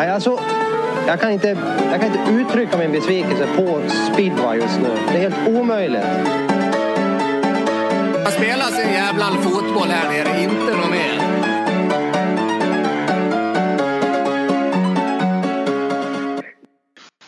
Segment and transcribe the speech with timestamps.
[0.00, 0.38] Nej, alltså,
[1.06, 1.48] jag, kan inte,
[1.90, 4.88] jag kan inte uttrycka min besvikelse på speedway just nu.
[4.88, 6.04] Det är helt omöjligt.
[8.24, 11.20] Man spelar sin jävla fotboll här nere, inte något mer.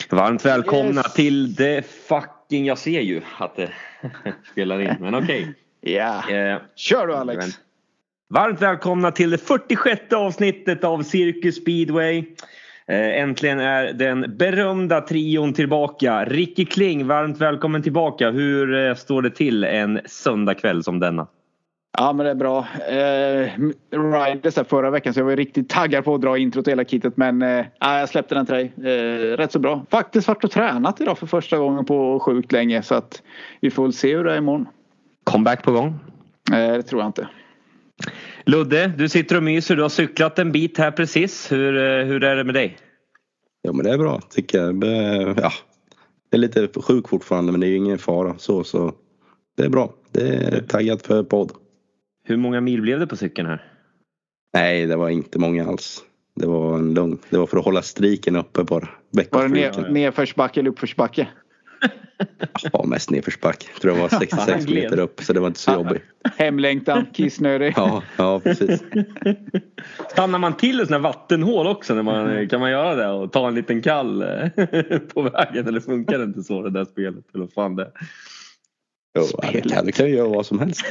[0.09, 1.13] Varmt välkomna yes.
[1.13, 2.65] till det fucking...
[2.65, 3.69] Jag ser ju att det
[4.51, 5.41] spelar in, men okej.
[5.41, 5.53] Okay.
[5.93, 6.61] Ja, yeah.
[6.75, 7.45] kör du Alex.
[8.29, 12.23] Varmt välkomna till det 46 avsnittet av Circus Speedway.
[12.87, 16.25] Eh, äntligen är den berömda trion tillbaka.
[16.25, 18.31] Ricky Kling, varmt välkommen tillbaka.
[18.31, 21.27] Hur eh, står det till en söndagkväll som denna?
[21.97, 22.67] Ja men det är bra.
[22.89, 23.49] Eh,
[23.91, 27.17] Riders förra veckan så jag var riktigt taggad på att dra introt och hela kittet
[27.17, 28.73] men eh, jag släppte den till dig.
[28.77, 29.85] Eh, rätt så bra.
[29.89, 33.21] Faktiskt varit och tränat idag för första gången på sjukt länge så att
[33.61, 34.67] vi får väl se hur det är imorgon.
[35.23, 35.99] Comeback på gång?
[36.51, 37.27] Eh, det tror jag inte.
[38.45, 39.75] Ludde, du sitter och myser.
[39.75, 41.51] Du har cyklat en bit här precis.
[41.51, 42.77] Hur, eh, hur är det med dig?
[43.61, 44.83] Ja men det är bra tycker jag.
[45.37, 45.51] Ja,
[46.29, 48.93] jag är lite sjuk fortfarande men det är ju ingen fara så så
[49.57, 49.93] det är bra.
[50.11, 51.51] Det är taggad för podd.
[52.25, 53.71] Hur många mil blev det på cykeln här?
[54.53, 56.03] Nej, det var inte många alls.
[56.35, 57.17] Det var en lugn.
[57.29, 58.89] Det var för att hålla striken uppe bara.
[59.31, 61.27] Var det ner, nedförsbacke eller uppförsbacke?
[62.73, 63.67] Ja, mest nedförsbacke.
[63.73, 66.01] Jag tror det var 66 meter upp så det var inte så jobbigt.
[66.37, 67.73] Hemlängtan, kissnödig.
[67.75, 68.83] Ja, ja precis.
[70.11, 71.93] Stannar man till sånt här vattenhål också?
[71.93, 74.47] När man, kan man göra det och ta en liten kall eh,
[75.13, 75.67] på vägen?
[75.67, 77.25] Eller funkar det inte så det där spelet?
[77.35, 77.91] Eller fan det
[79.19, 79.23] Jo,
[79.83, 80.85] du kan ju göra vad som helst.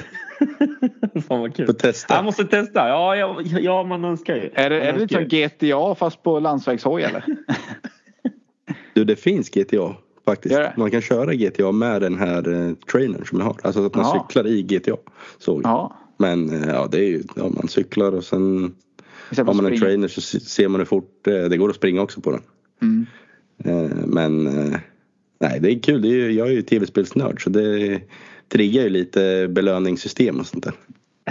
[1.29, 1.67] Fan vad kul.
[1.67, 2.15] Får testa.
[2.15, 2.89] Jag måste testa.
[2.89, 4.51] Ja, ja, ja man önskar ju.
[4.55, 7.25] Är det, är det lite som GTA fast på landsvägshoj eller?
[8.95, 10.61] du det finns GTA faktiskt.
[10.77, 13.57] Man kan köra GTA med den här eh, trainern som jag har.
[13.63, 14.27] Alltså att man ja.
[14.29, 14.97] cyklar i GTA.
[15.39, 15.61] Så.
[15.65, 15.97] Ja.
[16.17, 18.75] Men eh, ja, det är ju, ja, man cyklar och sen
[19.37, 22.21] har man en trainer så ser man hur fort eh, det går att springa också
[22.21, 22.43] på den.
[22.83, 23.07] Mm.
[23.65, 24.79] Eh, men eh,
[25.43, 26.03] Nej, det är kul.
[26.03, 28.01] Det är, jag är ju tv-spelsnörd så det
[28.49, 30.75] triggar ju lite belöningssystem och sånt där.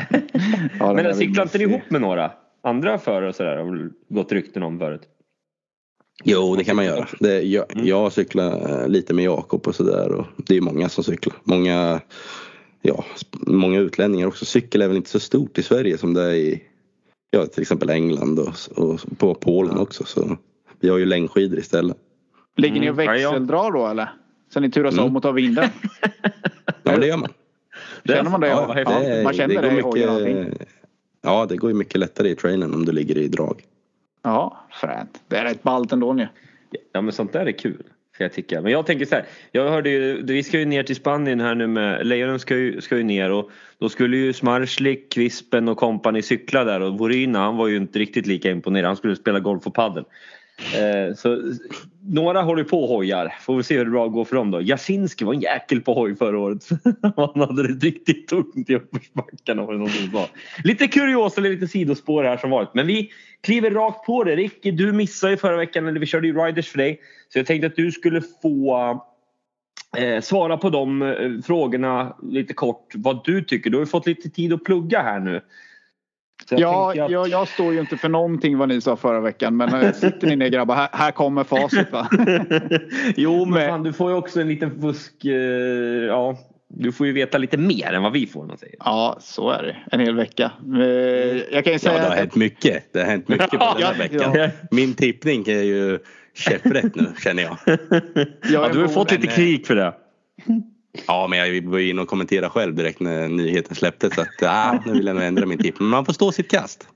[0.79, 2.31] ja, Men cyklar inte ni ihop med några
[2.61, 3.57] andra förare och sådär?
[3.57, 5.01] Har gått rykten om förut?
[6.23, 7.07] Jo, det kan man göra.
[7.19, 7.87] Det, jag, mm.
[7.87, 11.35] jag cyklar lite med Jakob och sådär det är många som cyklar.
[11.43, 12.01] Många,
[12.81, 13.05] ja,
[13.39, 14.45] många utlänningar också.
[14.45, 16.63] Cykel är väl inte så stort i Sverige som det är i
[17.29, 20.03] ja, till exempel England och, och på Polen också.
[20.03, 20.37] Så
[20.79, 21.97] vi har ju längdskidor istället.
[22.57, 23.07] Ligger ni och mm.
[23.07, 24.09] växeldrar då eller?
[24.53, 25.05] Så ni turas mm.
[25.05, 25.69] om och tar vinden?
[26.83, 27.29] ja det gör man.
[28.05, 28.47] Känner man det?
[28.47, 30.67] Ja, det man känner det, det i mycket,
[31.21, 33.63] Ja det går ju mycket lättare i trainen om du ligger i drag.
[34.23, 35.23] Ja fränt.
[35.27, 36.27] Det är rätt ballt ändå nu.
[36.93, 37.83] Ja men sånt där är kul.
[38.17, 38.61] Jag tycka.
[38.61, 39.25] Men jag tänker så här.
[39.51, 42.81] Jag hörde ju, vi ska ju ner till Spanien här nu med, Lejonen ska ju,
[42.81, 47.39] ska ju ner och då skulle ju Smarslik, Kvispen och kompani cykla där och Vorina
[47.39, 48.85] han var ju inte riktigt lika imponerad.
[48.85, 50.05] Han skulle spela golf och padel.
[50.75, 51.53] Eh, så,
[52.03, 53.35] några håller på och hojar.
[53.41, 54.61] Får vi se hur det bra går för dem då.
[54.61, 56.69] Jasinski var en jäkel på hoj förra året.
[57.15, 59.61] Han hade det riktigt tungt i uppförsbackarna.
[60.63, 62.73] Lite kuriosa eller lite sidospår här som varit.
[62.73, 63.11] Men vi
[63.41, 64.35] kliver rakt på det.
[64.35, 66.99] Ricky, du missade ju förra veckan, eller vi körde ju riders för dig.
[67.29, 68.89] Så jag tänkte att du skulle få
[69.97, 72.93] eh, svara på de eh, frågorna lite kort.
[72.95, 73.69] Vad du tycker.
[73.69, 75.41] Du har ju fått lite tid att plugga här nu.
[76.49, 77.11] Jag ja, att...
[77.11, 80.27] jag, jag, står ju inte för någonting vad ni sa förra veckan men eh, sitter
[80.27, 82.09] ni ner grabbar, här, här kommer facit va?
[83.15, 85.31] jo men fan, du får ju också en liten fusk, eh,
[86.07, 86.37] ja
[86.73, 88.45] du får ju veta lite mer än vad vi får.
[88.45, 88.75] Man säger.
[88.79, 89.77] Ja, så är det.
[89.91, 90.51] En hel vecka.
[90.75, 90.83] Eh,
[91.51, 92.19] jag kan ju säga ja, det har att...
[92.19, 92.93] hänt mycket.
[92.93, 94.33] Det har hänt mycket på den här veckan.
[94.35, 94.49] Ja.
[94.71, 95.99] Min tippning är ju
[96.33, 97.57] käpprätt nu känner jag.
[98.51, 99.93] ja, du har fått lite krig för det.
[101.07, 104.93] Ja, men jag var inne och kommenterade själv direkt när nyheten släpptes att ah, nu
[104.93, 105.79] vill jag nog ändra min tipp.
[105.79, 106.87] Men man får stå sitt kast.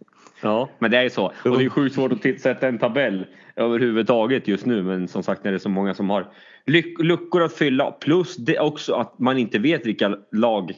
[0.41, 1.25] Ja, men det är ju så.
[1.43, 4.83] Och det är sjukt svårt att sätta en tabell överhuvudtaget just nu.
[4.83, 6.27] Men som sagt när det är så många som har
[6.99, 7.91] luckor att fylla.
[7.91, 10.73] Plus det också att man inte vet vilka lag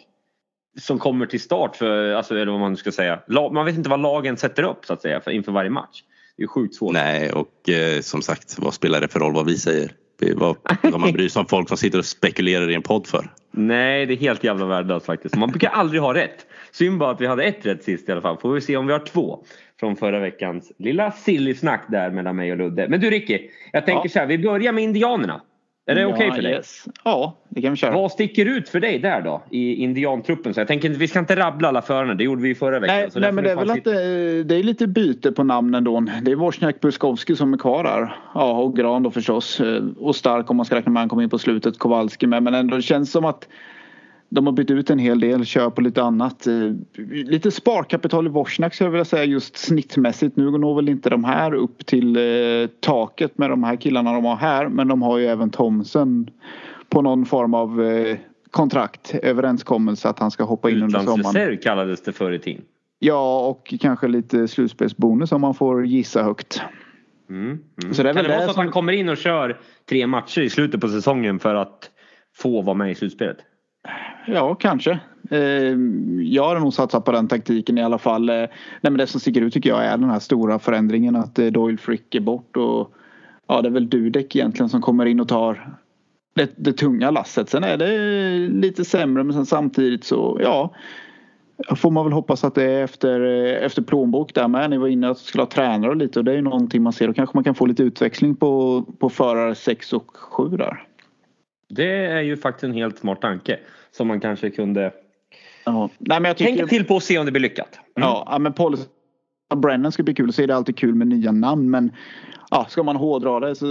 [0.79, 3.19] som kommer till start för, alltså, eller vad man ska säga.
[3.51, 6.03] Man vet inte vad lagen sätter upp så att säga för, inför varje match.
[6.37, 6.93] Det är sjukt svårt.
[6.93, 9.91] Nej, och eh, som sagt vad spelar det för roll vad vi säger?
[10.35, 13.29] Vad ska man bry sig om folk som sitter och spekulerar i en podd för?
[13.51, 15.35] Nej, det är helt jävla värdelöst faktiskt.
[15.35, 16.45] Man brukar aldrig ha rätt.
[16.71, 18.37] Synd bara att vi hade ett rätt sist i alla fall.
[18.37, 19.43] Får vi se om vi har två.
[19.79, 22.87] Från förra veckans lilla silly snack där mellan mig och Ludde.
[22.89, 24.09] Men du Ricky, jag tänker ja.
[24.09, 24.25] så här.
[24.25, 25.41] Vi börjar med Indianerna.
[25.89, 26.51] Är det ja, okej okay för dig?
[26.51, 26.85] Yes.
[27.03, 27.91] Ja, det kan vi köra.
[27.91, 30.53] Vad sticker ut för dig där då i indiantruppen?
[30.53, 32.95] Så jag tänker vi ska inte rabbla alla förarna, det gjorde vi förra veckan.
[32.95, 36.05] Nej, nej men det är väl att det, det, är lite byte på namnen då.
[36.21, 38.15] Det är Wozniak Buskowski som är kvar där.
[38.33, 39.61] Ja, och Gran då förstås.
[39.97, 42.43] Och Stark om man ska räkna med han kom in på slutet, Kowalski med.
[42.43, 43.47] Men ändå det känns som att
[44.29, 46.47] de har bytt ut en hel del, kör på lite annat.
[46.47, 46.71] Eh,
[47.07, 50.35] lite sparkapital i Wozniak skulle jag vilja säga just snittmässigt.
[50.35, 54.25] Nu når väl inte de här upp till eh, taket med de här killarna de
[54.25, 56.29] har här men de har ju även Thomsen
[56.89, 58.17] på någon form av eh,
[58.51, 61.19] kontrakt, överenskommelse att han ska hoppa in under sommaren.
[61.19, 62.61] Utlandsreserv kallades det förr i tiden.
[62.99, 66.61] Ja och kanske lite slutspelsbonus om man får gissa högt.
[67.29, 67.45] Mm,
[67.83, 67.93] mm.
[67.93, 69.59] Så det är kan det vara så att han kommer in och kör
[69.89, 71.91] tre matcher i slutet på säsongen för att
[72.35, 73.37] få vara med i slutspelet?
[74.27, 74.99] Ja, kanske.
[75.29, 78.29] Ehm, jag har nog satsat på den taktiken i alla fall.
[78.29, 78.49] Eh, nej,
[78.81, 81.77] men det som sticker ut tycker jag är den här stora förändringen att eh, Doyle
[81.77, 82.93] Frick är bort och
[83.47, 85.77] ja, det är väl Dudek egentligen som kommer in och tar
[86.35, 87.49] det, det tunga lasset.
[87.49, 90.73] Sen är det lite sämre men sen samtidigt så ja
[91.75, 94.69] får man väl hoppas att det är efter, eh, efter plånbok där med.
[94.69, 96.93] Ni var inne att skulle ha tränare och lite och det är ju någonting man
[96.93, 97.07] ser.
[97.07, 100.83] Då kanske man kan få lite utväxling på, på förare 6 och 7 där.
[101.69, 103.59] Det är ju faktiskt en helt smart tanke
[103.97, 104.91] som man kanske kunde
[105.63, 105.89] ja.
[105.97, 106.51] Nej, men jag tycker...
[106.51, 107.79] tänka till på och se om det blir lyckat.
[107.97, 108.09] Mm.
[108.09, 108.77] Ja, men Paul
[109.55, 110.33] Brennan ska bli kul.
[110.33, 111.91] Så är det alltid kul med nya namn men
[112.49, 113.65] ja, ska man hårdra det så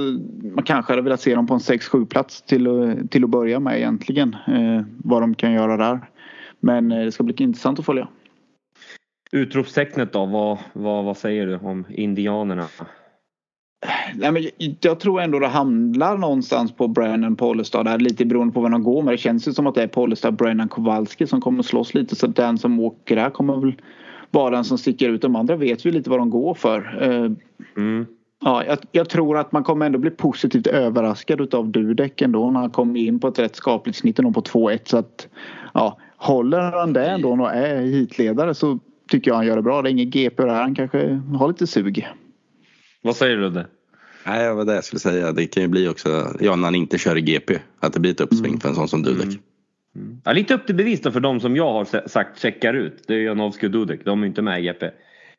[0.54, 3.76] man kanske hade velat se dem på en 6-7 plats till, till att börja med
[3.76, 4.36] egentligen.
[4.46, 6.00] Eh, vad de kan göra där.
[6.60, 8.08] Men eh, det ska bli intressant att följa.
[9.32, 12.66] Utropstecknet då, vad, vad, vad säger du om Indianerna?
[14.14, 14.44] Nej, men
[14.80, 18.82] jag tror ändå det handlar någonstans på Brennan Pollestad där lite beroende på vem de
[18.82, 19.14] går med.
[19.14, 22.26] Det känns ju som att det är Pollestad, Brennan, Kowalski som kommer slåss lite så
[22.26, 23.74] den som åker där kommer väl
[24.30, 25.22] vara den som sticker ut.
[25.22, 26.98] De andra vet vi lite vad de går för.
[27.02, 27.30] Eh,
[27.76, 28.06] mm.
[28.44, 32.60] Ja, jag, jag, tror att man kommer ändå bli positivt överraskad utav Dudek ändå när
[32.60, 35.28] han kommer in på ett rätt skapligt snitt på 2-1 så att
[35.74, 38.78] ja, håller han det ändå och är hitledare så
[39.10, 39.82] tycker jag han gör det bra.
[39.82, 40.62] Det är ingen GP det här.
[40.62, 42.06] Han kanske har lite sug.
[43.02, 43.66] Vad säger du det?
[44.26, 45.32] Nej, det var det jag skulle säga.
[45.32, 48.10] Det kan ju bli också, ja när han inte kör i GP, att det blir
[48.10, 48.60] ett uppsving mm.
[48.60, 49.24] för en sån som Dudek.
[49.24, 49.42] Mm.
[49.96, 50.20] Mm.
[50.24, 53.04] Ja, lite upp till bevis då för de som jag har sagt checkar ut.
[53.06, 54.04] Det är Janowski och Dudek.
[54.04, 54.90] De är inte med i GP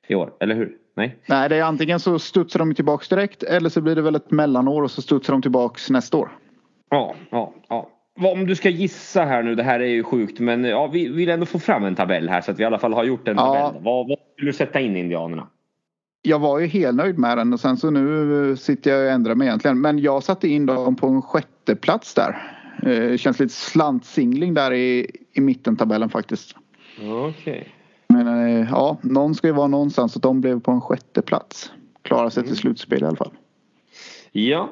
[0.08, 0.72] i år, eller hur?
[0.96, 1.18] Nej.
[1.26, 4.32] Nej, det är antingen så studsar de tillbaks direkt eller så blir det väl ett
[4.32, 6.30] mellanår och så studsar de tillbaks nästa år.
[6.90, 7.90] Ja, ja, ja.
[8.20, 11.30] Om du ska gissa här nu, det här är ju sjukt men ja, vi vill
[11.30, 13.38] ändå få fram en tabell här så att vi i alla fall har gjort en
[13.38, 13.62] tabell.
[13.62, 13.74] Ja.
[13.82, 15.48] Vad, vad vill du sätta in Indianerna?
[16.28, 19.36] Jag var ju helt nöjd med den och sen så nu sitter jag och ändrar
[19.36, 19.82] mig egentligen.
[19.82, 22.54] Men jag satte in dem på en sjätte plats där.
[22.82, 26.56] Det eh, känns lite slantsingling där i, i mitten-tabellen faktiskt.
[27.00, 27.30] Okej.
[27.30, 27.64] Okay.
[28.08, 31.72] Men eh, ja, någon ska ju vara någonstans och de blev på en sjätte plats.
[32.02, 32.58] Klara sig till mm.
[32.58, 33.34] slutspel i alla fall.
[34.32, 34.70] Ja,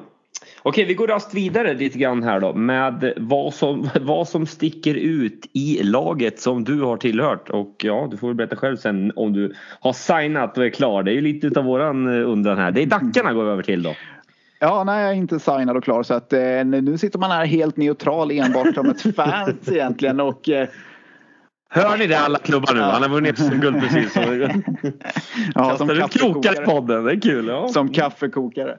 [0.68, 4.94] Okej, vi går raskt vidare lite grann här då med vad som, vad som sticker
[4.94, 7.50] ut i laget som du har tillhört.
[7.50, 11.02] Och ja, du får berätta själv sen om du har signat och är klar.
[11.02, 12.70] Det är ju lite utav våran eh, undran här.
[12.70, 13.94] Det är Dackarna går vi över till då.
[14.60, 17.46] Ja, nej jag är inte signad och klar så att eh, nu sitter man här
[17.46, 20.68] helt neutral enbart som ett fans egentligen och eh,
[21.70, 22.80] Hör ni det alla klubbar nu?
[22.80, 24.16] Han har vunnit SM-guld precis.
[25.54, 27.46] ja, som ut krokar i podden, det är kul.
[27.46, 27.68] Ja.
[27.68, 28.76] Som kaffekokare.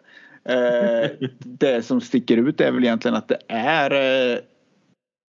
[0.47, 1.09] Eh,
[1.39, 4.39] det som sticker ut är väl egentligen att det är eh,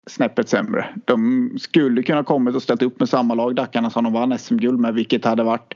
[0.10, 0.90] snäppet sämre.
[1.06, 4.80] De skulle kunna kommit och ställt upp med samma lag, Dackarna, som de vann SM-guld
[4.80, 5.74] med vilket hade varit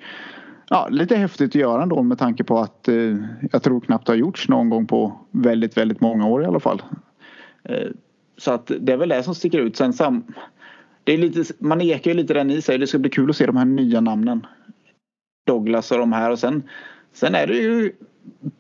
[0.70, 3.16] ja, lite häftigt att göra ändå med tanke på att eh,
[3.52, 6.60] jag tror knappt det har gjorts någon gång på väldigt, väldigt många år i alla
[6.60, 6.82] fall.
[7.64, 7.88] Eh,
[8.38, 9.76] så att det är väl det som sticker ut.
[9.76, 10.24] Sen sam
[11.04, 12.78] det är lite, man ekar ju lite den i sig.
[12.78, 14.46] Det ska bli kul att se de här nya namnen.
[15.48, 16.64] Douglas och de här och sen
[17.14, 17.92] Sen är det ju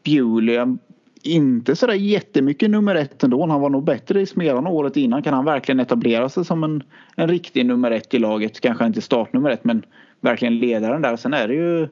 [0.03, 0.77] Bewley.
[1.23, 3.45] Inte sådär jättemycket nummer ett ändå.
[3.45, 5.23] Han var nog bättre i Smedan året innan.
[5.23, 6.83] Kan han verkligen etablera sig som en,
[7.15, 8.61] en riktig nummer ett i laget?
[8.61, 9.85] Kanske inte startnummer ett men
[10.21, 11.15] verkligen ledaren där.
[11.15, 11.87] Sen är det ju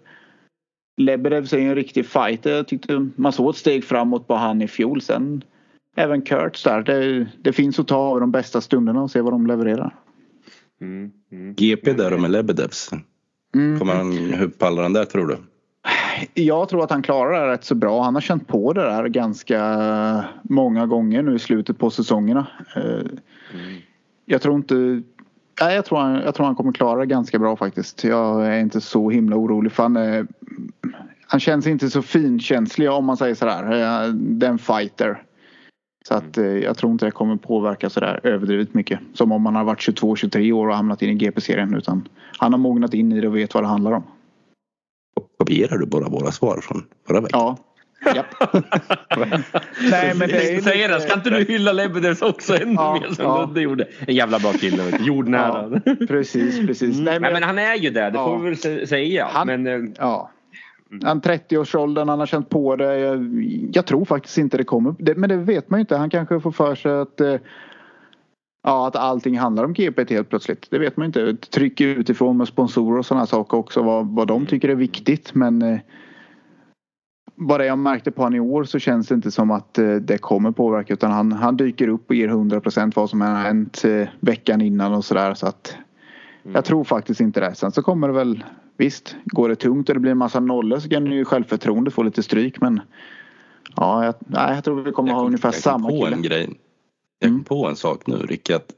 [0.97, 2.55] Lebedev är en riktig fighter.
[2.55, 5.01] Jag tyckte man såg ett steg framåt på han i fjol.
[5.01, 5.43] Sen
[5.95, 6.83] även Kurtz där.
[6.83, 9.95] Det, det finns att ta av de bästa stunderna och se vad de levererar.
[10.81, 11.53] Mm, mm.
[11.55, 12.89] GP där med Lebedevs.
[13.55, 13.79] Mm.
[13.79, 15.37] Kommer han, hur pallar han där tror du?
[16.33, 18.03] Jag tror att han klarar det här rätt så bra.
[18.03, 22.47] Han har känt på det där ganska många gånger nu i slutet på säsongerna.
[22.75, 23.17] Mm.
[24.25, 25.01] Jag tror inte
[25.61, 28.03] Nej, jag, tror han, jag tror han kommer klara det ganska bra faktiskt.
[28.03, 30.27] Jag är inte så himla orolig för han, är,
[31.27, 33.71] han känns inte så finkänslig om man säger sådär.
[33.71, 35.23] Eh, den fighter.
[36.07, 38.99] Så att jag tror inte det kommer påverka sådär överdrivet mycket.
[39.13, 41.75] Som om man har varit 22-23 år och hamnat in i GP-serien.
[41.75, 44.03] Utan han har mognat in i det och vet vad det handlar om.
[45.49, 47.39] Kopierar du bara våra svar från förra veckan?
[47.39, 47.57] Ja.
[48.15, 48.25] Japp.
[49.91, 53.15] Nej men det är säger det, ska inte du hylla Lebedevs också ännu ja, mer
[53.15, 53.45] som ja.
[53.45, 53.87] Ludde gjorde?
[54.07, 55.05] En jävla bra kille, vet du.
[55.05, 55.81] jordnära.
[55.85, 56.93] Ja, precis, precis.
[56.93, 57.03] Mm.
[57.03, 58.25] Nej, men, Nej, men han är ju det, det ja.
[58.25, 59.27] får vi väl säga.
[59.31, 60.31] Han, men, eh, ja.
[61.03, 62.99] Han 30-årsåldern, han har känt på det.
[62.99, 64.95] Jag, jag tror faktiskt inte det kommer.
[64.99, 65.97] Det, men det vet man ju inte.
[65.97, 67.35] Han kanske får för sig att eh,
[68.63, 70.67] Ja, att allting handlar om GPT helt plötsligt.
[70.69, 71.35] Det vet man inte.
[71.35, 73.81] Tryck utifrån med sponsorer och sådana saker också.
[73.81, 75.35] Vad, vad de tycker är viktigt.
[75.35, 75.79] Men eh,
[77.35, 80.17] bara jag märkte på honom i år så känns det inte som att eh, det
[80.17, 80.93] kommer påverka.
[80.93, 84.93] Utan han, han dyker upp och ger 100% vad som har hänt eh, veckan innan
[84.93, 85.33] och sådär.
[85.33, 85.75] Så att
[86.43, 86.55] mm.
[86.55, 87.55] jag tror faktiskt inte det.
[87.55, 88.43] Sen så kommer det väl
[88.79, 92.03] Visst, går det tungt och det blir en massa nollor så kan ju självförtroende få
[92.03, 92.81] lite stryk men
[93.75, 96.47] Ja, jag, nej, jag tror vi kommer jag ha ungefär samma kille.
[97.19, 97.43] Jag kom mm.
[97.43, 98.49] på en sak nu Rick.
[98.49, 98.71] Att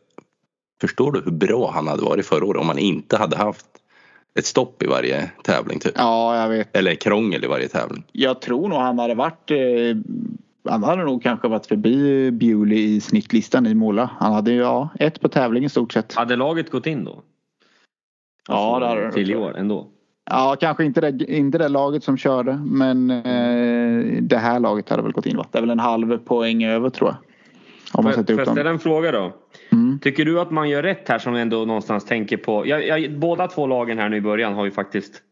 [0.82, 3.66] förstår du hur bra han hade varit förra året om han inte hade haft
[4.40, 5.80] ett stopp i varje tävling?
[5.80, 5.94] Typ.
[5.96, 6.78] Ja, jag vet.
[6.78, 8.04] Eller krångel i varje tävling.
[8.12, 9.58] Jag tror nog han hade varit eh,
[10.70, 14.10] han hade nog kanske varit förbi Bewley i snittlistan i Måla.
[14.20, 16.14] Han hade ju ja, ett på tävling i stort sett.
[16.14, 17.24] Hade laget gått in då?
[18.48, 19.88] ja, det hade Till i år ändå?
[20.30, 25.04] Ja, kanske inte det, inte det laget som körde men eh, det här laget hade
[25.04, 25.46] väl gått in va?
[25.52, 27.31] Det är väl en halv poäng över tror jag.
[27.94, 29.34] Om man sätter Får jag ställa en fråga då?
[29.72, 30.00] Mm.
[30.00, 32.68] Tycker du att man gör rätt här som ändå någonstans tänker på?
[32.68, 35.24] Jag, jag, båda två lagen här nu i början har ju faktiskt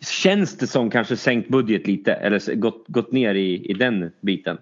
[0.00, 4.58] Känns det som kanske sänkt budget lite eller gått, gått ner i, i den biten?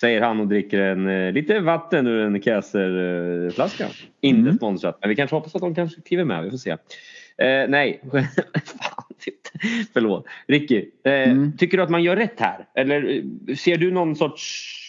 [0.00, 3.84] Säger han och dricker en, eh, lite vatten ur en Käserflaska.
[3.84, 4.56] Eh, Inte mm.
[4.56, 6.70] sponsrat men vi kanske hoppas att de kanske kliver med, vi får se.
[6.70, 8.02] Eh, nej,
[9.92, 10.26] förlåt.
[10.46, 11.56] Ricky, eh, mm.
[11.56, 12.66] tycker du att man gör rätt här?
[12.74, 14.85] Eller eh, ser du någon sorts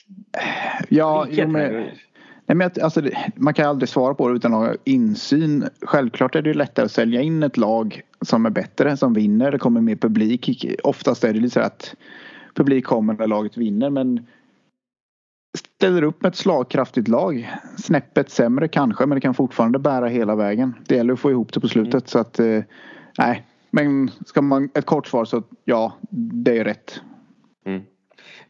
[0.89, 1.71] Ja, jo, men,
[2.45, 3.01] nej, men alltså,
[3.35, 5.69] man kan aldrig svara på det utan att ha insyn.
[5.81, 9.51] Självklart är det lättare att sälja in ett lag som är bättre, som vinner.
[9.51, 10.65] Det kommer mer publik.
[10.83, 11.95] Oftast är det lite så att
[12.53, 14.25] publik kommer när laget vinner men
[15.57, 17.53] ställer upp med ett slagkraftigt lag.
[17.77, 20.73] Snäppet sämre kanske men det kan fortfarande bära hela vägen.
[20.87, 22.05] Det gäller att få ihop det på slutet mm.
[22.05, 22.63] så att eh,
[23.17, 23.45] nej.
[23.71, 27.01] Men ska man ett kort svar så ja, det är rätt.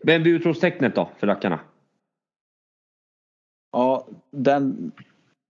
[0.04, 1.60] Vem blir utropstecknet då för rackarna?
[3.72, 4.92] Ja, den...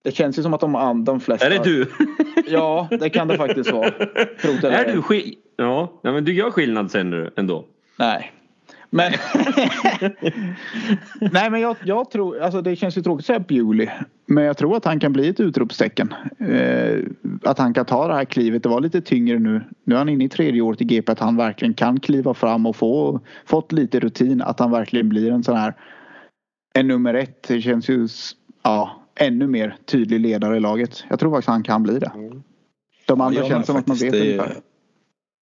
[0.04, 1.46] Det känns ju som att de, de flesta...
[1.46, 1.92] Är det du?
[2.48, 3.88] ja, det kan det faktiskt vara.
[3.88, 5.36] Är du skill...
[5.56, 7.66] Ja, men du gör skillnad sen ändå?
[8.00, 8.32] Nej.
[8.89, 9.12] Men,
[11.32, 13.89] Nej men jag, jag, tror, alltså det känns ju tråkigt att säga Bewley.
[14.25, 16.13] Men jag tror att han kan bli ett utropstecken.
[16.39, 17.00] Eh,
[17.44, 18.63] att han kan ta det här klivet.
[18.63, 19.62] Det var lite tyngre nu.
[19.84, 21.12] Nu är han inne i tredje året i GP.
[21.12, 24.41] Att han verkligen kan kliva fram och få fått lite rutin.
[24.41, 25.74] Att han verkligen blir en sån här
[26.74, 27.48] en nummer ett.
[27.48, 28.08] Det känns ju
[28.63, 31.03] ja, ännu mer tydlig ledare i laget.
[31.10, 32.12] Jag tror faktiskt han kan bli det.
[33.06, 34.56] De andra ja, känns som att man vet det, ungefär.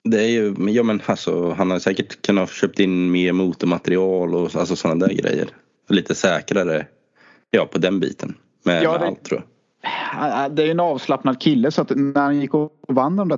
[0.05, 4.55] Det är ju, ja men alltså han har säkert kunnat köpt in mer motormaterial och
[4.55, 5.47] alltså sådana där grejer.
[5.89, 6.88] Lite säkrare,
[7.51, 8.35] ja på den biten.
[8.63, 10.55] Med, ja, det, allt tror jag.
[10.55, 13.38] Det är en avslappnad kille så att när han gick och vann de där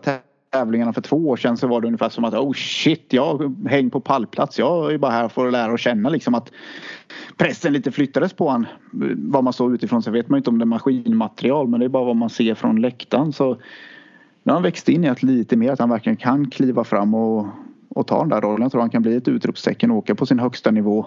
[0.51, 3.89] tävlingarna för två år sedan så var det ungefär som att oh shit jag hänger
[3.89, 4.59] på pallplats.
[4.59, 6.51] Jag är bara här för att lära och känna liksom att
[7.38, 8.65] pressen lite flyttades på han.
[9.15, 11.89] Vad man såg utifrån så vet man inte om det är maskinmaterial men det är
[11.89, 13.33] bara vad man ser från läktaren.
[13.33, 13.57] Så
[14.47, 17.13] nu har han växt in i att lite mer att han verkligen kan kliva fram
[17.13, 17.47] och,
[17.89, 18.61] och ta den där rollen.
[18.61, 21.05] Jag tror han kan bli ett utropstecken och åka på sin högsta nivå.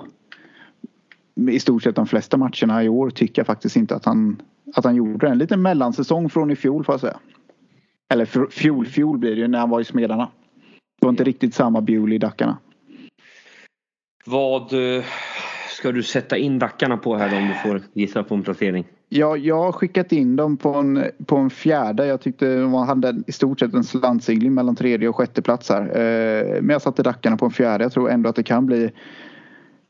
[1.51, 4.43] I stort sett de flesta matcherna i år tycker jag faktiskt inte att han,
[4.75, 5.33] att han gjorde det.
[5.33, 7.19] En liten mellansäsong från i fjol får jag säga.
[8.13, 10.29] Eller fjol, fjol blir det ju när han var i Smedarna.
[11.01, 12.59] Det var inte riktigt samma Bewley i Dackarna.
[14.25, 15.05] Vad eh,
[15.81, 18.87] ska du sätta in Dackarna på här om du får gissa på en placering?
[19.09, 22.07] Ja, jag har skickat in dem på en, på en fjärde.
[22.07, 25.83] Jag tyckte de hade i stort sett en slantsingling mellan tredje och sjätte plats här.
[25.83, 27.85] Eh, men jag satte Dackarna på en fjärde.
[27.85, 28.91] Jag tror ändå att det kan bli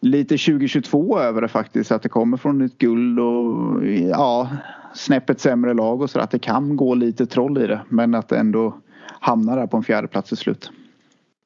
[0.01, 1.93] lite 2022 över det faktiskt.
[1.93, 4.49] Att det kommer från ett guld och ja,
[4.95, 7.81] snäppet sämre lag och så att det kan gå lite troll i det.
[7.89, 8.77] Men att det ändå
[9.21, 10.71] hamnar där på en fjärde plats till slut.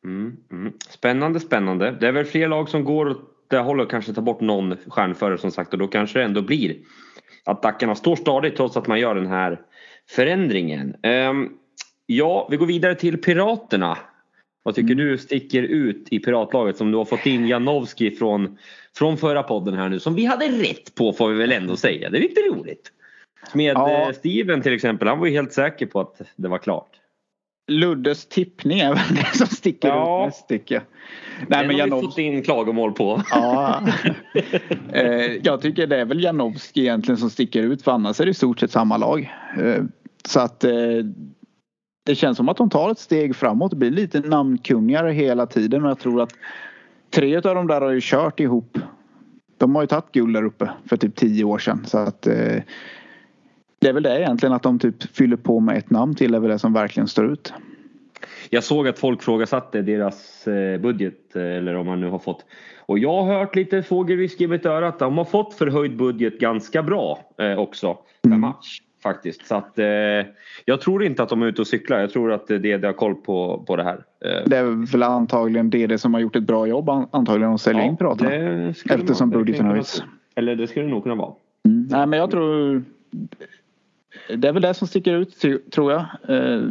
[0.04, 0.72] Mm, mm.
[0.88, 1.96] Spännande, spännande.
[2.00, 5.38] Det är väl fler lag som går åt det hållet kanske ta bort någon stjärnförare
[5.38, 6.76] som sagt och då kanske det ändå blir
[7.44, 9.60] att Dackarna står stadigt trots att man gör den här
[10.10, 10.96] förändringen.
[11.30, 11.52] Um,
[12.06, 13.98] ja, vi går vidare till Piraterna.
[14.62, 15.06] Vad tycker mm.
[15.06, 18.58] du sticker ut i piratlaget som du har fått in Janowski från,
[18.96, 22.10] från förra podden här nu som vi hade rätt på får vi väl ändå säga.
[22.10, 22.92] Det är lite roligt.
[23.54, 24.08] Med ja.
[24.08, 27.00] Eh, Steven till exempel, han var ju helt säker på att det var klart.
[27.66, 30.22] Luddes tippning är väl det som sticker ja.
[30.22, 30.84] ut mest tycker jag.
[31.48, 33.22] Nej, Den men har vi fått in klagomål på.
[33.30, 33.80] Ja.
[34.92, 38.30] Eh, jag tycker det är väl Janowski egentligen som sticker ut för annars är det
[38.30, 39.32] i stort sett samma lag.
[39.58, 39.84] Eh,
[40.24, 40.64] så att
[42.06, 43.70] det känns som att de tar ett steg framåt.
[43.70, 46.32] Det blir lite namnkunnigare hela tiden och jag tror att
[47.10, 48.78] tre av de där har ju kört ihop.
[49.58, 52.26] De har ju tagit guld där uppe för typ tio år sedan så att
[53.84, 56.40] det är väl det egentligen att de typ fyller på med ett namn till är
[56.40, 57.52] väl det som verkligen står ut.
[58.50, 62.44] Jag såg att folk frågasatte deras eh, budget eller om man nu har fått
[62.86, 66.40] och jag har hört lite fågelvisk i mitt öra att de har fått förhöjd budget
[66.40, 67.18] ganska bra
[67.56, 68.40] också per mm.
[68.40, 69.46] match faktiskt.
[69.46, 69.86] Så att, eh,
[70.64, 72.00] jag tror inte att de är ute och cyklar.
[72.00, 74.04] Jag tror att det är det har koll på, på det här.
[74.46, 77.88] Det är väl antagligen det som har gjort ett bra jobb antagligen att sälja ja,
[77.88, 78.30] in piraterna.
[78.90, 80.02] Eftersom budgeten höjs.
[80.34, 81.32] Eller det skulle det nog kunna vara.
[81.68, 81.86] Mm.
[81.90, 82.82] Nej men jag tror
[84.36, 85.40] det är väl det som sticker ut
[85.70, 86.06] tror jag.
[86.28, 86.62] Eh,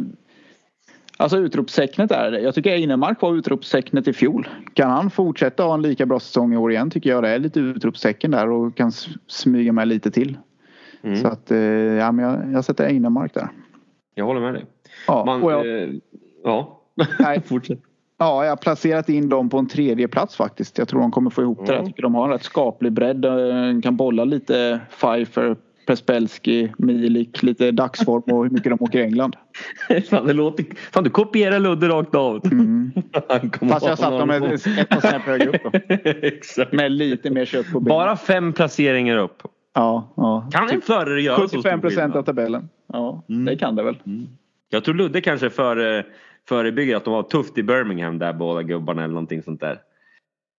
[1.16, 2.40] alltså utropstecknet är det.
[2.40, 4.48] Jag tycker Einemark var utropstecknet i fjol.
[4.74, 7.38] Kan han fortsätta ha en lika bra säsong i år igen tycker jag det är
[7.38, 8.92] lite utropstecken där och kan
[9.26, 10.38] smyga med lite till.
[11.02, 11.16] Mm.
[11.16, 13.48] Så att eh, ja, men jag, jag sätter Einemark där.
[14.14, 14.64] Jag håller med dig.
[15.06, 15.88] Ja, Man, jag, eh,
[16.44, 16.80] ja.
[17.18, 17.78] Nej, fortsätt.
[18.18, 20.78] Ja, jag har placerat in dem på en tredje plats faktiskt.
[20.78, 21.68] Jag tror de kommer få ihop mm.
[21.68, 21.74] det.
[21.74, 23.16] Jag tycker de har en rätt skaplig bredd.
[23.16, 29.02] De kan bolla lite Pfeiffer, Prespelski, Milik, lite dagsform och hur mycket de åker i
[29.02, 29.36] England.
[30.10, 32.46] fan, det låter, fan du kopierar Ludde rakt av.
[32.52, 32.92] Mm.
[33.70, 35.74] Fast jag satt dem ett, ett par snäpp högre upp.
[36.22, 36.72] Exakt.
[36.72, 37.88] Med lite mer kött på benen.
[37.88, 39.42] Bara fem placeringar upp.
[39.74, 40.48] Ja, ja.
[40.52, 42.68] Kan en förare göra 75 så 75 procent av tabellen.
[42.92, 43.44] Ja, mm.
[43.44, 43.98] det kan det väl.
[44.06, 44.26] Mm.
[44.68, 46.06] Jag tror Ludde kanske före,
[46.48, 49.80] förebygger att de var tufft i Birmingham där båda gubbarna eller någonting sånt där.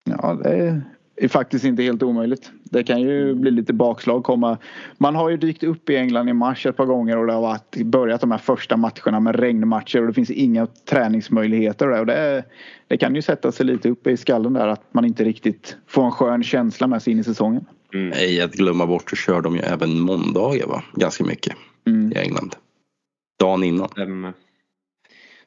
[0.09, 0.81] Ja, det
[1.15, 2.51] är faktiskt inte helt omöjligt.
[2.69, 4.57] Det kan ju bli lite bakslag komma.
[4.97, 7.41] Man har ju dykt upp i England i mars ett par gånger och det har
[7.41, 11.99] varit, börjat de här första matcherna med regnmatcher och det finns inga träningsmöjligheter.
[11.99, 12.43] Och det,
[12.87, 16.05] det kan ju sätta sig lite uppe i skallen där att man inte riktigt får
[16.05, 17.65] en skön känsla med sig in i säsongen.
[17.93, 18.09] Mm.
[18.09, 20.83] Nej, att glömma bort så kör de ju även måndagar va?
[20.93, 21.55] Ganska mycket
[21.87, 22.11] mm.
[22.11, 22.55] i England.
[23.39, 23.89] Dagen innan.
[23.89, 24.33] Stämmer.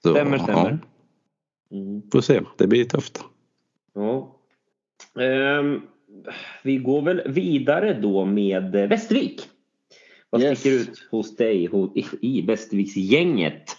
[0.00, 0.78] stämmer, stämmer.
[1.70, 1.76] Ja.
[1.76, 2.02] Mm.
[2.12, 3.24] Får se, det blir tufft.
[3.94, 4.34] Ja.
[5.14, 5.82] Um,
[6.62, 9.48] vi går väl vidare då med Västervik.
[10.30, 10.60] Vad yes.
[10.60, 11.68] sticker ut hos dig
[12.20, 13.76] i Västerviksgänget?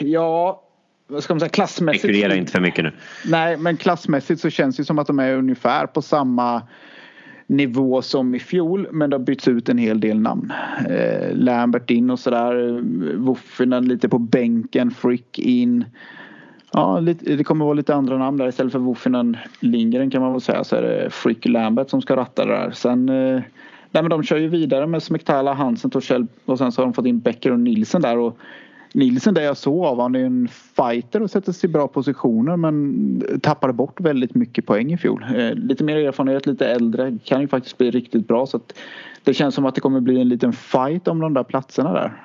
[0.00, 0.62] Ja,
[1.06, 2.04] vad ska man säga, klassmässigt.
[2.04, 2.92] Spekulera inte för mycket nu.
[3.26, 6.62] Nej, men klassmässigt så känns det som att de är ungefär på samma
[7.46, 10.52] nivå som i fjol men det har bytts ut en hel del namn.
[10.88, 12.80] Eh, Lambert in och sådär.
[13.16, 14.90] Woffinen lite på bänken.
[14.90, 15.84] Frick in.
[16.72, 18.48] Ja, lite, det kommer vara lite andra namn där.
[18.48, 22.16] Istället för Woffinen Lindgren kan man väl säga så är det Frick Lambert som ska
[22.16, 22.70] ratta det där.
[22.70, 23.42] Sen eh,
[23.90, 26.94] nej, men de kör ju vidare med Smektala, Hansen, Torssell och sen så har de
[26.94, 28.18] fått in Becker och Nilsen där.
[28.18, 28.38] Och
[28.94, 32.56] Nilsen det jag såg av han är en fighter och sätter sig i bra positioner
[32.56, 35.24] men tappade bort väldigt mycket poäng i fjol.
[35.36, 38.74] Eh, lite mer erfarenhet, lite äldre, kan ju faktiskt bli riktigt bra så att
[39.24, 42.22] det känns som att det kommer bli en liten fight om de där platserna där.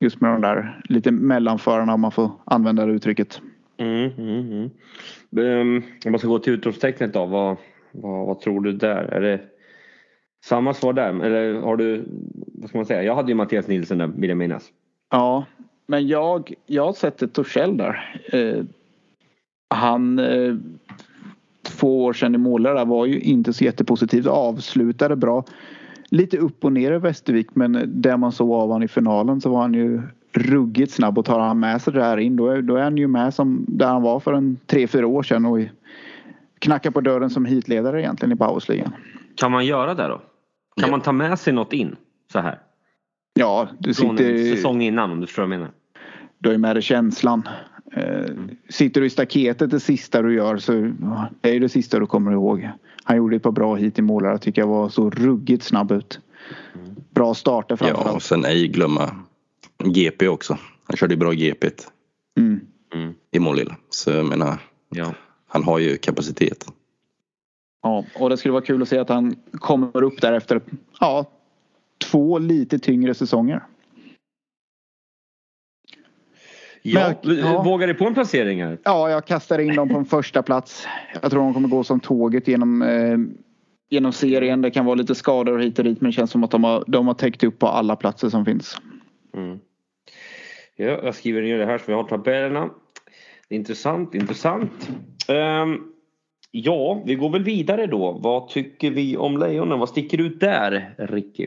[0.00, 3.40] Just med de där lite mellanförarna om man får använda det uttrycket.
[3.76, 4.70] Mm, mm, mm.
[5.36, 7.56] Um, om man ska gå till utropstecknet då, vad,
[7.92, 9.04] vad, vad tror du där?
[9.04, 9.40] Är det
[10.44, 12.04] samma svar där eller har du,
[12.54, 14.70] vad ska man säga, jag hade ju Mattias Nilsson där vill jag minnas.
[15.10, 15.44] Ja,
[15.86, 18.20] men jag, jag sätter Torssell där.
[18.32, 18.64] Eh,
[19.68, 20.56] han eh,
[21.62, 24.28] två år sedan i målare var ju inte så jättepositiv.
[24.28, 25.44] Avslutade bra.
[26.08, 29.50] Lite upp och ner i Västervik men det man såg av honom i finalen så
[29.50, 30.02] var han ju
[30.34, 32.96] ruggigt snabb och tar han med sig det här in då är, då är han
[32.96, 35.60] ju med som där han var för en tre, fyra år sedan och
[36.58, 38.92] knackar på dörren som hitledare egentligen i Powersligan.
[39.36, 40.16] Kan man göra det då?
[40.16, 40.24] Kan
[40.76, 40.90] ja.
[40.90, 41.96] man ta med sig något in
[42.32, 42.58] så här?
[43.34, 44.32] Ja, du Från sitter...
[44.32, 45.72] en säsong innan om du förstår vad jag menar.
[46.38, 47.48] Du har ju med dig känslan.
[47.92, 48.24] Eh,
[48.68, 50.72] sitter du i staketet det sista du gör så
[51.40, 52.70] det är det sista du kommer ihåg.
[53.04, 56.20] Han gjorde ett par bra hit i målare tycker jag var så ruggigt snabb ut.
[57.10, 58.06] Bra starter framförallt.
[58.06, 59.10] Ja och sen ej glömma
[59.92, 60.58] GP också.
[60.84, 61.70] Han körde bra GP
[62.38, 62.60] mm.
[62.94, 63.14] mm.
[63.30, 63.76] i Målilla.
[63.90, 65.14] Så jag menar ja.
[65.46, 66.66] han har ju kapacitet.
[67.82, 70.60] Ja och det skulle vara kul att se att han kommer upp där efter
[71.00, 71.26] ja,
[72.10, 73.62] två lite tyngre säsonger.
[76.86, 77.62] Ja, Men, ja.
[77.62, 78.78] Vågar du på en placering här?
[78.84, 80.86] Ja, jag kastar in dem på en första plats.
[81.22, 83.18] Jag tror de kommer gå som tåget genom, eh,
[83.90, 84.62] genom serien.
[84.62, 86.84] Det kan vara lite skador hit och dit men det känns som att de har,
[86.86, 88.76] de har täckt upp på alla platser som finns.
[89.36, 89.58] Mm.
[90.76, 92.70] Ja, jag skriver ner det här så vi har tabellerna.
[93.48, 94.88] Intressant, intressant.
[95.28, 95.92] Um,
[96.50, 98.12] ja, vi går väl vidare då.
[98.12, 99.78] Vad tycker vi om Lejonen?
[99.78, 101.46] Vad sticker ut där, Ricky?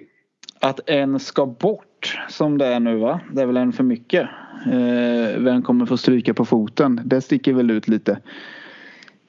[0.60, 3.20] att en ska bort som det är nu va?
[3.34, 4.30] Det är väl en för mycket.
[4.68, 7.02] Uh, vem kommer få stryka på foten?
[7.06, 8.20] Det sticker väl ut lite.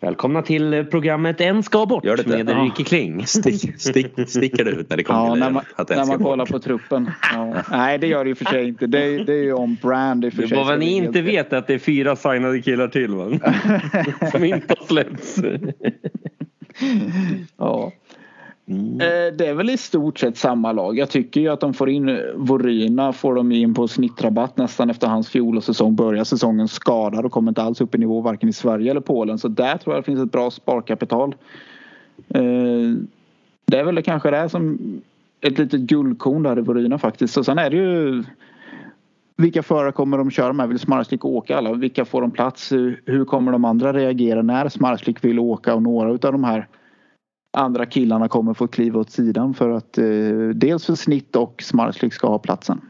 [0.00, 2.64] Välkomna till programmet En ska bort Gör det med ja.
[2.64, 3.22] Ricky Kling.
[3.26, 6.18] Stick, stick, sticker det ut när det kommer ja, till när man, att när man
[6.18, 7.10] kollar på truppen.
[7.34, 7.54] Ja.
[7.70, 8.86] Nej det gör det och för sig inte.
[8.86, 10.56] Det, det är ju om brand i för sig.
[10.56, 13.30] Vad ni inte vet är att det är fyra signade killar till va?
[14.30, 15.38] Som inte har släppts.
[17.56, 17.92] ja.
[18.68, 19.00] Mm.
[19.00, 20.98] Eh, det är väl i stort sett samma lag.
[20.98, 25.06] Jag tycker ju att de får in Voryna får de in på snittrabatt nästan efter
[25.06, 25.94] hans fjolårssäsong.
[25.94, 29.38] Börjar säsongen skadad och kommer inte alls upp i nivå varken i Sverige eller Polen.
[29.38, 31.34] Så där tror jag det finns ett bra sparkapital.
[32.28, 32.40] Eh,
[33.66, 34.78] det är väl kanske det som
[35.40, 37.36] ett litet guldkorn där i Voryna faktiskt.
[37.36, 38.24] Och sen är det ju
[39.36, 40.68] vilka förare kommer de köra med?
[40.68, 41.72] Vill Smarslik åka alla?
[41.72, 42.72] Vilka får de plats?
[43.04, 46.66] Hur kommer de andra reagera när Smarslik vill åka och några av de här
[47.58, 50.04] andra killarna kommer få kliva åt sidan för att eh,
[50.54, 52.80] dels för snitt och Smarslik ska ha platsen.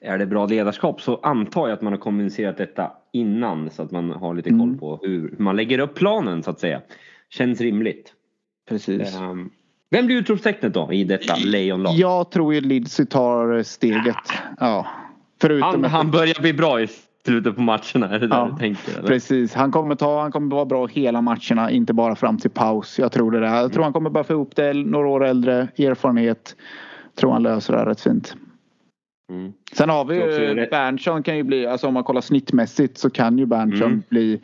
[0.00, 3.90] Är det bra ledarskap så antar jag att man har kommunicerat detta innan så att
[3.90, 4.78] man har lite koll mm.
[4.78, 6.80] på hur man lägger upp planen så att säga.
[7.30, 8.12] Känns rimligt.
[8.68, 9.16] Precis.
[9.16, 9.50] Um,
[9.90, 11.94] vem blir utropstecknet då i detta lejonlag?
[11.94, 14.16] Jag tror ju Lidsi tar steget.
[14.60, 14.86] Ja.
[15.40, 16.88] Förutom han, han börjar bli bra i
[17.26, 18.08] slutet på matcherna?
[18.08, 18.98] Är det ja, du tänker?
[18.98, 19.08] Eller?
[19.08, 22.98] Precis, han kommer, ta, han kommer vara bra hela matcherna, inte bara fram till paus.
[22.98, 23.40] Jag tror det.
[23.40, 23.46] Där.
[23.46, 26.56] Jag tror han kommer bara få ihop det, några år äldre, erfarenhet.
[27.14, 28.36] Tror han löser det här rätt fint.
[29.32, 29.52] Mm.
[29.72, 33.38] Sen har vi ju Berntsson kan ju bli, alltså om man kollar snittmässigt så kan
[33.38, 34.02] ju Berntsson mm.
[34.08, 34.40] bli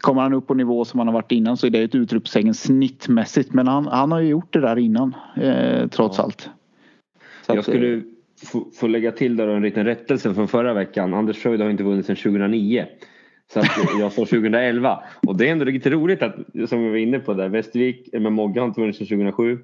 [0.00, 2.54] Kommer han upp på nivå som han har varit innan så är det ett utropstecken
[2.54, 3.52] snittmässigt.
[3.52, 6.24] Men han, han har ju gjort det där innan eh, trots ja.
[6.24, 6.40] allt.
[7.46, 8.02] Så jag att, skulle
[8.42, 11.14] eh, få lägga till där en liten rättelse från förra veckan.
[11.14, 12.86] Anders Fröjd har inte vunnit sedan 2009.
[13.52, 13.62] Så
[14.00, 15.02] jag står 2011.
[15.26, 16.34] Och det är ändå lite roligt att,
[16.68, 19.58] som vi var inne på där, Västervik, men Mogge har inte vunnit sedan 2007.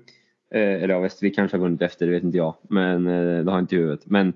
[0.55, 2.55] Eh, eller ja, Västervik kanske har vunnit efter, det vet inte jag.
[2.63, 4.07] Men eh, det har inte i huvudet.
[4.07, 4.33] Men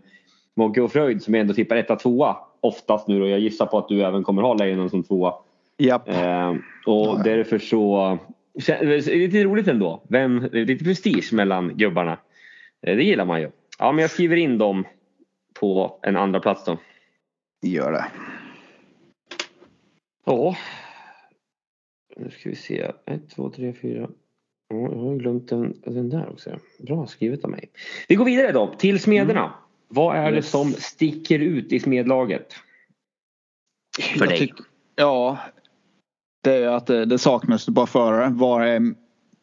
[0.56, 3.88] Mogge och Fröjd som ändå tippar etta, tvåa oftast nu och jag gissar på att
[3.88, 5.34] du även kommer ha Lejonen som tvåa.
[5.78, 6.08] Japp.
[6.08, 6.50] Eh,
[6.86, 7.20] och ja.
[7.24, 8.18] därför så,
[8.52, 10.02] det är lite roligt ändå.
[10.08, 12.18] Vem, lite prestige mellan gubbarna.
[12.86, 13.50] Eh, det gillar man ju.
[13.80, 14.84] Ja, men jag skriver in dem
[15.54, 16.78] på en andra plats då.
[17.62, 18.06] Gör det.
[20.26, 20.56] Ja.
[22.16, 22.92] Nu ska vi se.
[23.06, 24.08] 1, 2, 3, 4.
[24.68, 26.58] jag har glömt den, den där också.
[26.78, 27.70] Bra skrivet av mig.
[28.08, 29.40] Vi går vidare då till smederna.
[29.40, 29.52] Mm.
[29.88, 32.54] Vad är det som sticker ut i smedlaget?
[34.18, 34.38] För dig?
[34.38, 34.54] Tyck,
[34.96, 35.38] ja,
[36.40, 38.30] det är att det, det saknas bara förare.
[38.30, 38.94] Var är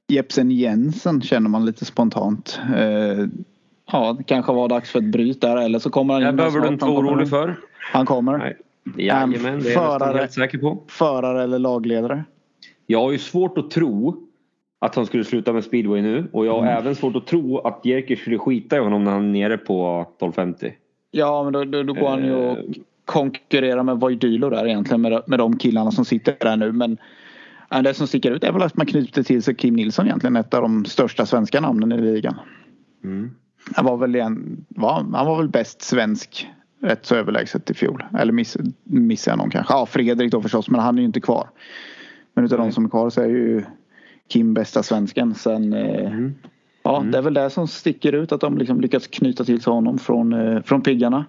[0.08, 2.60] Jepsen Jensen känner man lite spontant.
[2.76, 3.28] Eh,
[3.92, 6.28] Ja, det kanske var dags för ett bryt där eller så kommer han in.
[6.28, 7.56] Det behöver du inte vara orolig för.
[7.94, 8.38] Han kommer.
[8.38, 8.58] Nej.
[8.98, 10.84] Jajamän, det är förare, jag helt säker på.
[10.88, 12.24] Förare eller lagledare?
[12.86, 14.28] Jag har ju svårt att tro
[14.80, 16.78] att han skulle sluta med speedway nu och jag har mm.
[16.78, 20.02] även svårt att tro att Jerker skulle skita i honom när han är nere på
[20.02, 20.74] 1250.
[21.12, 22.64] Ja, men då, då, då går han ju och eh.
[23.06, 26.72] konkurrerar med Voidylo där egentligen med, med de killarna som sitter där nu.
[26.72, 26.98] Men
[27.84, 30.54] det som sticker ut är väl att man knyter till sig Kim Nilsson egentligen, ett
[30.54, 32.36] av de största svenska namnen i ligan.
[33.04, 33.32] Mm.
[33.76, 36.48] Han var väl, en, var, han var väl bäst svensk
[36.82, 38.04] rätt så överlägset i fjol.
[38.20, 39.74] Eller miss, missade jag någon kanske.
[39.74, 41.50] Ja, Fredrik då förstås, men han är ju inte kvar.
[42.34, 42.70] Men utav mm.
[42.70, 43.64] de som är kvar så är ju
[44.28, 45.36] Kim bästa svensken.
[45.36, 46.36] Sen, eh, mm.
[46.84, 47.12] ja, mm.
[47.12, 49.98] det är väl det som sticker ut att de liksom lyckats knyta till sig honom
[49.98, 51.26] från, eh, från piggarna.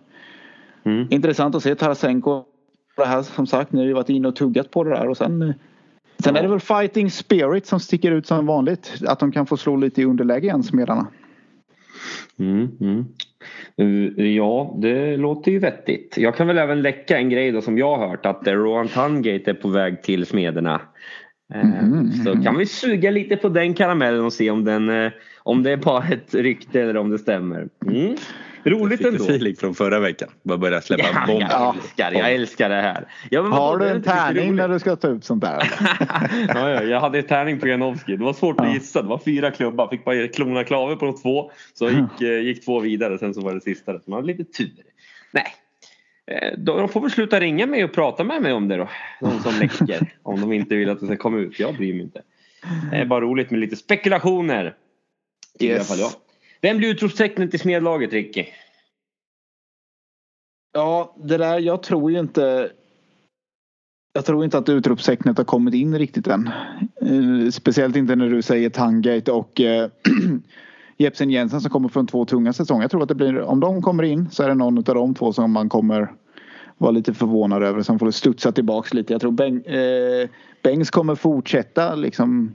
[0.85, 1.07] Mm.
[1.11, 2.44] Intressant att se Tarasenko.
[2.96, 5.16] Det här som sagt, ni har ju varit inne och tuggat på det där och
[5.16, 5.55] sen eh,
[6.24, 9.03] Sen är det väl fighting spirit som sticker ut som vanligt.
[9.07, 11.07] Att de kan få slå lite i underläge igen, smedarna.
[12.38, 13.05] Mm, mm.
[14.37, 16.14] Ja, det låter ju vettigt.
[16.18, 19.51] Jag kan väl även läcka en grej då som jag har hört att Rohan Tungate
[19.51, 20.81] är på väg till Smederna.
[21.55, 25.62] Mm, så kan vi suga lite på den karamellen och se om, den, eh, om
[25.62, 27.68] det är bara ett rykte eller om det stämmer.
[28.64, 29.25] Roligt ändå.
[29.25, 30.29] feeling från förra veckan.
[30.42, 31.49] Bara börja släppa ja, bomber.
[31.51, 33.09] Jag älskar, jag älskar det här.
[33.31, 35.73] Ja, Har du en tärning när du ska ta ut sånt där?
[36.49, 38.16] ja, ja, jag hade tärning på Janowski.
[38.16, 38.66] Det var svårt ja.
[38.66, 39.03] att gissa.
[39.03, 39.88] Det var fyra klubbar.
[39.88, 41.51] Fick bara klona klaver på de två.
[41.75, 43.18] Så gick, eh, gick två vidare.
[43.18, 43.92] Sen så var det sista.
[43.92, 44.73] Så man hade lite tur.
[45.33, 45.47] Nej.
[46.31, 48.88] Eh, de får väl sluta ringa mig och prata med mig om det då.
[49.21, 50.12] De som läcker.
[50.23, 51.59] om de inte vill att det ska komma ut.
[51.59, 52.23] Jag bryr mig inte.
[52.90, 54.64] Det är bara roligt med lite spekulationer.
[54.64, 54.75] Yes.
[55.61, 56.11] I alla fall jag.
[56.61, 58.47] Vem blir utropstecknet i smedlaget Ricky?
[60.73, 62.71] Ja, det där, jag tror ju inte
[64.12, 66.51] jag tror inte att utropstecknet har kommit in riktigt än.
[67.01, 69.90] Eh, speciellt inte när du säger Tangate och äh,
[70.97, 72.83] Jepsen Jensen som kommer från två tunga säsonger.
[72.83, 75.14] Jag tror att det blir, om de kommer in så är det någon av de
[75.14, 76.12] två som man kommer
[76.79, 77.83] vara lite förvånad över.
[77.83, 79.12] som får studsa tillbaks lite.
[79.14, 80.29] Jag tror Beng, äh,
[80.62, 82.53] Bengs kommer fortsätta liksom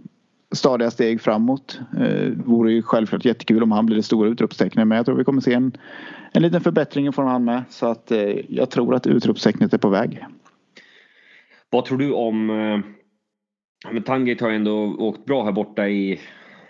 [0.54, 1.80] stadiga steg framåt.
[2.00, 5.24] Eh, vore ju självklart jättekul om han blir det stora utropstecknet men jag tror vi
[5.24, 5.78] kommer se en,
[6.32, 7.64] en liten förbättring från han med.
[7.70, 10.26] Så att eh, jag tror att utropstecknet är på väg.
[11.70, 12.80] Vad tror du om eh,
[13.92, 16.20] men Tangate har ju ändå åkt bra här borta i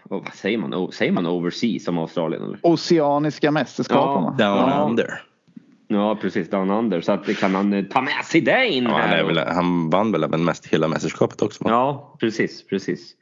[0.04, 0.92] vad säger man?
[0.92, 2.44] Säger man overseas som Australien?
[2.44, 2.60] Eller?
[2.62, 4.86] Oceaniska mästerskapen ja, Down ja.
[4.90, 5.22] under.
[5.88, 7.02] Ja precis, Down under.
[7.02, 9.18] Så att kan han eh, ta med sig det in ja, här?
[9.18, 11.64] Han, väl, han vann väl även mest hela mästerskapet också?
[11.68, 13.16] Ja precis, precis.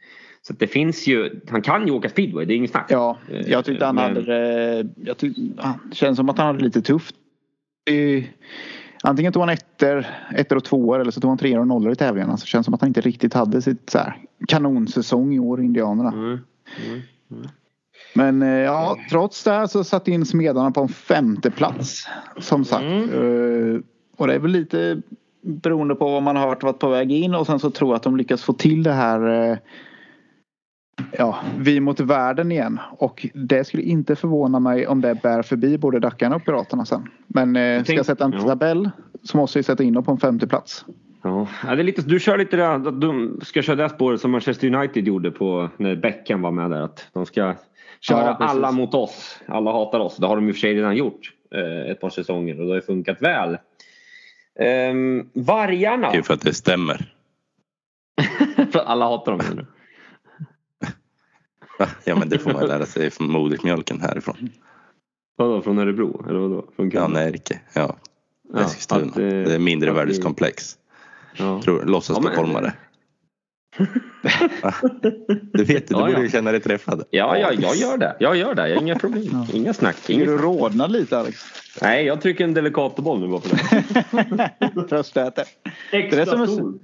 [0.48, 2.86] Så det finns ju, han kan ju åka speedway, det är inget snack.
[2.90, 4.16] Ja, jag tyckte han Men...
[4.16, 5.42] hade, jag tyckte,
[5.90, 7.16] det känns som att han hade lite tufft.
[9.04, 11.96] Antingen tog han ettor, ettor och tvåor eller så tog han treor och nollor i
[11.96, 12.38] tävlingarna.
[12.38, 15.62] Så det känns som att han inte riktigt hade sitt så här, kanonsäsong i år,
[15.62, 16.12] Indianerna.
[16.12, 16.26] Mm.
[16.26, 17.02] Mm.
[17.32, 17.48] Mm.
[18.14, 22.08] Men eh, ja, trots det så satt in Smedarna på en femte plats
[22.40, 22.84] Som sagt.
[22.84, 23.76] Mm.
[23.76, 23.82] Eh,
[24.18, 25.02] och det är väl lite
[25.42, 27.96] beroende på vad man har hört varit på väg in och sen så tror jag
[27.96, 29.58] att de lyckas få till det här eh,
[31.18, 32.80] Ja, vi mot världen igen.
[32.92, 37.10] Och det skulle inte förvåna mig om det bär förbi både Dackarna och Piraterna sen.
[37.28, 38.90] Men eh, ska jag sätta en tabell
[39.24, 40.86] så måste vi sätta in dem på en femte plats.
[41.24, 44.32] Ja, det är lite, du kör lite det att de ska köra det spåret som
[44.32, 46.82] Manchester United gjorde på när Beckham var med där.
[46.82, 47.56] Att de ska
[48.02, 49.40] köra ja, alla mot oss.
[49.46, 50.18] Alla hatar oss.
[50.18, 52.74] Det har de i och för sig redan gjort eh, ett par säsonger och det
[52.74, 53.58] har funkat väl.
[54.92, 56.12] Um, vargarna.
[56.12, 57.14] Det är för att det stämmer.
[58.72, 59.66] för alla hatar dem nu.
[62.04, 64.50] ja men det får man lära sig från modersmjölken härifrån.
[65.38, 66.26] Vadå från Örebro?
[66.30, 66.66] Eller vadå?
[66.76, 67.60] Från ja, Närke.
[67.74, 67.96] Ja.
[68.58, 69.12] Eskilstuna.
[69.16, 70.78] Ja, det, det är mindre värdeskomplex.
[71.36, 71.62] Ja.
[71.62, 72.74] Tror, låtsas ja, stockholmare.
[75.54, 77.04] du vet du, du borde ju känna dig träffad.
[77.10, 78.16] Ja, ja, jag gör det.
[78.20, 78.70] Jag gör det.
[78.70, 79.30] Jag har inga problem.
[79.32, 79.48] Ja.
[79.54, 80.10] Inga snack.
[80.10, 81.44] Inga du rodna lite Alex?
[81.82, 83.50] Nej, jag trycker en Delicatoboll nu bara för
[84.74, 84.88] det.
[84.90, 85.46] Tröstäter.
[85.92, 86.80] Extra det stor.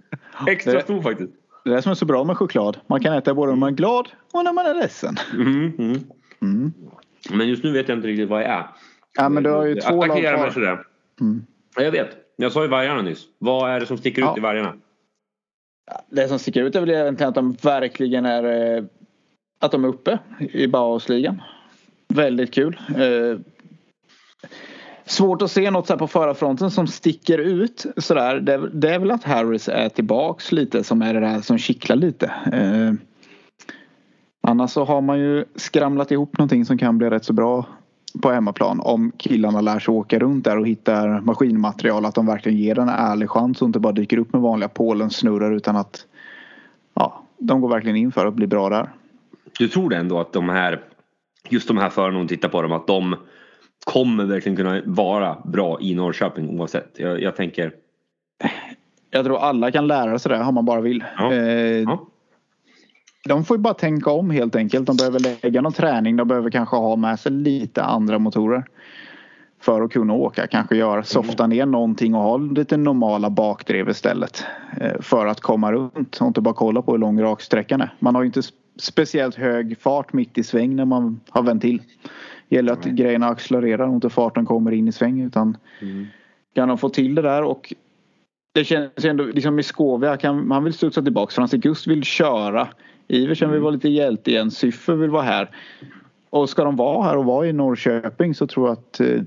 [0.48, 1.32] Extra det, stor faktiskt.
[1.67, 2.77] Det är det som är så bra med choklad.
[2.88, 5.15] Man kan äta både när man är glad och när man är ledsen.
[5.34, 6.03] Mm, mm.
[6.41, 6.73] Mm.
[7.30, 8.67] Men just nu vet jag inte riktigt vad jag är.
[9.17, 10.38] Ja, men du har ju två lag kvar.
[10.38, 10.80] mig sådär.
[11.21, 11.45] Mm.
[11.75, 12.10] Ja, jag vet.
[12.36, 13.25] Jag sa ju vargarna nyss.
[13.38, 14.32] Vad är det som sticker ja.
[14.32, 14.73] ut i vargarna?
[16.10, 18.84] Det som sticker ut är väl egentligen att de verkligen är eh,
[19.60, 21.41] att de är uppe i Bauhausligan.
[22.08, 22.80] Väldigt kul.
[25.08, 28.39] Svårt att se något så på förarfronten som sticker ut sådär.
[28.39, 31.96] Det, det är väl att Harris är tillbaks lite som är det där som kittlar
[31.96, 32.26] lite.
[32.54, 32.93] Eh,
[34.41, 37.65] annars så har man ju skramlat ihop någonting som kan bli rätt så bra
[38.22, 42.06] på hemmaplan om killarna lär sig åka runt där och hittar maskinmaterial.
[42.06, 44.70] Att de verkligen ger den en ärlig chans och inte bara dyker upp med vanliga
[44.70, 46.06] Polen snurrar utan att
[46.93, 48.89] ja, de går verkligen in för att bli bra där.
[49.60, 50.82] Du tror ändå att de här
[51.50, 53.15] just de här förarna om tittar på dem att de
[53.88, 56.91] kommer verkligen kunna vara bra i Norrköping oavsett.
[56.95, 57.71] Jag, jag tänker.
[59.12, 61.04] Jag tror alla kan lära sig det om man bara vill.
[61.17, 61.34] Ja.
[61.34, 62.08] Eh, ja
[63.28, 64.88] de får ju bara tänka om helt enkelt.
[64.88, 66.15] De behöver lägga någon träning.
[66.15, 68.65] De behöver kanske ha med sig lite andra motorer.
[69.62, 70.47] För att kunna åka.
[70.47, 74.45] Kanske göra, softa ner någonting och ha lite normala bakdrev istället.
[74.82, 77.93] Eh, för att komma runt och inte bara kolla på hur lång raksträckan är.
[78.00, 78.41] Man har ju inte
[78.80, 81.82] speciellt hög fart mitt i sväng när man har vänt till.
[82.50, 86.06] Gäller att grejerna accelererar och inte farten kommer in i sväng utan mm.
[86.56, 87.74] kan de få till det där och
[88.54, 91.36] det känns ändå liksom i Skovia kan man vill studsa tillbaks.
[91.36, 92.68] Frans Gust vill köra
[93.08, 94.52] Iversen vill vara lite hjälte igen.
[94.52, 95.50] Syffer vill vara här.
[96.30, 99.22] Och ska de vara här och vara i Norrköping så tror jag att eh,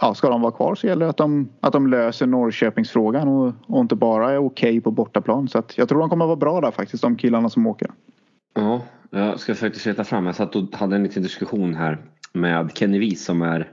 [0.00, 3.52] ja, ska de vara kvar så gäller det att de, att de löser Norrköpingsfrågan och,
[3.66, 5.48] och inte bara är okej okay på bortaplan.
[5.48, 7.90] Så att jag tror de kommer vara bra där faktiskt, de killarna som åker.
[8.54, 10.26] Ja, jag ska faktiskt leta fram.
[10.26, 11.98] Jag satt och hade en liten diskussion här
[12.32, 13.72] med Kenny Wies som är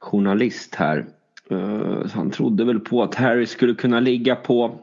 [0.00, 1.06] journalist här.
[1.52, 4.80] Uh, han trodde väl på att Harry skulle kunna ligga på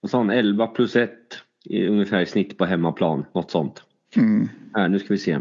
[0.00, 1.10] vad sa han, 11 plus 1
[1.64, 3.24] i ungefär i snitt på hemmaplan.
[3.34, 3.82] Något sånt.
[4.16, 4.48] Mm.
[4.74, 5.38] Här, nu ska vi se.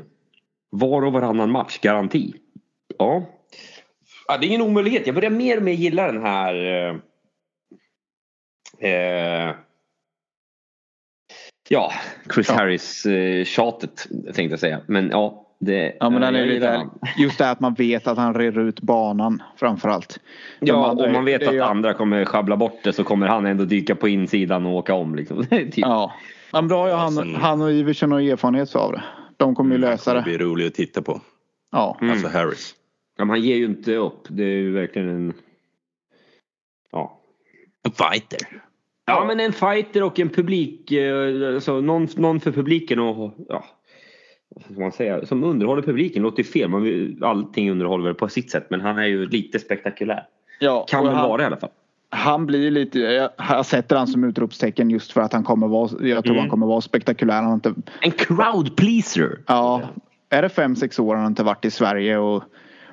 [0.70, 2.34] Var och varannan match, garanti.
[2.98, 3.26] Ja.
[4.28, 4.38] ja.
[4.38, 5.06] Det är ingen omöjlighet.
[5.06, 6.56] Jag börjar mer och mer gilla den här
[8.82, 9.56] eh, eh,
[11.70, 11.92] Ja,
[12.34, 12.56] Chris ja.
[12.56, 14.82] Harris eh, tjatet tänkte jag säga.
[14.88, 16.88] Men ja, det, ja men den är lite,
[17.18, 20.20] just det att man vet att han reder ut banan framförallt.
[20.60, 23.96] Ja och man vet att andra kommer schabbla bort det så kommer han ändå dyka
[23.96, 25.16] på insidan och åka om.
[25.16, 25.46] Liksom.
[25.50, 25.78] typ.
[25.78, 26.14] Ja.
[26.52, 29.04] Men bra ja, han, han och Iversen har erfarenhet av det.
[29.38, 30.20] De kommer ju mm, lösa det.
[30.20, 31.22] Det blir roligt att titta på.
[31.72, 31.98] Ja.
[32.02, 32.12] Mm.
[32.12, 32.76] Alltså Harris.
[33.18, 34.28] Ja, men han ger ju inte upp.
[34.28, 35.34] Det är ju verkligen en...
[36.92, 37.20] Ja.
[37.84, 38.40] En fighter.
[39.06, 40.92] Ja, men en fighter och en publik.
[40.92, 43.66] Eh, alltså någon, någon för publiken och ja,
[44.78, 46.24] man säga, som underhåller publiken.
[46.24, 50.28] Låter fel, man vill, allting underhåller på sitt sätt men han är ju lite spektakulär.
[50.60, 51.70] Ja, kan väl han, vara i alla fall.
[52.10, 53.00] Han blir lite,
[53.50, 56.40] jag sätter han som utropstecken just för att han kommer vara, jag tror mm.
[56.40, 57.42] han kommer vara spektakulär.
[57.42, 59.40] Han inte, en crowd pleaser!
[59.48, 59.82] Ja.
[60.30, 62.44] Är det fem sex år han har inte varit i Sverige och,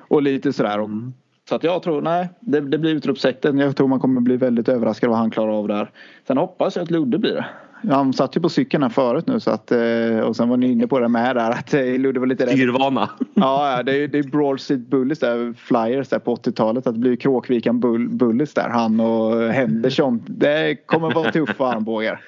[0.07, 0.79] och lite sådär.
[0.79, 1.13] Mm.
[1.49, 3.57] Så att jag tror, nej, det, det blir utropstecken.
[3.57, 5.91] Jag tror man kommer bli väldigt överraskad vad han klarar av där.
[6.27, 7.45] Sen hoppas jag att Ludde blir det.
[7.89, 10.71] Han satt ju på cykeln här förut nu så att, eh, och sen var ni
[10.71, 12.53] inne på det med där att eh, Ludde var lite rädd.
[12.53, 13.09] Styrvana.
[13.33, 16.87] Ja, det är, det är Broad Street Bullies där, Flyers där på 80-talet.
[16.87, 18.69] Att det blir Kråkvikan Bull, Bullies där.
[18.69, 20.23] Han och Henderson.
[20.27, 22.21] Det kommer vara tuffa armbågar.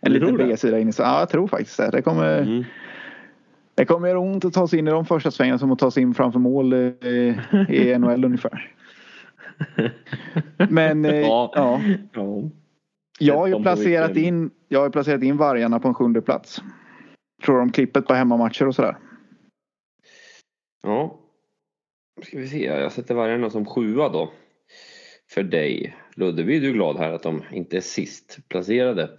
[0.00, 1.90] en liten B-sida in i Ja, jag tror faktiskt det.
[1.90, 2.64] Det kommer, mm.
[3.74, 5.90] det kommer göra ont att ta sig in i de första svängarna som att ta
[5.90, 7.36] sig in framför mål i,
[7.68, 8.70] i NHL ungefär.
[10.68, 11.50] Men eh, ja.
[11.54, 11.80] ja.
[13.18, 16.62] Jag har ju placerat in, jag har placerat in vargarna på en sjunde plats.
[17.44, 18.96] Tror de klippet på hemmamatcher och sådär.
[20.82, 21.20] Ja.
[22.22, 24.32] Ska vi se, jag sätter vargarna som sjua då.
[25.30, 25.96] För dig.
[26.16, 29.10] Ludde, blir du glad här att de inte är sist placerade.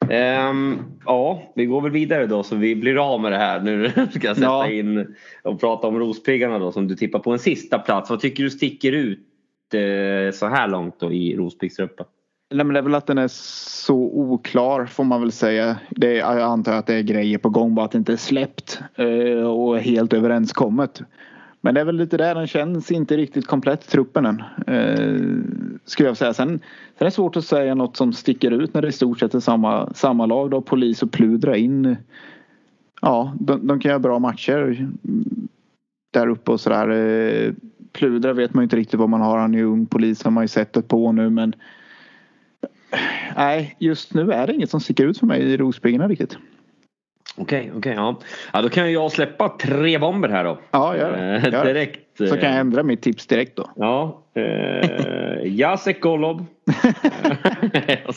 [0.00, 3.60] Um, ja, vi går väl vidare då så vi blir av med det här.
[3.60, 4.70] Nu ska jag sätta ja.
[4.70, 8.10] in och prata om Rospiggarna då som du tippar på en sista plats.
[8.10, 9.18] Vad tycker du sticker ut
[9.74, 12.06] eh, så här långt då i Rospiggsgruppen?
[12.50, 15.76] Nej, men det är väl att den är så oklar får man väl säga.
[15.90, 18.16] Det är, jag antar att det är grejer på gång bara att det inte är
[18.16, 21.02] släppt eh, och helt överenskommet.
[21.60, 24.42] Men det är väl lite där den känns inte riktigt komplett truppen än.
[24.66, 25.20] Eh,
[25.84, 26.34] skulle jag säga.
[26.34, 26.60] Sen, sen
[26.98, 29.40] är det svårt att säga något som sticker ut när det i stort sett är
[29.40, 30.50] samma, samma lag.
[30.50, 31.96] Då, polis och Pludra in.
[33.00, 35.48] Ja, de, de kan göra bra matcher mm,
[36.12, 36.88] där uppe och sådär.
[36.88, 37.52] Eh,
[37.92, 39.38] Pludra vet man ju inte riktigt vad man har.
[39.38, 39.86] Han är ju ung.
[39.86, 41.54] Polis har man ju sett det på nu men
[43.36, 46.38] nej, just nu är det inget som sticker ut för mig i Rospiggarna riktigt.
[47.38, 47.78] Okej, okay, okej.
[47.78, 48.18] Okay, ja.
[48.52, 50.58] ja, då kan jag släppa tre bomber här då.
[50.70, 51.50] Ja, gör det.
[51.50, 52.18] Gör direkt.
[52.18, 53.70] Så kan jag eh, ändra mitt tips direkt då.
[53.76, 54.22] Ja.
[54.34, 54.88] Eh,
[55.56, 56.44] Jacek Golob.
[57.72, 58.14] jag.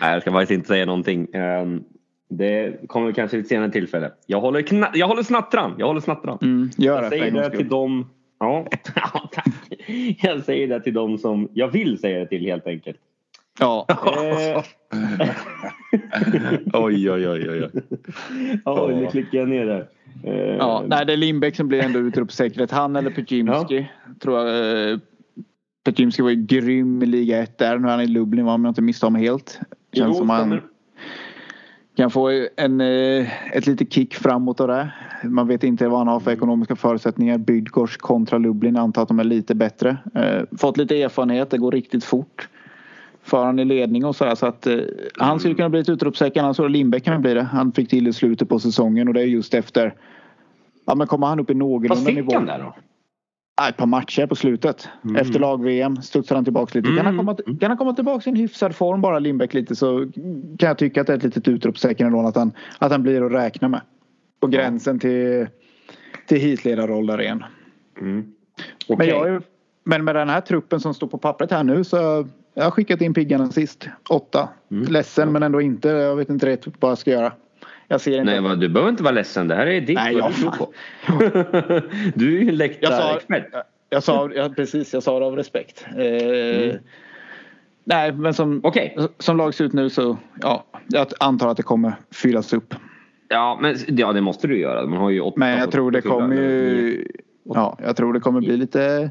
[0.00, 1.34] Nej, jag ska faktiskt inte säga någonting.
[1.34, 1.84] Um,
[2.28, 4.10] det kommer kanske vid ett senare tillfälle.
[4.26, 5.74] Jag håller, kna- jag håller snattran.
[5.78, 6.38] Jag håller snattran.
[6.42, 8.10] Mm, gör det jag säger det till dem.
[8.42, 8.68] Ja,
[9.32, 9.48] tack.
[10.22, 12.96] Jag säger det till dem som jag vill säga det till helt enkelt.
[13.60, 13.86] Ja.
[13.88, 14.64] Eh.
[16.72, 17.70] oj, oj, oj, oj.
[18.64, 19.88] Oj, nu klickar jag ner där.
[20.24, 20.56] Eh.
[20.56, 22.70] Ja, nej, det är Lindbäck som blir ändå utropssäkerhet.
[22.70, 23.78] Han eller Peczymski.
[23.78, 24.14] Ja.
[24.22, 24.92] Tror jag.
[24.92, 24.98] Eh,
[26.18, 27.78] var ju grym i liga 1 där.
[27.78, 29.60] Nu är han i Lublin om jag inte misstar mig helt.
[29.92, 30.60] Känns jo, som han
[31.96, 34.92] kan få en, ett litet kick framåt av det.
[35.24, 37.38] Man vet inte vad han har för ekonomiska förutsättningar.
[37.38, 38.74] Bydgosz kontra Lublin.
[38.74, 39.96] Jag antar att de är lite bättre.
[40.58, 41.50] Fått lite erfarenhet.
[41.50, 42.48] Det går riktigt fort
[43.22, 44.34] för han i ledning och sådär.
[44.34, 44.78] Så att eh,
[45.18, 46.44] han skulle kunna bli ett utropstecken.
[46.44, 47.42] Han så Lindbäck kan bli det.
[47.42, 49.94] Han fick till i slutet på säsongen och det är just efter.
[50.86, 52.32] Ja men kommer han upp i någorlunda nivå.
[52.32, 52.74] Vad fick han där då?
[53.68, 54.88] ett par matcher på slutet.
[55.04, 55.16] Mm.
[55.16, 56.88] Efter lag-VM studsar han tillbaka lite.
[56.88, 56.96] Mm.
[56.96, 60.08] Kan, han komma, kan han komma tillbaka i en hyfsad form bara Lindbäck lite så
[60.58, 63.26] kan jag tycka att det är ett litet utropstecken ändå att han, att han blir
[63.26, 63.80] att räkna med.
[64.40, 65.46] På gränsen till,
[66.26, 67.44] till hitledarroll där igen.
[68.00, 68.32] Mm.
[68.88, 68.96] Okay.
[68.96, 69.42] Men, jag,
[69.84, 73.00] men med den här truppen som står på pappret här nu så jag har skickat
[73.00, 73.88] in piggarna sist.
[74.08, 74.48] Åtta.
[74.70, 74.92] Mm.
[74.92, 75.32] Ledsen ja.
[75.32, 75.88] men ändå inte.
[75.88, 77.32] Jag vet inte rätt vad jag ska göra.
[77.88, 78.40] Jag ser inte.
[78.40, 79.48] Nej, du behöver inte vara ledsen.
[79.48, 79.94] Det här är ditt.
[79.94, 80.72] Nej, jag, du, på.
[82.14, 83.48] du är ju en läktarexpert.
[83.52, 85.86] Jag, jag sa, ja, precis, jag sa det av respekt.
[85.96, 86.76] Eh, mm.
[87.84, 88.90] Nej, men som, okay.
[89.18, 92.74] som lag ser ut nu så ja, jag antar att det kommer fyllas upp.
[93.28, 94.86] Ja, men ja, det måste du göra.
[94.86, 97.06] Man har ju åtta Men jag tror det kommer ju...
[97.44, 99.10] Ja, jag tror det kommer bli lite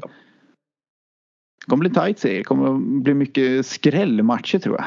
[1.66, 2.38] kommer bli tight serie.
[2.38, 4.84] Det kommer bli mycket skrällmatcher tror jag.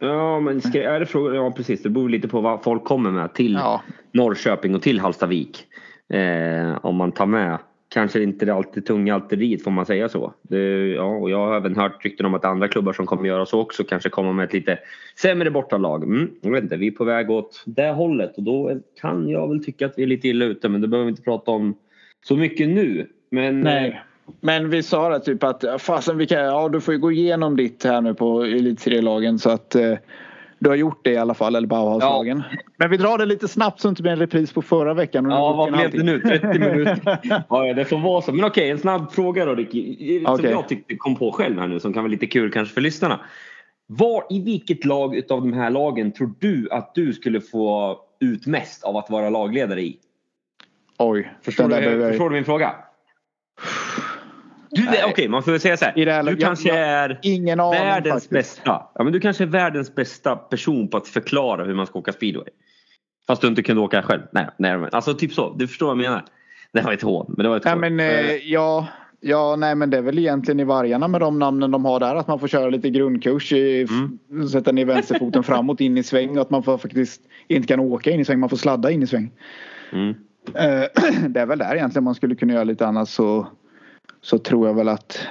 [0.00, 3.10] Ja men ska, är det fråga, ja precis det beror lite på vad folk kommer
[3.10, 3.82] med till ja.
[4.12, 5.66] Norrköping och till Hallstavik.
[6.08, 10.34] Eh, om man tar med kanske inte det alltid tunga artilleriet får man säga så.
[10.42, 13.46] Det, ja, och jag har även hört rykten om att andra klubbar som kommer göra
[13.46, 14.78] så också kanske kommer med ett lite
[15.22, 16.04] sämre bortalag.
[16.04, 19.48] Mm, jag vet inte, vi är på väg åt det hållet och då kan jag
[19.48, 21.74] väl tycka att vi är lite illa ute men det behöver vi inte prata om
[22.24, 23.08] så mycket nu.
[23.30, 24.02] Men Nej.
[24.40, 27.84] Men vi sa det typ att fasen vi ja, du får ju gå igenom ditt
[27.84, 29.94] här nu på elitserielagen så att eh,
[30.58, 32.42] du har gjort det i alla fall, eller Bauhauslagen.
[32.50, 32.58] Ja.
[32.76, 35.30] Men vi drar det lite snabbt så det inte blir en repris på förra veckan.
[35.30, 36.20] Ja, vad blev det nu?
[36.20, 37.18] 30 minuter?
[37.48, 38.32] ja, det får vara så.
[38.32, 40.24] Men okej, en snabb fråga då Ricky.
[40.24, 40.50] Som okay.
[40.50, 43.20] jag tyckte kom på själv här nu som kan vara lite kul kanske för lyssnarna.
[43.86, 48.46] Var, I vilket lag utav de här lagen tror du att du skulle få ut
[48.46, 49.98] mest av att vara lagledare i?
[50.98, 51.32] Oj.
[51.42, 52.74] Förstår, du, förstår du min fråga?
[54.70, 56.22] Okej, okay, man får väl säga så här.
[56.22, 58.30] Du kanske är ingen aning, världens faktiskt.
[58.30, 58.82] bästa.
[58.94, 62.12] Ja, men du kanske är världens bästa person på att förklara hur man ska åka
[62.12, 62.48] speedway.
[63.26, 64.22] Fast du inte kunde åka själv.
[64.32, 65.54] Nej, nej men alltså typ så.
[65.58, 66.24] Du förstår vad jag menar.
[66.72, 67.34] Det var ett hån.
[67.36, 68.86] Men det var ett nej, men, eh, ja,
[69.20, 72.14] ja, nej men det är väl egentligen i vargarna med de namnen de har där.
[72.14, 73.52] Att man får köra lite grundkurs.
[73.52, 73.86] I,
[74.30, 74.48] mm.
[74.48, 76.36] Sätta ner vänsterfoten framåt in i sväng.
[76.36, 78.40] Och att man får faktiskt inte kan åka in i sväng.
[78.40, 79.30] Man får sladda in i sväng.
[79.92, 80.14] Mm.
[80.54, 80.84] Eh,
[81.28, 83.46] det är väl där egentligen man skulle kunna göra lite annat så
[84.20, 85.26] så tror jag väl att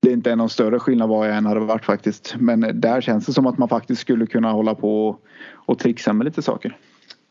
[0.00, 2.34] det inte är någon större skillnad vad jag än hade varit faktiskt.
[2.38, 5.18] Men där känns det som att man faktiskt skulle kunna hålla på
[5.52, 6.76] och trixa med lite saker.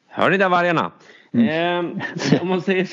[0.07, 0.91] Hör ni där vargarna?
[1.33, 1.99] Mm.
[2.31, 2.89] Eh, om man säger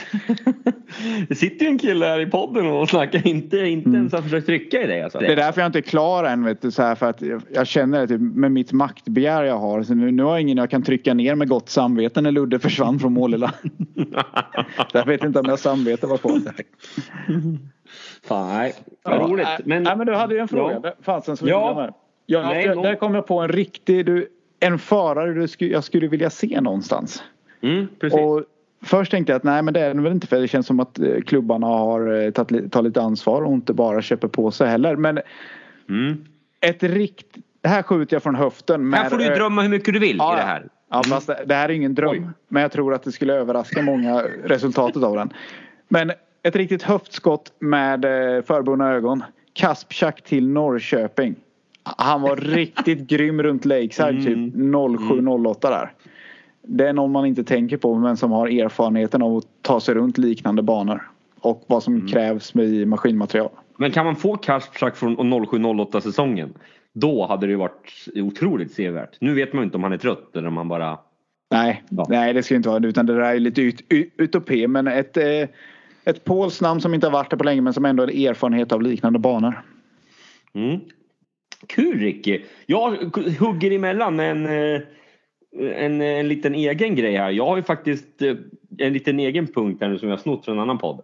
[1.28, 3.99] Det sitter ju en kille här i podden och snackar inte, inte mm.
[3.99, 5.03] ens har försökt trycka i dig.
[5.03, 5.18] Alltså.
[5.18, 6.45] Det är därför jag inte är klar än.
[6.45, 9.59] Vet du, så här, för att jag, jag känner att typ, med mitt maktbegär jag
[9.59, 9.82] har.
[9.82, 12.59] Så nu, nu har jag ingen jag kan trycka ner med gott samvete när Ludde
[12.59, 13.55] försvann från Målilla.
[14.93, 16.41] jag vet inte om jag samvete var kvar.
[18.24, 18.74] Fan, nej.
[19.03, 19.47] Vad ja, roligt.
[19.64, 20.80] Men, nej, men du hade ju en fråga.
[20.82, 20.95] Ja.
[21.03, 21.91] Fasen som ja.
[22.26, 24.28] ja nej, jag, där kom jag på en riktig, du,
[24.61, 27.22] en förare du sku, jag skulle vilja se någonstans.
[27.64, 28.18] Mm, precis.
[28.20, 28.42] Och
[28.82, 30.80] först tänkte jag att nej men det är det väl inte för det känns som
[30.80, 34.68] att eh, klubbarna har eh, tagit, tagit lite ansvar och inte bara köper på sig
[34.68, 34.96] heller.
[34.96, 35.20] Men
[35.88, 36.24] mm.
[36.60, 37.26] ett rikt...
[37.60, 38.94] Det här skjuter jag från höften.
[38.94, 40.68] Här får du ju drömma hur mycket du vill ja, i det här.
[40.90, 41.10] Ja mm.
[41.10, 42.10] fast det, det här är ingen dröm.
[42.10, 42.22] Oj.
[42.48, 45.32] Men jag tror att det skulle överraska många resultatet av den.
[45.88, 46.12] Men
[46.42, 49.22] ett riktigt höftskott med eh, förbundna ögon.
[49.52, 51.34] Kaspchak till Norrköping.
[51.82, 54.50] Han var riktigt grym runt Lakeside typ mm.
[54.50, 55.92] typ 07-08 där.
[56.66, 59.94] Det är någon man inte tänker på men som har erfarenheten av att ta sig
[59.94, 61.10] runt liknande banor.
[61.40, 62.06] Och vad som mm.
[62.06, 63.50] krävs med maskinmaterial.
[63.76, 66.54] Men kan man få Kaspchak från 07-08 säsongen?
[66.92, 69.16] Då hade det varit otroligt sevärt.
[69.20, 70.98] Nu vet man ju inte om han är trött eller om han bara...
[71.50, 72.06] Nej, ja.
[72.08, 73.80] nej det ska inte vara utan det där är lite ut,
[74.16, 75.48] utopi men ett, eh,
[76.04, 78.72] ett polskt namn som inte har varit där på länge men som ändå har erfarenhet
[78.72, 79.62] av liknande banor.
[80.54, 80.80] Mm.
[81.66, 82.40] Kul Ricky!
[82.66, 82.90] Jag
[83.38, 84.80] hugger emellan med en, eh,
[85.59, 87.30] en, en liten egen grej här.
[87.30, 88.36] Jag har ju faktiskt eh,
[88.78, 91.02] en liten egen punkt här nu som jag snott från en annan podd.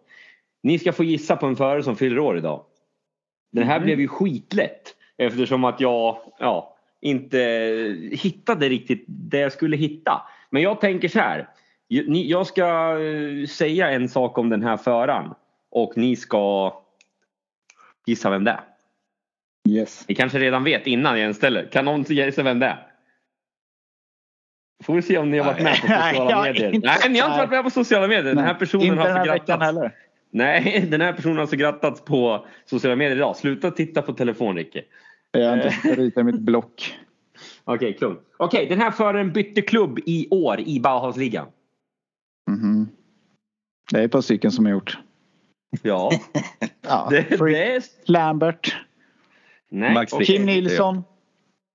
[0.62, 2.64] Ni ska få gissa på en förare som fyller år idag.
[3.52, 3.84] Den här mm.
[3.84, 7.38] blev ju skitlätt eftersom att jag ja, inte
[8.12, 10.22] hittade riktigt det jag skulle hitta.
[10.50, 11.48] Men jag tänker så här.
[12.12, 15.34] Jag ska eh, säga en sak om den här föraren
[15.70, 16.74] och ni ska
[18.06, 18.60] gissa vem det är.
[19.68, 20.04] Yes.
[20.08, 21.66] Ni kanske redan vet innan jag ens ställer.
[21.66, 22.89] Kan någon gissa vem det är?
[24.82, 26.74] Får vi se om ni har varit med på sociala medier.
[26.74, 28.34] Inte, nej, ni har inte varit med på sociala medier.
[28.34, 29.94] Den här personen har alltså grattats.
[30.30, 33.36] Nej, den här personen har alltså grattats på sociala medier idag.
[33.36, 34.82] Sluta titta på telefon Ricky.
[35.30, 36.94] Jag har inte ritat mitt block.
[37.64, 41.46] Okej, okay, Okej, okay, den här föraren bytte klubb i år i Bauhausligan.
[42.48, 42.86] Mm -hmm.
[43.92, 44.98] Det är ett par stycken som har gjort.
[45.82, 46.10] Ja.
[46.82, 47.82] ja det, det är...
[48.04, 48.76] Lambert.
[49.70, 49.94] Nej.
[49.94, 51.02] Max Kim Nilsson.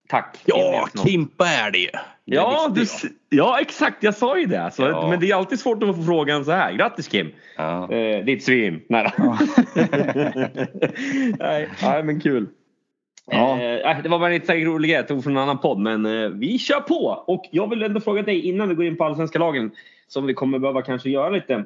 [0.07, 0.41] Tack.
[0.45, 1.89] Ja, Kimpa är det ju.
[2.27, 2.85] Ja, du,
[3.29, 4.03] ja, exakt.
[4.03, 4.63] Jag sa ju det.
[4.63, 5.07] Alltså, ja.
[5.09, 6.73] Men det är alltid svårt att få frågan så här.
[6.73, 7.31] Grattis Kim!
[7.57, 7.91] Ja.
[7.91, 8.81] Eh, ditt svin.
[8.89, 9.37] Nej, ja.
[11.39, 12.47] nej, nej, men kul.
[13.31, 13.61] Ja.
[13.61, 15.79] Eh, det var bara en lite rolig grej jag tog från en annan podd.
[15.79, 17.23] Men eh, vi kör på!
[17.27, 19.71] Och jag vill ändå fråga dig innan vi går in på allsvenska lagen.
[20.07, 21.65] Som vi kommer behöva kanske göra lite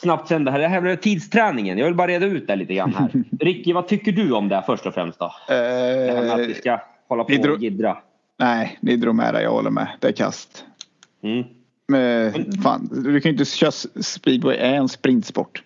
[0.00, 0.58] snabbt sen det här.
[0.58, 1.78] Det här med tidsträningen.
[1.78, 3.10] Jag vill bara reda ut det lite grann här.
[3.40, 5.26] Ricky, vad tycker du om det först och främst då?
[5.26, 7.96] Eh, det här med att vi ska hålla på och giddra.
[8.40, 9.42] Nej, ni drog med det.
[9.42, 9.88] Jag håller med.
[10.00, 10.64] Det är kast.
[11.22, 11.44] Mm.
[11.88, 13.70] Men, fan, du kan ju inte köra
[14.02, 14.56] speedway.
[14.56, 15.62] är en sprintsport.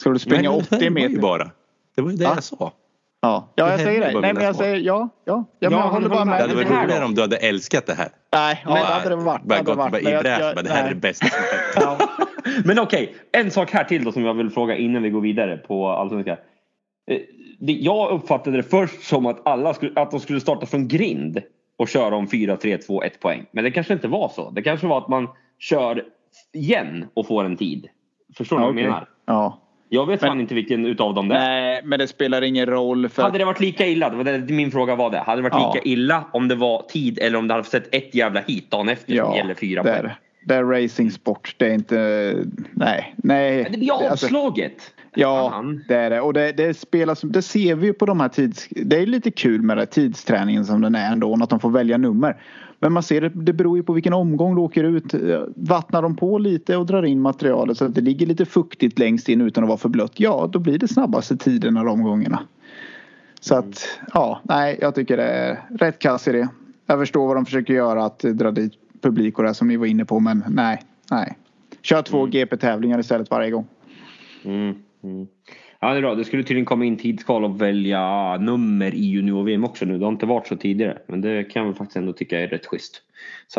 [0.00, 1.08] Ska du springa Nej, 80 meter?
[1.08, 1.50] Det bara.
[1.96, 2.32] Det var ju det ja.
[2.34, 2.72] jag sa.
[3.20, 4.20] Ja, ja jag säger det.
[4.20, 5.08] Nej, men jag säger ja.
[5.24, 6.38] Ja, ja, men jag håller bara med.
[6.38, 8.08] Det hade varit roligare om du hade älskat det här.
[8.32, 9.42] Nej, ja, det hade det varit.
[9.42, 10.64] Bara gått varit, i bräschen.
[10.64, 11.40] Det här är det bästa som
[11.74, 12.00] hänt.
[12.64, 15.20] Men okej, okay, en sak här till då som jag vill fråga innan vi går
[15.20, 16.36] vidare på Allsvenskan.
[17.10, 17.20] Eh,
[17.58, 21.42] jag uppfattade det först som att alla skulle, att de skulle starta från grind
[21.78, 23.46] och köra om 4, 3, 2, 1 poäng.
[23.52, 24.50] Men det kanske inte var så.
[24.50, 26.04] Det kanske var att man kör
[26.52, 27.88] igen och får en tid.
[28.36, 28.90] Förstår du ja, vad jag okay.
[28.90, 29.08] menar?
[29.26, 29.62] Ja.
[29.88, 31.38] Jag vet men, fan inte vilken utav dem det är.
[31.38, 33.08] Nej, men det spelar ingen roll.
[33.08, 33.22] För...
[33.22, 35.18] Hade det varit lika illa, det min fråga var det.
[35.18, 35.72] Hade det varit ja.
[35.74, 38.88] lika illa om det var tid eller om det hade sett ett jävla hit dagen
[38.88, 40.10] efter ja, som gäller fyra poäng?
[40.44, 41.54] Det är racingsport.
[41.58, 42.34] Det är inte...
[42.72, 43.14] Nej.
[43.16, 43.62] nej.
[43.62, 44.72] Men det blir alltså- avslaget.
[44.72, 45.84] Alltså, ja, Fan.
[45.88, 46.20] det är det.
[46.20, 47.20] Och det, det spelas...
[47.20, 48.68] Det ser vi ju på de här tids...
[48.70, 51.38] Det är lite kul med det, tidsträningen som den är ändå.
[51.42, 52.42] Att de får välja nummer.
[52.80, 55.14] Men man ser det, det beror ju på vilken omgång du åker ut.
[55.56, 59.28] Vattnar de på lite och drar in materialet så att det ligger lite fuktigt längst
[59.28, 60.20] in utan att vara för blött.
[60.20, 62.42] Ja, då blir det snabbaste tiderna de gångerna.
[63.40, 66.48] Så att, ja, nej, jag tycker det är rätt kass i det.
[66.86, 69.86] Jag förstår vad de försöker göra att dra dit publik och det som ni var
[69.86, 71.38] inne på men nej, nej.
[71.82, 72.30] Kör två mm.
[72.30, 73.66] GP-tävlingar istället varje gång.
[74.44, 75.26] Mm, mm.
[75.80, 76.14] Ja det är bra.
[76.14, 79.98] Det skulle tydligen komma in tidskval och välja nummer i junior-VM också nu.
[79.98, 80.98] Det har inte varit så tidigare.
[81.06, 83.02] Men det kan jag väl faktiskt ändå tycka är rätt schysst.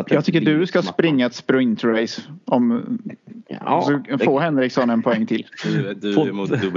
[0.08, 2.98] jag tycker du ska springa ett sprintrace om
[3.48, 4.24] ja, så det...
[4.24, 5.46] får Henriksson en poäng till.
[5.64, 6.24] Du, du, Får...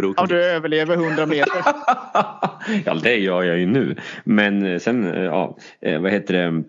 [0.02, 1.54] du, om du överlever 100 meter.
[2.86, 3.96] ja det gör jag ju nu.
[4.24, 6.64] Men sen ja, eh, vad heter det?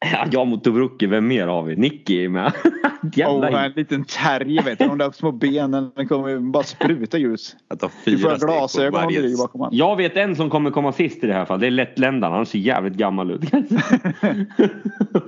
[0.00, 1.76] Ja, jag mot Tobrucki, vem mer har vi?
[1.76, 2.52] Nicky är med.
[3.14, 4.86] Jävla oh, en liten terrier vet du.
[4.86, 7.56] De där små benen den kommer bara spruta ljus.
[8.04, 9.76] Du får glasögon om du bakom honom.
[9.76, 11.60] Jag vet en som kommer komma sist i det här fallet.
[11.60, 12.34] Det är lättländaren.
[12.34, 13.40] Han ser jävligt gammal ut.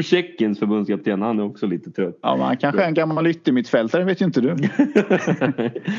[0.01, 1.23] Tjeckiens förbundskapten.
[1.23, 2.19] Han är också lite trött.
[2.23, 4.57] Ja men han kanske är en gammal yttermittfältare vet ju inte du.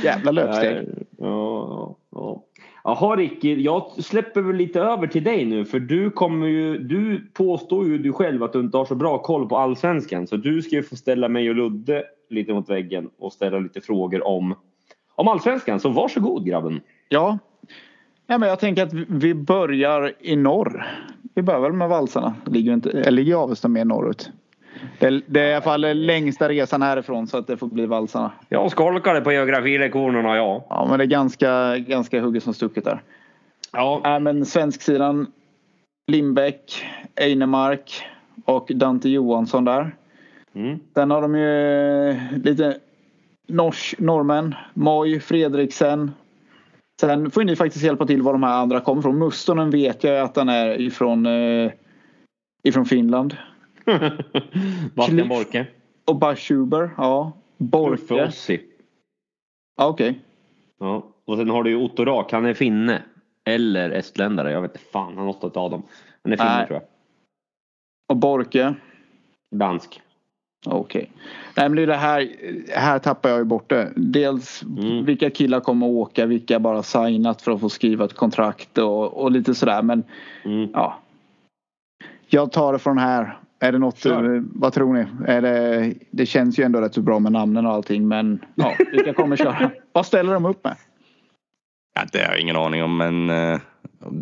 [0.03, 0.87] Jävla löpsteg.
[1.17, 2.43] Ja, ja.
[2.89, 7.27] Jaha Ricky, jag släpper väl lite över till dig nu för du kommer ju, du
[7.33, 10.61] påstår ju du själv att du inte har så bra koll på allsvenskan så du
[10.61, 14.55] ska ju få ställa mig och Ludde lite mot väggen och ställa lite frågor om,
[15.15, 15.79] om allsvenskan.
[15.79, 16.81] Så varsågod grabben.
[17.09, 17.37] Ja.
[18.27, 20.87] ja men jag tänker att vi börjar i norr.
[21.33, 22.35] Vi börjar väl med valsarna.
[22.45, 24.31] Ligger, inte, eller ligger Avesta mer norrut?
[24.99, 28.31] Det, det, är i alla fall längsta resan härifrån så att det får bli valsarna.
[28.49, 30.65] Jag skolkade på geografilektionerna ja.
[30.69, 33.01] Ja men det är ganska, ganska hugget som stucket där.
[33.71, 34.01] Ja.
[34.05, 35.27] Äh, men svensksidan
[36.07, 38.03] Lindbäck, Einemark
[38.45, 39.95] och Dante Johansson där.
[40.55, 40.79] Mm.
[40.93, 42.77] Sen har de ju lite
[43.47, 44.55] nors, norrmän.
[44.73, 46.11] Moj, Fredriksen.
[47.01, 49.19] Sen får ni faktiskt hjälpa till var de här andra kommer från.
[49.19, 51.71] Mustonen vet jag att han är ifrån, eh,
[52.63, 53.37] ifrån Finland.
[54.95, 55.67] Bastian Borke.
[56.05, 57.31] Och Bashuber, ja.
[57.57, 58.25] Borke.
[58.25, 58.61] Ossi.
[59.77, 60.09] Ja, okej.
[60.09, 60.21] Okay.
[60.79, 61.07] Ja.
[61.25, 63.03] Och sen har du ju Otto Rak, han är finne.
[63.45, 65.83] Eller estländare, jag vet inte fan, han är något av dem.
[66.23, 66.67] Han är finne Nej.
[66.67, 66.87] tror jag.
[68.09, 68.75] Och Borke?
[69.55, 70.01] Dansk.
[70.65, 70.79] Okej.
[70.79, 71.07] Okay.
[71.57, 72.29] Nej men det, är det här,
[72.75, 73.93] här tappar jag ju bort det.
[73.95, 75.05] Dels mm.
[75.05, 79.23] vilka killar kommer att åka, vilka bara signat för att få skriva ett kontrakt och,
[79.23, 80.03] och lite sådär men
[80.45, 80.69] mm.
[80.73, 80.99] ja.
[82.27, 83.39] Jag tar det från här.
[83.59, 84.05] Är det något,
[84.41, 85.05] vad tror ni?
[85.27, 88.75] Är det, det känns ju ändå rätt så bra med namnen och allting men ja,
[88.91, 89.71] vilka kommer köra?
[89.91, 90.75] vad ställer de upp med?
[91.95, 93.59] Ja, det har jag ingen aning om men eh,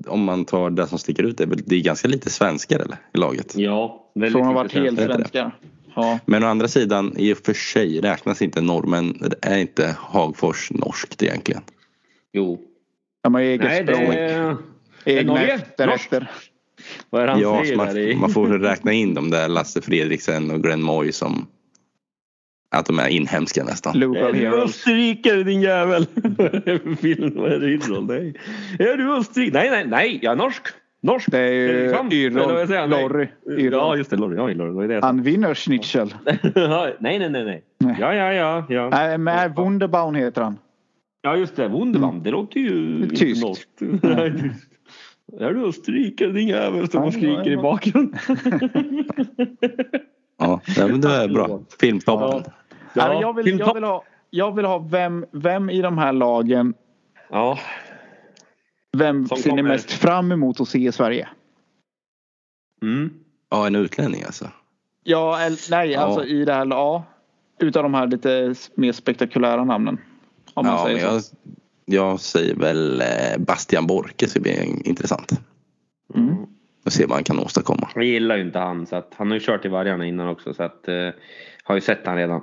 [0.08, 2.98] om man tar det som sticker ut, det är, det är ganska lite svenskar eller,
[3.14, 3.56] i laget.
[3.56, 5.52] Ja, väldigt Från att ha varit helt svenskar.
[5.96, 6.20] Ja.
[6.26, 11.24] Men å andra sidan, i och för sig räknas inte normen, är inte Hagfors norskt
[11.24, 11.62] egentligen?
[12.34, 12.62] Jo.
[13.24, 14.00] De har eget Nej, språk.
[14.00, 14.58] Det är...
[15.06, 16.32] Egna efterrätter.
[17.10, 20.64] Vad är han ja, man, där man får räkna in de där Lasse Fredriksen och
[20.64, 21.48] Glenn Moy som
[22.70, 24.04] att de är inhemska nästan.
[24.04, 26.06] Är du österrikare din jävel?
[27.02, 28.34] Film, vad är det Nej.
[28.80, 29.62] Är du österrikare?
[29.62, 30.68] Nej, nej, nej, jag är norsk.
[31.02, 31.32] Norsk.
[31.32, 32.90] Det är ju Yrrol.
[32.90, 33.28] Lorry.
[33.72, 34.16] Ja, just det.
[34.16, 34.36] Lorry.
[34.36, 34.88] Ja, Lorry.
[34.88, 36.14] Det Han vinner schnitzel.
[37.00, 37.64] nej, nej, nej, nej.
[38.00, 38.66] Ja, ja, ja.
[38.70, 38.90] ja.
[38.90, 40.58] Nej, men Wunderbaum heter han.
[41.22, 41.68] Ja, just det.
[41.68, 42.10] Wunderbaum.
[42.10, 42.24] Mm.
[42.24, 43.44] Det låter ju Tyskt.
[43.44, 43.70] norskt.
[45.40, 46.90] Är du österrikare din jävel?
[46.90, 48.20] Som man skriker i bakgrunden.
[50.38, 51.62] ja, men det är bra.
[51.80, 52.44] Filmtoppen.
[52.46, 52.52] Ja.
[52.94, 56.74] Ja, jag, vill, jag, vill ha, jag vill ha vem, vem i de här lagen
[57.30, 57.60] ja.
[58.98, 59.64] Vem Som ser kommer...
[59.64, 61.30] ni mest fram emot att se i Sverige?
[62.82, 63.14] Mm.
[63.50, 64.52] Ja, en utlänning alltså?
[65.04, 66.02] Ja, eller, nej, ja.
[66.02, 67.04] alltså i det här, ja.
[67.60, 69.98] Utav de här lite mer spektakulära namnen.
[70.54, 71.22] Om man ja, säger jag,
[71.90, 75.32] jag säger väl eh, Bastian Borke ska bli intressant.
[76.16, 76.36] Mm.
[76.86, 77.90] Och se vad han kan åstadkomma.
[77.96, 80.54] Jag gillar ju inte han så att han har ju kört i vargarna innan också
[80.54, 81.10] så att eh,
[81.64, 82.42] har ju sett han redan.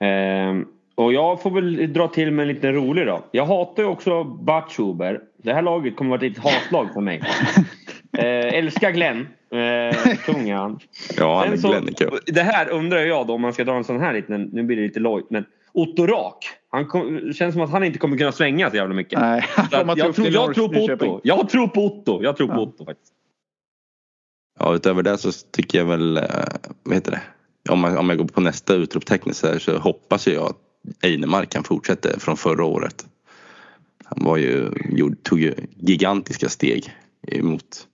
[0.00, 3.24] Eh, och jag får väl dra till med en liten rolig då.
[3.30, 5.20] Jag hatar ju också Batshuber.
[5.36, 7.22] Det här laget kommer att vara ett hatlag för mig.
[8.18, 9.28] Eh, älskar Glenn.
[9.50, 10.78] Eh, kung är han.
[11.16, 12.18] ja, han är Glenn är kul.
[12.26, 14.76] Det här undrar jag då om man ska dra en sån här liten, nu blir
[14.76, 15.44] det lite lojt men
[15.74, 16.46] Otto Rak.
[16.70, 19.20] Han kom, känns som att han inte kommer kunna svänga så jävla mycket.
[19.20, 21.20] Nej, jag, tror, jag tror på Otto.
[21.24, 22.22] Jag tror på Otto.
[22.22, 23.12] Jag tror på Otto faktiskt.
[24.58, 26.24] Ja, utöver det så tycker jag väl, eh,
[26.82, 27.20] vad heter det?
[27.72, 30.56] Om, man, om jag går på nästa utropstecken så, så hoppas jag att
[31.02, 33.06] Einemark kan fortsätta från förra året.
[34.04, 34.70] Han var ju,
[35.22, 36.96] tog ju gigantiska steg
[37.28, 37.86] emot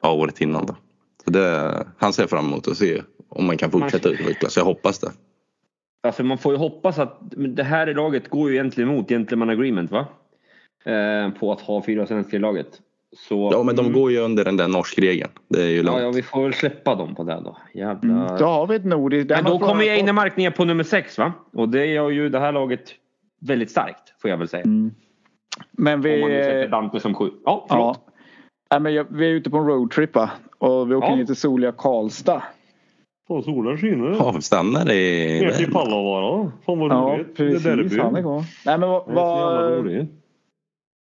[0.00, 0.66] ja, året innan.
[0.66, 0.76] Då.
[1.24, 4.56] Så det, han ser fram emot att se om man kan fortsätta utvecklas.
[4.56, 5.12] Jag hoppas det.
[6.06, 9.90] Alltså man får ju hoppas att det här laget går ju egentligen emot gentleman agreement
[9.90, 10.06] va?
[10.84, 12.80] Eh, på att ha fyra svenskar i laget.
[13.16, 13.92] Så, ja men de mm.
[13.98, 15.30] går ju under den där norskregeln.
[15.48, 15.98] Det är ju långt.
[15.98, 17.56] Ja, ja vi får väl släppa dem på det då.
[17.74, 18.14] Jävla...
[18.14, 19.30] Mm, då har vi ett nordiskt.
[19.30, 21.32] Men då kommer ju Einemark ner på nummer sex va?
[21.52, 22.94] Och det gör ju det här laget
[23.40, 24.62] väldigt starkt får jag väl säga.
[24.62, 24.90] Mm.
[25.70, 26.14] Men vi...
[26.14, 27.30] Om man nu sätter Dante som sju.
[27.44, 28.00] Ja, förlåt.
[28.06, 28.12] Ja.
[28.70, 30.30] Nej, men jag, vi är ute på en roadtrip va?
[30.58, 31.16] Och vi åker ja.
[31.16, 32.42] ner till soliga Karlstad.
[33.28, 34.20] Fan solen skiner.
[34.20, 35.40] Avstannar i...
[35.40, 36.52] Ner till Pallavara.
[36.66, 37.36] Fan vad roligt.
[37.36, 37.62] Precis.
[37.62, 38.44] Det är han är kvar.
[38.66, 39.04] Nej men vad...
[39.06, 40.06] vad...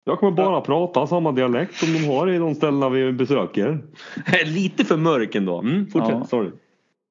[0.04, 0.60] Jag kommer bara ja.
[0.60, 3.78] prata samma dialekt som de har i de ställena vi besöker.
[4.44, 5.58] Lite för mörk ändå.
[5.58, 6.24] Mm, fortsätt, ja.
[6.24, 6.50] sorry.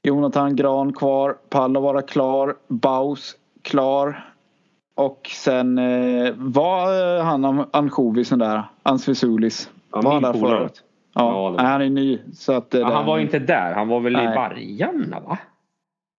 [0.04, 1.38] Jonathan Gran kvar.
[1.50, 2.56] Pallavara klar.
[2.68, 4.34] Baus klar.
[4.96, 9.70] Och sen eh, var han ansjovisen där, Ansvisulis.
[9.92, 10.84] Ja, var han där förut?
[11.14, 12.20] Ja, ja han är ny.
[12.34, 13.74] Så att, ja, han var inte där.
[13.74, 14.24] Han var väl nej.
[14.24, 15.38] i Vargarna va?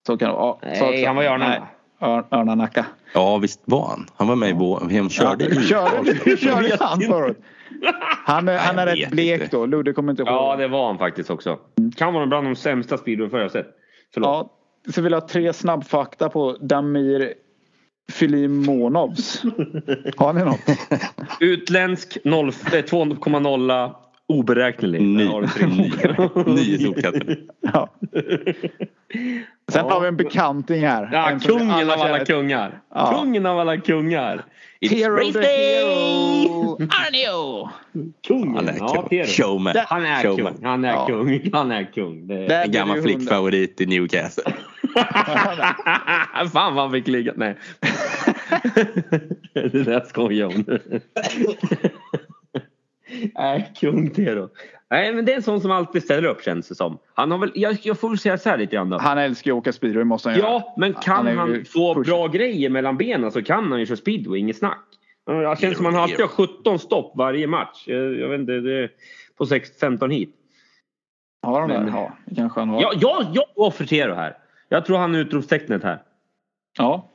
[0.06, 0.56] Så kan det vara.
[0.62, 1.68] Ja, nej, han var i Örnarna.
[2.30, 2.86] Örnanacka.
[3.14, 4.06] Ja visst var han.
[4.16, 4.78] Han var med i.
[4.94, 5.64] Vem körde ja, i?
[5.64, 7.38] Körde, körde han förut?
[8.26, 9.56] Han är, han är rätt blek inte.
[9.56, 9.66] då.
[9.66, 10.32] Ludde kommer inte ihåg.
[10.32, 11.58] Ja det var han faktiskt också.
[11.96, 13.66] Kan vara bland de sämsta speedwayförare jag sett.
[14.14, 14.50] Förlåt.
[14.86, 17.34] Ja, så vill jag ha tre snabbfakta på Damir
[18.12, 19.42] Filimonovs.
[20.16, 20.60] Har ni något?
[21.40, 23.92] Utländsk 2,0 eh,
[24.30, 25.00] oberäknelig.
[25.00, 25.24] Ny,
[26.46, 27.36] ny sopkatten.
[27.60, 27.88] Ja.
[29.72, 31.08] Sen har vi en bekanting här.
[31.12, 32.80] Ja, kungen alla av alla kungar.
[32.94, 33.12] Ja.
[33.12, 34.44] Kungen av alla kungar.
[34.80, 36.46] It's hero race day!
[36.78, 37.68] Arnio!
[38.26, 38.54] Kungen.
[38.54, 39.26] Han är ja, Tero.
[39.26, 39.76] Showman.
[39.86, 40.54] Han är Showman.
[40.54, 40.64] kung.
[40.64, 41.06] Han är ja.
[41.06, 41.50] kung.
[41.52, 42.26] Han är kung.
[42.26, 44.52] Det är en gammal flickfavorit i Newcastle.
[46.52, 47.32] Fan vad han fick ligga.
[47.36, 47.56] Nej.
[49.54, 50.64] det där skojar hon.
[53.34, 54.48] Nej, kung Tero.
[54.90, 56.98] Nej, men det är en sån som alltid ställer upp känns det som.
[57.14, 58.98] Han har väl, jag, jag får väl säga så här lite grann då.
[58.98, 60.48] Han älskar ju att åka speedway måste han göra.
[60.48, 62.08] Ja, men kan han, han få push.
[62.08, 64.84] bra grejer mellan benen så kan han ju köra speedway, inget snack.
[65.26, 67.84] Det känns som han alltid har 17 stopp varje match.
[67.86, 68.90] Jag, jag vet inte, det är
[69.38, 70.36] på 6, 15 hit.
[71.42, 71.90] Har han det?
[71.92, 72.82] Ja, kanske han har.
[72.82, 74.36] Ja, ja, jag går för Tero här.
[74.68, 76.02] Jag tror han är utropstecknet här.
[76.78, 77.10] Ja.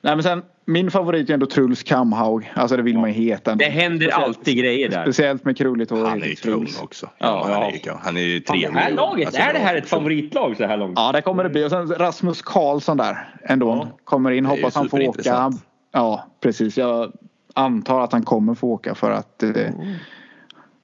[0.00, 2.52] Nej men sen min favorit är ändå Truls Kamhaug.
[2.54, 3.54] Alltså det vill man ju heta.
[3.54, 5.02] Det händer Speciellt, alltid grejer där.
[5.02, 6.04] Speciellt med krulligt hår.
[6.04, 7.06] Han är ju kung också.
[7.18, 7.54] Ja, ja.
[7.54, 8.72] Han, är, han är ju trevlig.
[8.72, 10.92] Det här laget, alltså, är det här ett favoritlag så här långt?
[10.96, 11.64] Ja det kommer det bli.
[11.64, 13.68] Och sen Rasmus Karlsson där ändå.
[13.68, 13.98] Ja.
[14.04, 15.52] Kommer in, hoppas han får åka.
[15.92, 16.78] Ja precis.
[16.78, 17.12] Jag
[17.54, 19.74] antar att han kommer få åka för att mm.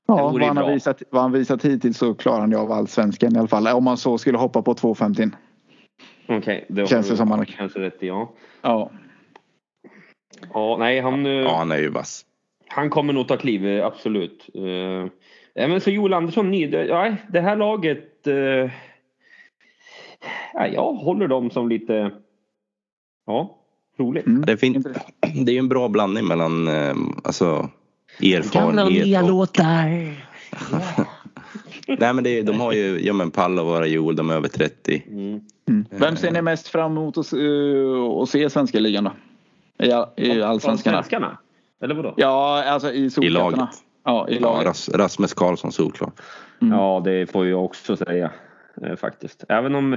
[0.07, 3.37] Ja, vad han, har visat, vad han visat hittills så klarar han ju av allsvenskan
[3.37, 3.67] i alla fall.
[3.67, 5.31] Om man så skulle hoppa på 250.
[6.25, 8.33] Okej, okay, det känns det som han kanske rätt ja.
[8.63, 8.91] Ja.
[10.55, 11.25] Ja, nej han...
[11.25, 12.25] Ja, eh, han är ju vass.
[12.69, 14.47] Han kommer nog ta kliv, eh, absolut.
[14.57, 15.07] Uh,
[15.55, 18.27] men så Joel Andersson, ny, ja, det här laget...
[18.27, 18.71] Uh,
[20.55, 22.11] ja, jag håller dem som lite...
[23.27, 23.59] Ja,
[23.99, 24.27] roligt.
[24.27, 24.45] Mm.
[24.45, 24.87] Det, är fint.
[25.21, 26.69] det är ju en bra blandning mellan
[27.25, 27.71] alltså,
[28.19, 30.15] erfarenhet Gamla och nya låtar.
[31.99, 35.03] Nej men det, de har ju, ja men vara Joel, de är över 30.
[35.09, 35.41] Mm.
[35.69, 35.85] Mm.
[35.91, 39.13] Vem ser ni mest fram emot att, uh, att se svenska ligan då?
[39.79, 40.93] Ja, i allsvenskan.
[40.93, 41.39] svenskarna?
[41.83, 42.15] Eller vadå?
[42.17, 43.61] Ja, alltså i I laget.
[44.05, 44.89] Ja, i laget.
[44.93, 46.21] Ja, Rasmus Karlsson solklart.
[46.63, 46.79] Mm.
[46.79, 48.31] Ja, det får jag också säga
[48.83, 49.45] eh, faktiskt.
[49.49, 49.97] Även om,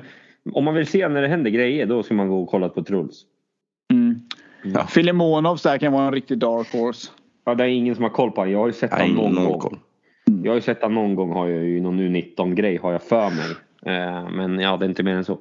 [0.53, 2.83] om man vill se när det händer grejer då ska man gå och kolla på
[2.83, 3.23] Truls.
[3.93, 4.19] Mm.
[4.63, 4.87] Ja.
[4.87, 7.11] Filimonovs där kan vara en riktig dark horse.
[7.45, 8.51] Ja, det är ingen som har koll på honom.
[8.51, 9.59] Jag har ju sett honom någon, någon gång.
[9.59, 9.79] Koll.
[10.43, 11.31] Jag har ju sett honom någon gång.
[11.31, 13.55] Har jag ju någon U19 grej har jag för mig.
[13.95, 15.39] Eh, men ja, det är inte mer än så.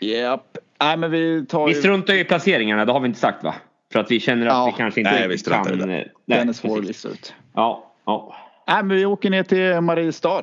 [0.00, 0.58] Japp.
[0.80, 3.54] Nej, men vi, tar vi struntar ju i placeringarna, det har vi inte sagt va?
[3.92, 4.66] För att vi känner att ja.
[4.66, 5.78] vi kanske inte nej, vi kan.
[5.78, 7.34] Nej, Den är svår att lista ut.
[7.54, 7.92] Ja.
[8.04, 8.34] ja.
[8.68, 10.42] Nej, men vi åker ner till Mariestad.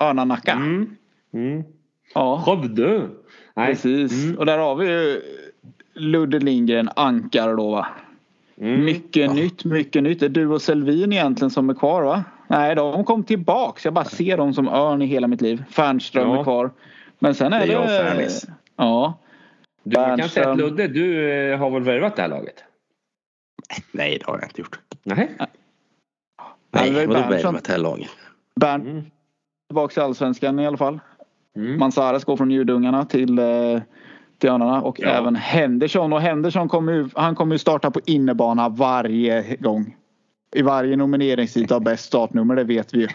[0.00, 0.52] Örnanacka.
[0.52, 0.96] Mm.
[1.34, 1.64] Mm.
[2.14, 2.42] Ja.
[2.46, 3.08] Skövde.
[3.54, 4.24] Precis.
[4.24, 4.38] Mm.
[4.38, 5.20] Och där har vi
[5.94, 7.86] Ludde Lindgren, ankar då va?
[8.60, 8.84] Mm.
[8.84, 9.32] Mycket ja.
[9.32, 10.20] nytt, mycket nytt.
[10.20, 12.24] Det är du och Selvin egentligen som är kvar va?
[12.48, 13.84] Nej, de kom tillbaks.
[13.84, 15.64] Jag bara ser dem som örn i hela mitt liv.
[15.70, 16.38] Fernström ja.
[16.40, 16.70] är kvar.
[17.18, 17.66] Men sen är det...
[17.66, 18.30] det är jag
[18.76, 19.18] Ja.
[19.88, 22.64] Du, kan säga att Ludde, du eh, har väl värvat det här laget?
[23.92, 24.80] Nej, det har jag inte gjort.
[25.02, 25.36] Nej.
[26.70, 28.10] Nej, vadå värvat det här laget?
[28.60, 29.04] Bernt mm.
[29.68, 31.00] tillbaka i Allsvenskan i alla fall.
[31.56, 31.78] Mm.
[31.78, 33.80] Mansares går från Ljudungarna till, eh,
[34.38, 35.08] till Örnarna och ja.
[35.08, 36.12] även Henderson.
[36.12, 39.96] Och Henderson kommer ju, han kommer ju starta på innebana varje gång.
[40.54, 43.08] I varje nomineringstid har bäst startnummer, det vet vi ju.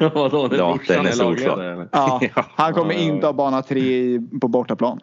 [0.14, 1.88] Vadå, ja, den är solklar.
[1.92, 2.20] Ja,
[2.56, 5.00] han kommer inte ha bana tre på bortaplan.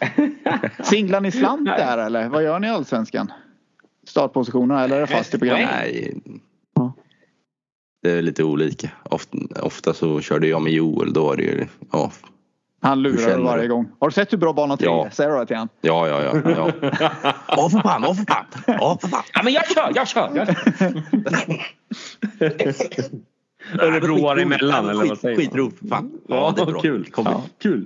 [0.82, 2.28] Singlar ni slant där eller?
[2.28, 3.32] Vad gör ni i Allsvenskan?
[4.06, 5.68] Startpositionerna eller är det fast i programmet?
[5.70, 6.14] Nej.
[8.02, 8.90] Det är lite olika.
[9.02, 11.12] Ofta, ofta så körde jag med Joel.
[11.12, 12.12] Då är det ju, ja.
[12.80, 13.88] Han lurar varje gång.
[13.98, 15.08] Har du sett hur bra bana 3 ja.
[15.12, 15.68] Säger du det till honom?
[15.80, 16.40] Ja, ja, ja.
[16.50, 16.72] ja.
[17.56, 18.44] Åh för fan, åh för fan.
[18.80, 19.22] Åh för fan.
[19.34, 20.30] Ja men jag kör, jag kör.
[20.34, 20.48] Jag
[23.80, 25.44] Örebroare emellan eller vad säger man?
[25.44, 26.12] Skitroligt för fan.
[26.28, 26.80] Ja, det är bra.
[26.80, 27.08] Kul.
[27.16, 27.42] Ja.
[27.58, 27.84] Kul.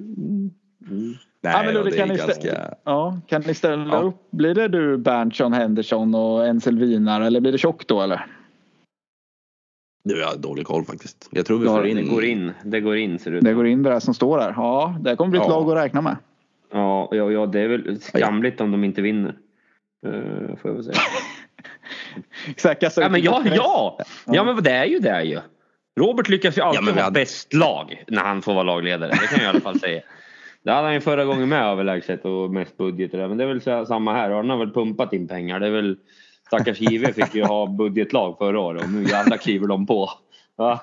[0.91, 1.15] Mm.
[1.47, 2.75] Nej, ja, men Ludde, kan, ni ganska...
[2.85, 4.01] ja, kan ni ställa ja.
[4.01, 4.31] upp?
[4.31, 8.27] Blir det du Berntsson, Henderson och en Selvinar eller blir det tjock då eller?
[10.05, 11.29] Du, jag har dålig koll faktiskt.
[11.31, 11.97] Jag tror vi får in.
[11.97, 12.53] Det går in.
[12.65, 14.55] Det går in ser det ut Det går in det där som står där.
[14.57, 15.61] Ja, det kommer bli ett ja.
[15.61, 16.17] lag att räkna med.
[16.73, 19.35] Ja, ja, ja, det är väl skamligt om de inte vinner.
[20.07, 20.97] Uh, får jag väl säga.
[22.49, 23.99] Exakt, ja, men ja, ja!
[24.27, 25.41] Ja, men det är ju det ju.
[26.01, 27.21] Robert lyckas ju alltid ja, ha hade...
[27.21, 29.11] bäst lag när han får vara lagledare.
[29.11, 30.03] Det kan jag i alla fall säga.
[30.67, 33.29] Det hade han ju förra gången med överlägset och mest budget och det.
[33.29, 34.31] Men det är väl samma här.
[34.31, 35.61] Han har väl pumpat in pengar.
[35.61, 35.97] Det är väl
[36.47, 40.11] stackars JW fick ju ha budgetlag förra året och nu jävlar kliver de på.
[40.57, 40.81] Va?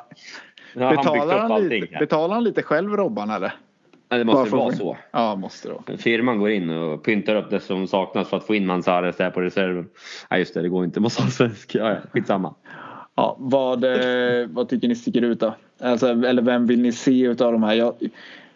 [0.73, 3.53] betalar, han, han lite, betalar han lite själv Robban eller?
[4.09, 4.97] Ja, det måste vara så.
[5.11, 5.97] Ja, måste det vara.
[5.97, 9.29] Firman går in och pyntar upp det som saknas för att få in Manzares där
[9.29, 9.89] på reserven.
[10.29, 10.99] Nej just det, det går inte.
[10.99, 11.75] Måste ha svensk.
[11.75, 12.55] Ja, ja, skitsamma.
[13.15, 15.55] Ja, vad, eh, vad tycker ni sticker ut då?
[15.81, 17.73] Alltså, eller vem vill ni se utav de här?
[17.73, 17.93] Jag,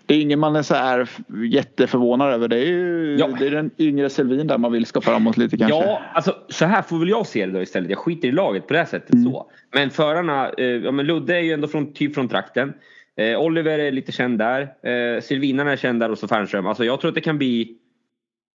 [0.07, 1.09] det är ingen man är så här
[1.51, 2.47] jätteförvånad över.
[2.47, 3.27] Det är ju ja.
[3.39, 5.77] det är den yngre Selvin där man vill ska framåt lite kanske.
[5.77, 7.89] Ja, alltså så här får väl jag se det då istället.
[7.89, 9.31] Jag skiter i laget på det här sättet mm.
[9.31, 9.51] så.
[9.73, 12.73] Men förarna, eh, ja men Ludde är ju ändå från, typ från trakten.
[13.17, 14.61] Eh, Oliver är lite känd där.
[14.61, 16.67] Eh, Silvinan är känd där och så Fernström.
[16.67, 17.77] Alltså jag tror att det kan bli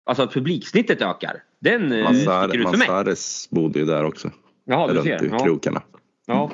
[0.05, 1.43] Alltså att publiksnittet ökar.
[1.61, 2.89] Den eh, Massar, sticker ut för mig.
[2.89, 4.31] Massares bodde ju där också.
[4.65, 5.19] Jaha, du ser.
[5.19, 5.45] Runt ja.
[5.45, 5.83] krokarna.
[6.27, 6.51] Ja.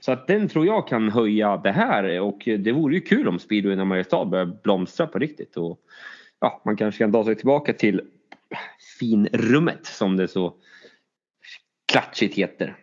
[0.00, 3.38] Så att den tror jag kan höja det här och det vore ju kul om
[3.38, 5.56] speedway i Mariestad börjar blomstra på riktigt.
[5.56, 5.80] Och,
[6.40, 8.00] ja, man kanske kan ta sig tillbaka till
[8.98, 10.54] finrummet som det så
[11.92, 12.76] klatschigt heter.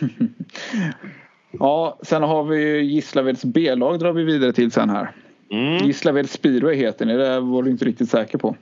[1.50, 5.14] ja, sen har vi Gislaveds B-lag drar vi vidare till sen här.
[5.50, 5.86] Mm.
[5.86, 8.56] Gislaved speedway heter ni, det var du inte riktigt säker på.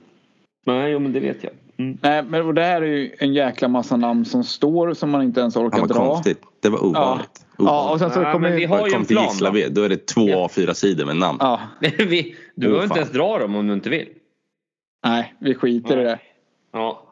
[0.65, 1.53] Nej, men det vet jag.
[1.79, 1.97] Mm.
[2.01, 5.39] Nej, men det här är ju en jäkla massa namn som står som man inte
[5.39, 5.93] ens orkar ja, dra.
[5.93, 6.41] Konstigt.
[6.61, 7.45] Det var ovanligt.
[7.57, 9.23] Ja, ja och sen så ja, kommer vi har ju en plan.
[9.23, 10.47] Gislaved, då är det två ja.
[10.47, 11.37] A4-sidor med namn.
[11.41, 11.59] Ja.
[11.97, 14.07] vi, du behöver inte ens dra dem om du inte vill.
[15.05, 16.19] Nej, vi skiter i det.
[16.73, 17.03] Ja.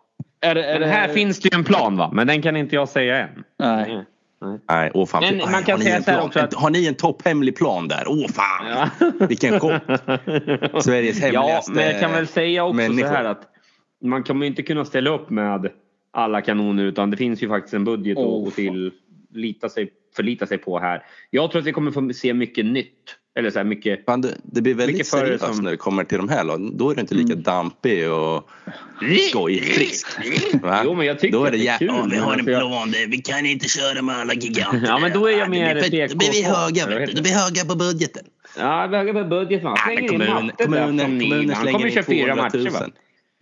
[0.41, 0.88] Är det, är det...
[0.88, 3.43] Här finns det ju en plan va, men den kan inte jag säga än.
[3.59, 3.91] Nej.
[4.41, 4.59] Mm.
[4.70, 5.24] Nej, åh fan.
[5.24, 6.53] Men man kan säga så här också att...
[6.53, 8.03] Har ni en topphemlig plan där?
[8.07, 8.89] Åh fan!
[8.99, 9.07] Ja.
[9.28, 9.82] Vilken chock!
[10.84, 13.07] Sveriges hemligaste Ja, men jag kan väl säga också människor.
[13.07, 13.41] så här att
[14.04, 15.72] man kommer inte kunna ställa upp med
[16.12, 18.91] alla kanoner utan det finns ju faktiskt en budget oh, att till,
[19.34, 21.04] lita sig, förlita sig på här.
[21.30, 23.16] Jag tror att vi kommer få se mycket nytt.
[23.36, 25.64] Eller så här mycket, Fan, det, det blir väldigt seriöst som...
[25.64, 26.78] när det kommer till de här lagen.
[26.78, 27.43] Då är det inte lika mm.
[27.43, 28.50] dampig och
[29.30, 30.08] skojfrisk.
[30.84, 31.88] jo men jag tycker då är det, det är kul.
[31.88, 32.93] Ja, vi har en plan.
[33.08, 34.88] Vi kan inte köra med alla giganter.
[34.88, 36.14] ja men då är jag mer PK.
[36.14, 37.06] Då blir vi höga.
[37.06, 38.26] Då blir vi höga på budgeten.
[38.58, 39.68] Ja, vi är höga på budgeten.
[39.68, 42.89] Han slänger in matte kommunen, kommunen, Han kommer köra fyra matcher va?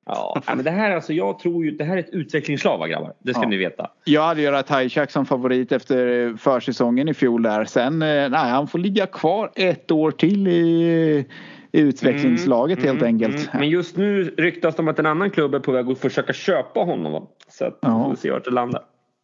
[0.06, 3.14] Ja, men det här alltså, jag tror ju det här är ett utvecklingslag va grabbar.
[3.20, 3.49] Det ska ja.
[3.49, 3.89] ni veta.
[4.03, 7.66] Jag hade ju Ratajczak som favorit efter försäsongen i fjol där.
[7.66, 11.26] Sen, eh, nej han får ligga kvar ett år till i
[11.72, 13.36] utvecklingslaget mm, helt mm, enkelt.
[13.36, 13.60] Mm.
[13.60, 16.34] Men just nu ryktas det om att en annan klubb är på väg att försöka
[16.34, 17.28] köpa honom.
[17.47, 17.97] Så att ja.
[17.97, 18.82] vi får se vart det landar.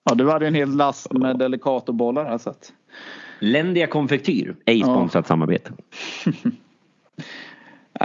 [0.09, 2.73] Ja, du hade ju en hel last med Delicatobollar här så att...
[3.39, 5.27] Ländia Konfektyr, ej sponsrat ja.
[5.27, 5.71] samarbete.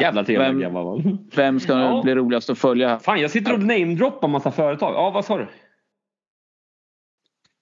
[0.00, 1.02] Jävla trevlig vem, var
[1.36, 2.02] Vem ska ja.
[2.02, 2.98] bli roligast att följa?
[2.98, 4.94] Fan jag sitter och namedroppar massa företag.
[4.94, 5.46] Ja vad sa du?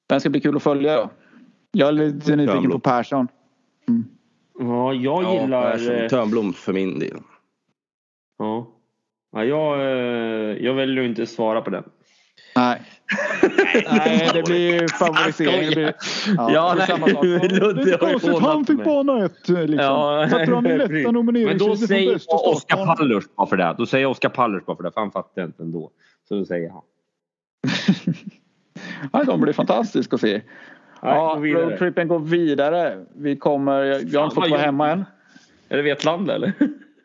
[0.08, 1.10] Vem ska bli kul att följa då?
[1.72, 3.28] Jag är lite nyfiken på Persson.
[3.88, 4.04] Mm.
[4.58, 5.78] Ja jag gillar...
[5.78, 7.16] Ja, Törnblom för min del.
[8.38, 8.66] Ja.
[9.32, 11.84] ja jag, eh, jag väljer att inte svara på den.
[12.56, 12.82] Nej.
[13.90, 15.68] nej, det blir favorisering.
[15.68, 15.94] Det blir,
[16.36, 17.24] ja, ja samma sak.
[17.50, 19.48] Ludde det är konstigt, han fick bana ett.
[19.48, 19.76] Liksom.
[19.76, 23.74] Ja, Satte han i lätta Men då säger Oskar Pallers bara för det.
[23.78, 24.92] Då säger Oskar Pallers bara för det.
[24.92, 25.90] För han fattar inte ändå.
[26.28, 26.82] Så då säger han.
[29.20, 30.42] det kommer bli fantastiskt att se.
[31.02, 33.04] Ja, roadtrippen går vidare.
[33.16, 35.04] Vi kommer, jag har inte fått vara hemma än.
[35.68, 36.52] Är det Vetlanda eller?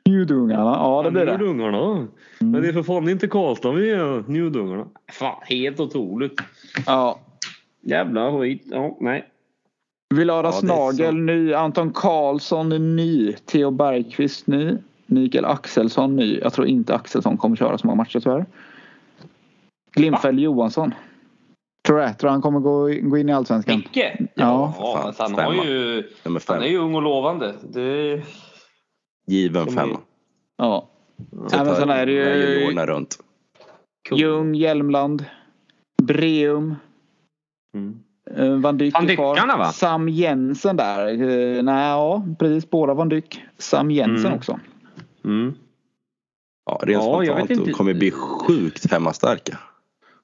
[0.09, 1.37] Njudungarna, ja det blir det.
[1.37, 1.91] Njudungarna.
[1.91, 2.07] Mm.
[2.37, 4.85] Men det är för fan inte Karlstad vi är Njudungarna.
[5.11, 6.41] Fan helt otroligt.
[6.85, 7.19] Ja.
[7.81, 8.63] Jävla skit.
[8.65, 9.29] Ja, nej.
[10.15, 11.53] Villada ja, Snagel ny.
[11.53, 13.33] Anton Karlsson ny.
[13.33, 14.77] Theo Bergqvist ny.
[15.05, 16.39] Mikael Axelsson ny.
[16.39, 18.45] Jag tror inte Axelsson kommer köra så många matcher tyvärr.
[19.95, 20.93] Glimfäll Johansson.
[21.87, 22.17] Tror jag.
[22.17, 23.77] Tror han kommer gå, gå in i Allsvenskan.
[23.77, 23.97] Micke?
[24.33, 26.03] Ja, ja fan, han, har ju,
[26.47, 27.53] han är ju ung och lovande.
[27.61, 28.21] Det...
[29.29, 29.99] Given femma.
[30.57, 30.89] Ja.
[31.47, 33.19] Så Även sen är det ju runt.
[34.11, 35.25] Ljung, Hjälmland,
[36.03, 36.75] Breum.
[37.73, 37.99] Mm.
[38.35, 39.71] Eh, Van Dyck Van Dyckarna va?
[39.71, 41.07] Sam Jensen där.
[41.07, 42.69] Eh, nej, ja precis.
[42.69, 43.41] Båda Van Dyck.
[43.57, 44.37] Sam Jensen mm.
[44.37, 44.59] också.
[45.25, 45.53] Mm.
[46.65, 47.65] Ja, rent ja, spontant.
[47.65, 49.57] De kommer bli sjukt hemmastarka.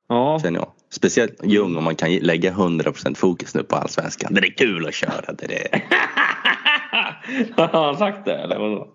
[0.07, 0.39] Ja.
[0.39, 0.71] Känner jag.
[0.89, 4.33] Speciellt Ljung om man kan lägga 100% fokus nu på allsvenskan.
[4.33, 5.33] Det är kul att köra.
[5.37, 5.83] Det är...
[7.57, 8.87] Har han sagt det eller vadå?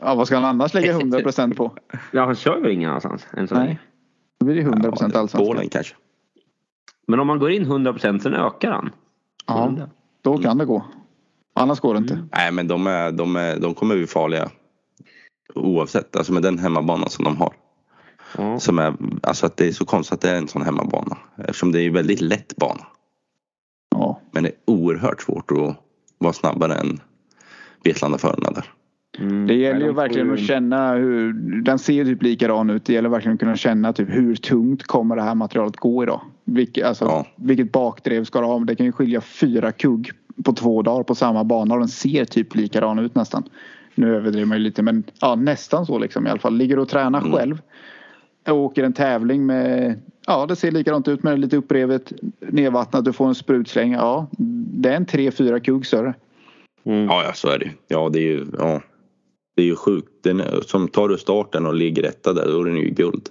[0.00, 1.76] Ja, vad ska han annars lägga 100% på?
[2.10, 3.78] Ja, han kör väl ingen annanstans än så Nej,
[4.40, 5.40] då blir det 100% ja, allsvenskan.
[5.40, 5.94] Polen kanske.
[7.06, 8.90] Men om man går in 100% sen ökar han?
[9.46, 9.88] Ja,
[10.22, 10.84] då kan det gå.
[11.54, 12.14] Annars går det inte.
[12.14, 12.28] Mm.
[12.32, 14.50] Nej, men de, är, de, är, de kommer bli farliga.
[15.54, 17.54] Oavsett, alltså med den hemmabanan som de har.
[18.38, 18.60] Mm.
[18.60, 21.18] Som är, alltså att det är så konstigt att det är en sån hemmabana.
[21.38, 22.86] Eftersom det är en väldigt lätt bana.
[23.90, 24.20] Ja.
[24.30, 25.76] Men det är oerhört svårt att
[26.18, 27.00] vara snabbare än
[27.84, 28.64] Vetlanda-förarna där.
[29.18, 30.34] Mm, det gäller ju verkligen ju...
[30.34, 32.84] att känna hur, den ser typ likadan ut.
[32.84, 36.20] Det gäller verkligen att kunna känna typ hur tungt kommer det här materialet gå idag.
[36.44, 37.26] Vilke, alltså, ja.
[37.36, 38.58] Vilket bakdrev ska det ha?
[38.58, 40.10] Det kan ju skilja fyra kugg
[40.44, 43.42] på två dagar på samma bana och den ser typ likadan ut nästan.
[43.94, 46.56] Nu överdriver man ju lite men ja, nästan så liksom i alla fall.
[46.56, 47.32] Ligger och tränar mm.
[47.32, 47.60] själv.
[48.44, 53.04] Jag åker en tävling med Ja det ser likadant ut med lite upprevet nedvattnat.
[53.04, 53.92] Du får en sprutsläng.
[53.92, 56.14] Ja det är en 3-4 kugg större.
[56.84, 57.04] Mm.
[57.04, 58.80] Ja, ja så är det Ja det är ju ja,
[59.56, 60.08] det är ju sjukt.
[60.22, 63.28] Den, som tar du starten och ligger etta där då är den ju guld.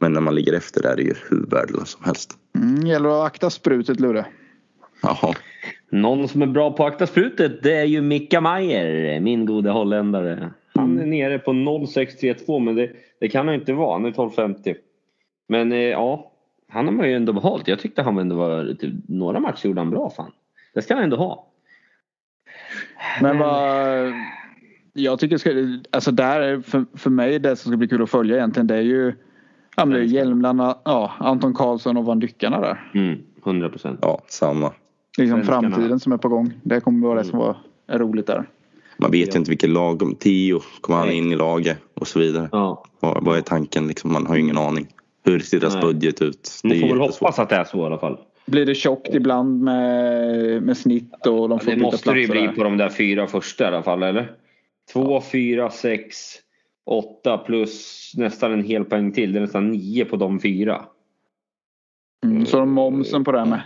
[0.00, 2.34] Men när man ligger efter där är det ju hur värdelöst som helst.
[2.56, 4.26] Mm, gäller att akta sprutet Lurre.
[5.02, 5.34] Jaha.
[5.90, 9.70] Någon som är bra på att akta sprutet det är ju Micka Mayer, min gode
[9.70, 10.50] holländare.
[10.74, 11.10] Han är mm.
[11.10, 11.52] nere på
[11.86, 14.74] 0632 men det, det kan han inte vara, han är 1250.
[15.48, 16.32] Men eh, ja,
[16.68, 17.68] han har man ju ändå behållit.
[17.68, 20.32] Jag tyckte han ändå var, typ, några matcher gjorde han bra fan.
[20.74, 21.47] Det ska han ändå ha.
[23.22, 24.12] Men vad
[24.92, 25.50] jag tycker ska,
[25.90, 28.82] alltså där för, för mig det som ska bli kul att följa egentligen det är
[28.82, 29.14] ju
[29.76, 32.90] ja, men det är Hjelmland, ja, Anton Karlsson och Van Dyckarna där.
[32.94, 33.98] Mm, 100 procent.
[34.02, 34.72] Ja, samma.
[35.18, 36.52] Liksom framtiden som är på gång.
[36.62, 37.24] Det kommer vara mm.
[37.24, 38.48] det som var, är roligt där.
[38.96, 42.18] Man vet ju inte vilket lag, om tio kommer han in i laget och så
[42.18, 42.48] vidare.
[42.52, 42.84] Ja.
[43.00, 44.12] Vad, vad är tanken liksom?
[44.12, 44.86] Man har ju ingen aning.
[45.24, 45.82] Hur ser deras Nej.
[45.82, 46.60] budget ut?
[46.64, 48.18] Man får väl hoppas att det är så i alla fall.
[48.50, 52.28] Blir det tjockt ibland med, med snitt och de får ja, Det måste det ju
[52.28, 54.32] bli på de där fyra första i alla fall eller?
[54.92, 56.16] Två, fyra, sex,
[56.86, 59.32] åtta plus nästan en hel poäng till.
[59.32, 60.84] Det är nästan nio på de fyra.
[62.24, 63.60] Mm, så momsen på det med.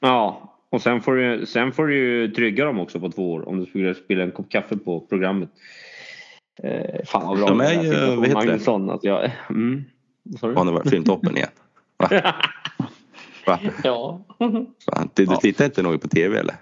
[0.00, 3.48] Ja, och sen får, du, sen får du ju trygga dem också på två år
[3.48, 5.50] om du skulle spela en kopp kaffe på programmet.
[6.62, 8.92] Eh, fan vad bra De är ju, vad heter Magnusson, det?
[8.92, 9.84] Att jag, mm,
[10.42, 11.48] Har ni varit filmtoppen igen?
[13.48, 13.58] Va?
[13.62, 13.70] Va?
[13.84, 14.20] Ja.
[14.90, 16.54] Fan, du, du tittar inte något på TV eller?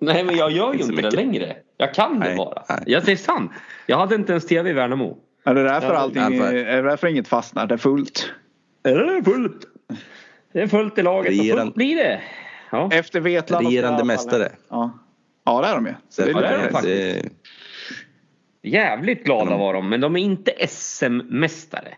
[0.00, 1.56] Nej men jag gör ju inte, inte det längre.
[1.76, 2.64] Jag kan nej, det bara.
[2.68, 2.82] Nej.
[2.86, 3.52] Jag säger sant.
[3.86, 5.18] Jag hade inte ens TV i Värnamo.
[5.44, 7.66] Är det därför, allting, är det därför inget fastnar?
[7.66, 8.30] Det är fullt?
[8.82, 9.64] Är det fullt?
[10.52, 11.58] Det är fullt i laget Regeran...
[11.58, 12.20] och fullt blir det.
[12.70, 12.88] Ja.
[12.92, 13.68] Efter Vetlanda.
[13.68, 14.52] Regerande mästare.
[14.68, 14.98] Ja.
[15.44, 15.94] ja det är de ju.
[16.08, 17.34] Så det, det, är de faktiskt.
[18.62, 21.94] Jävligt glada var de men de är inte SM-mästare.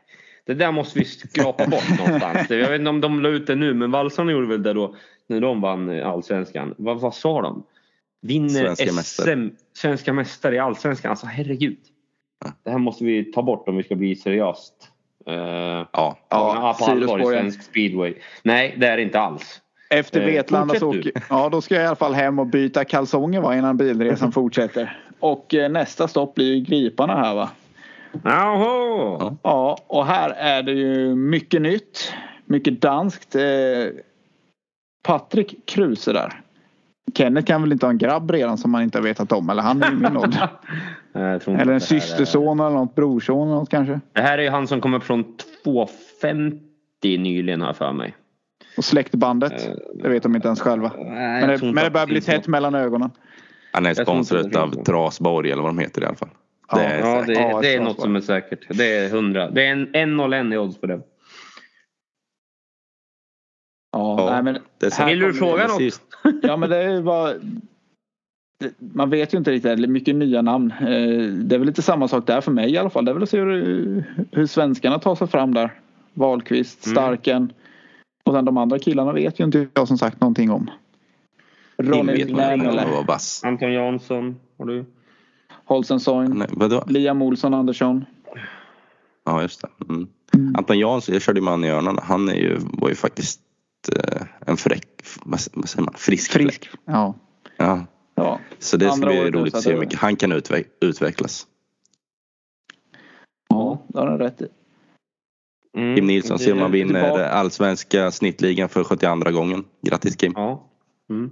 [0.46, 2.50] Det där måste vi skrapa bort någonstans.
[2.50, 4.94] Jag vet inte om de la ut det nu men Valsarna gjorde väl det då
[5.26, 6.74] när de vann allsvenskan.
[6.78, 7.62] Vad, vad sa de?
[8.22, 9.50] Vinner svenska SM, mästare.
[9.76, 11.10] svenska mästare i allsvenskan.
[11.10, 11.78] Alltså herregud.
[12.44, 12.52] Ja.
[12.64, 14.88] Det här måste vi ta bort om vi ska bli seriöst.
[15.28, 18.14] Uh, ja, ja, på allvar i svensk speedway.
[18.42, 19.60] Nej det är det inte alls.
[19.90, 22.84] Efter uh, Vetlanda så åker, ja, då ska jag i alla fall hem och byta
[22.84, 24.98] kalsonger va, innan bilresan fortsätter.
[25.20, 27.50] Och eh, nästa stopp blir ju Griparna här va.
[28.24, 29.36] Jaha.
[29.42, 32.12] Ja och här är det ju mycket nytt.
[32.44, 33.34] Mycket danskt.
[33.34, 33.42] Eh,
[35.02, 36.42] Patrik Kruse där.
[37.14, 39.62] Kenneth kan väl inte ha en grabb redan som man inte har vetat om eller
[39.62, 40.48] han är i min ålder.
[41.46, 42.66] eller en systerson är...
[42.66, 44.00] eller något brorson eller något kanske.
[44.12, 45.24] Det här är ju han som kom upp från
[45.64, 46.58] 250
[47.02, 48.16] nyligen har jag för mig.
[48.76, 49.68] Och släktbandet.
[49.68, 50.88] Uh, det vet de inte ens själva.
[50.88, 53.10] Uh, men, det, men det börjar bli tätt mellan ögonen.
[53.72, 56.28] Han är sponsrad av Trasborg eller vad de heter i alla fall.
[56.72, 58.66] Det är, ja, det, är, det är något som är säkert.
[58.68, 59.50] Det är 100.
[59.50, 61.00] Det är en 1-0 i odds på det.
[63.92, 66.00] Ja, ja nej, men Vill du fråga något?
[66.42, 67.40] Ja men det var
[68.78, 70.72] man vet ju inte riktigt, det är mycket nya namn.
[70.80, 73.04] Eh, det är väl lite samma sak där för mig i alla fall.
[73.04, 75.80] Det är väl att se hur, hur svenskarna tar sig fram där.
[76.14, 76.94] Wahlqvist, mm.
[76.94, 77.36] Starken.
[77.36, 77.50] Mm.
[78.24, 80.70] Och sen de andra killarna vet ju inte jag som sagt någonting om.
[81.76, 83.06] Ronny eller
[83.44, 84.84] Anton Jansson har du.
[85.64, 86.44] Holsensoin.
[86.86, 88.04] Liam Olsson Andersson.
[89.24, 89.68] Ja just det.
[89.88, 90.08] Mm.
[90.34, 90.54] Mm.
[90.56, 92.02] Anton Jansson, jag körde med honom i Örnarna.
[92.04, 93.40] Han är ju, var ju faktiskt
[93.96, 94.88] eh, en fräck,
[95.24, 96.32] vad, säger man, frisk.
[96.32, 97.14] Frisk, ja.
[97.56, 97.86] ja.
[98.14, 98.40] ja.
[98.58, 101.46] Så det ska bli roligt att se hur mycket han kan utveck utvecklas.
[103.48, 104.48] Ja, det har du rätt i.
[105.76, 109.64] Mm, Kim Nilsson ser man vinner allsvenska snittligan för 72 gången.
[109.82, 110.32] Grattis Kim!
[110.36, 110.71] Ja.
[111.12, 111.30] Mm.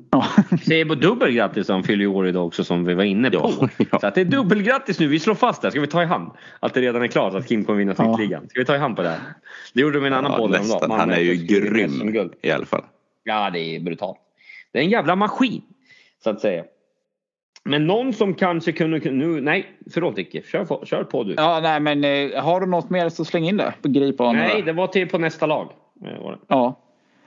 [0.67, 3.53] Säger på dubbelgrattis han fyller år idag också som vi var inne på.
[3.61, 3.99] Ja, ja.
[3.99, 5.71] Så att det är dubbelgrattis nu, vi slår fast det.
[5.71, 6.31] Ska vi ta i hand?
[6.61, 8.49] Att det redan är klart att Kim kommer vinna snittligan.
[8.49, 9.19] Ska vi ta i hand på det här?
[9.75, 10.91] Det gjorde de i en annan ja, podd häromdagen.
[10.91, 12.85] Han är ju grym i alla fall.
[13.25, 14.19] Ja det är brutalt.
[14.73, 15.63] Det är en jävla maskin.
[16.25, 16.65] Så att säga.
[17.65, 18.99] Men någon som kanske kunde...
[19.11, 20.43] Nu, nej, förlåt Icke.
[20.43, 21.35] Kör, kör på du.
[21.37, 23.75] Ja, nej men eh, har du något mer så släng in det.
[23.83, 25.73] Gripa nej, det var till på nästa lag.
[26.07, 26.81] Eh, ja.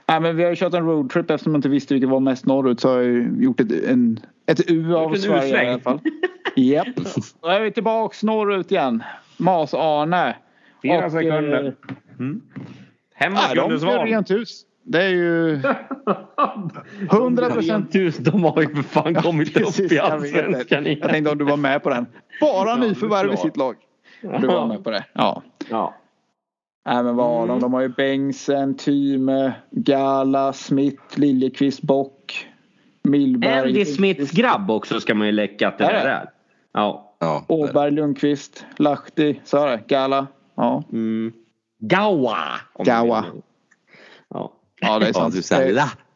[0.06, 2.46] Nej, men vi har ju kört en roadtrip eftersom jag inte visste vilket var mest
[2.46, 6.00] norrut så har jag gjort ett, en, ett U av Sverige i alla fall.
[6.56, 6.86] Japp.
[7.42, 9.02] Då är vi tillbaks norrut igen.
[9.36, 10.36] Mas-Arne.
[10.82, 11.64] Fyra sekunder.
[11.64, 12.42] Eh, mm.
[13.14, 14.62] Hemma ja, de rent hus.
[14.82, 15.52] Det är ju
[17.10, 17.92] 100 procent.
[18.18, 21.56] De har ju för fan kommit ja, upp i allsvenskan Jag tänkte om du var
[21.56, 22.06] med på den.
[22.40, 23.76] Bara ja, nyförvärv i sitt lag.
[24.20, 25.04] Du var med på det.
[25.12, 25.42] Ja.
[25.70, 25.94] ja.
[26.86, 27.50] Nej men vad har de?
[27.50, 27.60] Mm.
[27.60, 32.48] De har ju Bengtsen, Tyme, Gala, Smith, Liljeqvist, Bock.
[33.04, 33.68] Milberg.
[33.68, 36.30] Andy Smiths grabb också ska man ju läcka att det där är.
[36.72, 37.16] Ja.
[37.20, 39.82] ja Åberg, Lundqvist, Lahti, sa det?
[39.88, 40.26] Gala.
[40.54, 40.84] Ja.
[40.92, 41.32] Mm.
[41.78, 42.36] Gawa.
[42.78, 43.24] Gawa.
[44.28, 44.52] Ja.
[44.80, 45.34] ja, det är sant.
[45.34, 45.74] Ja, du säger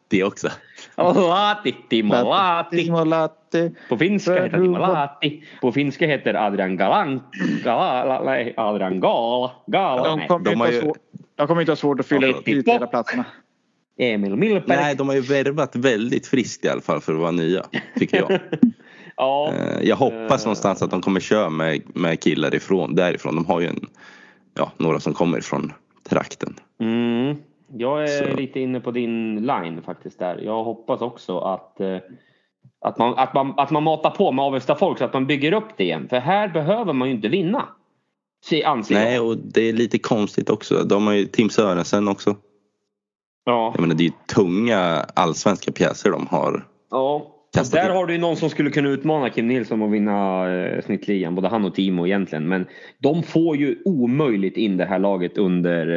[0.09, 0.49] Lahti också.
[0.97, 2.83] Lahti, Timo Lahti.
[2.83, 3.71] Timo Lahti.
[3.89, 5.43] På finska heter Timo Lahti.
[5.61, 7.21] På finska heter Adrian Galan.
[7.63, 9.51] Gala, nej, Adrian Gala.
[9.67, 10.03] Gala.
[10.03, 10.93] De kommer, de, ju...
[11.35, 12.45] de kommer inte ha svårt att fylla upp
[12.91, 13.25] platserna.
[13.97, 14.77] Emil Millberg.
[14.77, 18.17] Nej, de har ju värvat väldigt friskt i alla fall för att vara nya, tycker
[18.17, 18.39] jag.
[19.15, 19.53] ja.
[19.53, 23.35] Eh, jag hoppas någonstans att de kommer köra med, med killar ifrån, därifrån.
[23.35, 23.87] De har ju en,
[24.53, 25.73] ja, några som kommer från
[26.09, 26.55] trakten.
[26.79, 27.35] Mm.
[27.77, 28.35] Jag är Så.
[28.35, 30.37] lite inne på din line faktiskt där.
[30.37, 31.97] Jag hoppas också att, eh,
[32.81, 35.53] att, man, att, man, att man matar på med Avesta folk så att man bygger
[35.53, 36.07] upp det igen.
[36.09, 37.69] För här behöver man ju inte vinna.
[38.95, 40.83] Nej, och det är lite konstigt också.
[40.83, 42.35] De har ju Tim Sörensen också.
[43.43, 43.71] Ja.
[43.75, 46.67] Jag menar det är ju tunga allsvenska pjäser de har.
[46.91, 47.35] Ja.
[47.53, 51.35] Där har du ju någon som skulle kunna utmana Kim Nilsson och vinna eh, snittligan.
[51.35, 52.47] Både han och Timo egentligen.
[52.47, 55.87] Men de får ju omöjligt in det här laget under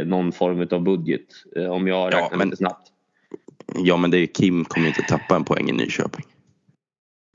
[0.00, 1.26] eh, någon form av budget.
[1.56, 2.88] Eh, om jag räknar ja, men, lite snabbt.
[3.76, 6.24] Ja men det är, Kim kommer ju inte tappa en poäng i Nyköping.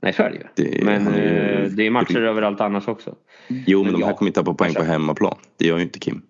[0.02, 0.70] Nej så är det ju.
[0.70, 3.14] Det, men är, det är matcher det, överallt annars också.
[3.48, 5.36] Jo men, men de här kommer inte tappa poäng på hemmaplan.
[5.58, 6.22] Det gör ju inte Kim.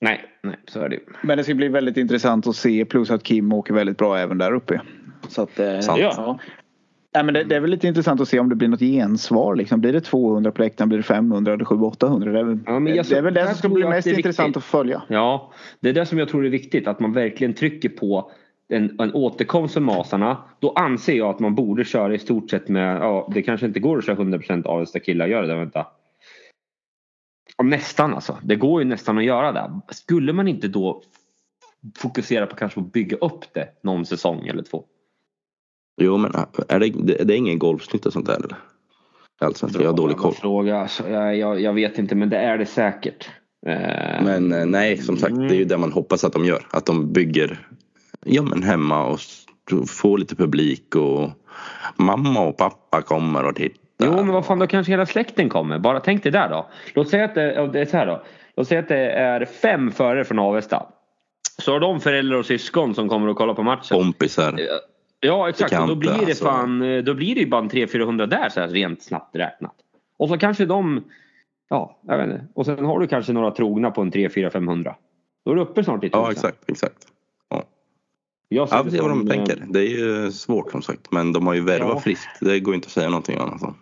[0.00, 3.22] Nej, nej, så är det Men det ska bli väldigt intressant att se plus att
[3.22, 4.80] Kim åker väldigt bra även där uppe.
[5.28, 6.00] Så att, eh, Sant.
[6.00, 6.38] ja.
[7.14, 9.54] Nej, men det, det, är väl lite intressant att se om det blir något gensvar.
[9.54, 9.80] Liksom.
[9.80, 10.88] Blir det 200 på läktaren?
[10.88, 12.32] Blir det 500 eller 700-800?
[12.32, 15.02] Det är väl, ja, det, är väl det som ska bli mest intressant att följa.
[15.08, 16.86] Ja, det är det som jag tror är viktigt.
[16.86, 18.30] Att man verkligen trycker på
[18.68, 20.36] en, en återkomst för Masarna.
[20.60, 23.80] Då anser jag att man borde köra i stort sett med, ja det kanske inte
[23.80, 25.86] går att köra 100% Avesta killar gör det, vänta.
[27.62, 28.38] Nästan alltså.
[28.42, 29.80] Det går ju nästan att göra det.
[29.88, 31.02] Skulle man inte då
[31.98, 34.84] fokusera på kanske att bygga upp det någon säsong eller två?
[35.98, 36.32] Jo men
[36.68, 38.56] är det, det är ingen golfsnitt och sånt där eller?
[39.40, 40.34] Allsvenskan, jag har dålig koll.
[40.34, 40.80] Fråga.
[40.80, 43.30] Alltså, jag, jag, jag, vet inte men det är det säkert.
[43.66, 46.66] Eh, men eh, nej som sagt det är ju det man hoppas att de gör.
[46.70, 47.66] Att de bygger
[48.24, 49.20] ja, men hemma och
[49.88, 51.30] får lite publik och
[51.96, 55.78] mamma och pappa kommer och tittar Jo men vad fan då kanske hela släkten kommer.
[55.78, 56.68] Bara tänk dig där då.
[56.94, 58.22] Låt säga att det, det är så här då.
[58.56, 60.86] Låt säga att det är fem förare från Avesta.
[61.62, 63.98] Så har de föräldrar och syskon som kommer och kollar på matchen.
[63.98, 64.60] Kompisar.
[65.20, 66.44] Ja exakt och då blir det alltså.
[66.44, 69.74] fan, då blir det ju bara en 300-400 där så här rent snabbt räknat.
[70.16, 71.04] Och så kanske de,
[71.68, 72.46] ja jag vet inte.
[72.54, 74.94] Och sen har du kanske några trogna på en 3-4-500.
[75.44, 76.20] Då är du uppe snart i tusen.
[76.20, 77.06] Ja exakt, exakt.
[77.50, 77.64] Ja.
[78.48, 79.64] Jag ser ja, vad de tänker.
[79.68, 81.12] Det är ju svårt som sagt.
[81.12, 82.00] Men de har ju värvat ja.
[82.00, 82.40] friskt.
[82.40, 83.74] Det går inte att säga någonting annat om.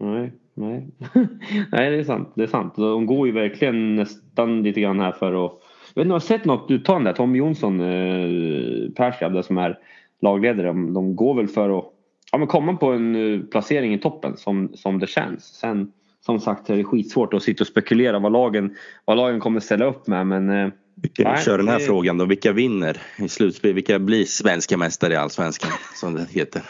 [0.00, 0.88] Nej, nej.
[1.72, 2.32] nej det är sant.
[2.34, 2.76] Det är sant.
[2.76, 5.52] De går ju verkligen nästan lite grann här för att...
[5.94, 7.16] Jag vet inte, har sett något uttalande där?
[7.16, 9.78] Tommy Jonsson, eh, Perskab, som är
[10.24, 10.66] lagledare.
[10.66, 11.84] De, de går väl för att
[12.32, 15.44] ja, men komma på en uh, placering i toppen som, som det känns.
[15.44, 19.60] Sen som sagt är det skitsvårt att sitta och spekulera vad lagen, vad lagen kommer
[19.60, 20.26] ställa upp med.
[20.26, 21.08] Men, uh, vi
[21.44, 21.84] kör den här det...
[21.84, 22.24] frågan då.
[22.24, 23.74] Vilka vinner i slutspel?
[23.74, 26.62] Vilka blir svenska mästare i Allsvenskan som det heter?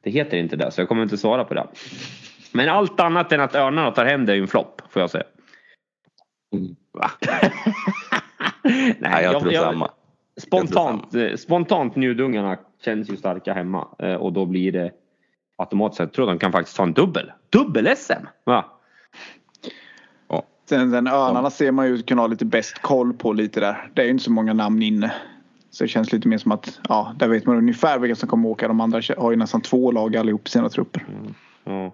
[0.00, 1.66] Det heter inte det så jag kommer inte svara på det.
[2.52, 5.10] Men allt annat än att Örnarna tar hem det är ju en flopp får jag
[5.10, 5.24] säga.
[6.52, 7.10] Mm, va?
[8.62, 9.90] Nej, Nej, jag, jag tror jag, samma.
[10.38, 11.36] Spontant, samma.
[11.36, 14.90] spontant Njudungarna känns ju starka hemma eh, och då blir det
[15.56, 16.00] automatiskt.
[16.00, 17.32] Jag tror de kan faktiskt ta en dubbel.
[17.50, 18.26] Dubbel-SM!
[18.44, 18.78] Ja.
[20.68, 21.50] Sen, sen Örnarna ja.
[21.50, 23.90] ser man ju kunna ha lite bäst koll på lite där.
[23.94, 25.12] Det är ju inte så många namn inne.
[25.70, 28.48] Så det känns lite mer som att ja, där vet man ungefär vilka som kommer
[28.48, 28.68] åka.
[28.68, 31.04] De andra har ju nästan två lag allihop i sina trupper.
[31.08, 31.34] Mm.
[31.64, 31.92] Ja.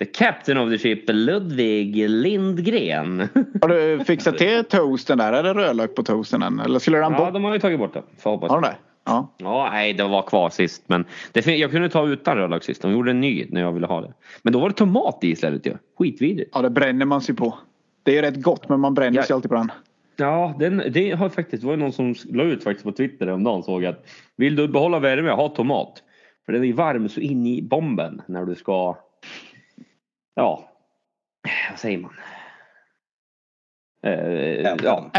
[0.00, 3.28] The captain of the ship, Ludvig Lindgren.
[3.60, 5.32] Har du fixat till toasten där?
[5.32, 6.60] Är det rödlök på toasten än?
[6.60, 7.20] Eller skulle den bort?
[7.20, 8.02] Ja, de har ju tagit bort den.
[8.22, 8.76] Har de det?
[9.04, 9.34] Ja.
[9.38, 10.82] ja, nej det var kvar sist.
[10.86, 12.82] Men det, jag kunde ta utan rödlök sist.
[12.82, 14.12] De gjorde en ny när jag ville ha det.
[14.42, 15.74] Men då var det tomat i istället ju.
[15.98, 16.50] Skitvidrigt.
[16.54, 17.58] Ja, det bränner man sig på.
[18.02, 19.22] Det är rätt gott men man bränner ja.
[19.22, 19.72] sig alltid på den.
[20.16, 23.44] Ja, den, det har faktiskt, det var någon som la ut faktiskt på Twitter om
[23.44, 26.02] dagen såg att vill du behålla värme, ha tomat.
[26.46, 28.96] För den är varm så in i bomben när du ska,
[30.34, 30.70] ja,
[31.70, 32.14] vad säger man?
[34.02, 35.10] Eh, ja.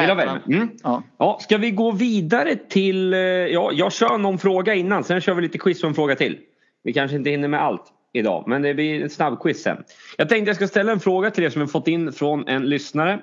[0.47, 0.69] Mm.
[1.17, 1.37] Ja.
[1.41, 5.41] ska vi gå vidare till, eh, ja, jag kör någon fråga innan, sen kör vi
[5.41, 6.39] lite quiz och en fråga till.
[6.83, 7.83] Vi kanske inte hinner med allt
[8.13, 9.83] idag, men det blir ett snabbquiz sen.
[10.17, 12.69] Jag tänkte jag ska ställa en fråga till er som vi fått in från en
[12.69, 13.19] lyssnare.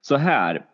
[0.00, 0.64] Så här.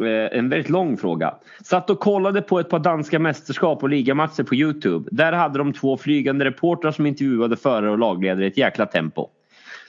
[0.00, 1.34] Eh, en väldigt lång fråga.
[1.64, 5.08] Satt och kollade på ett par danska mästerskap och ligamatcher på Youtube.
[5.12, 9.28] Där hade de två flygande reportrar som intervjuade förare och lagledare i ett jäkla tempo.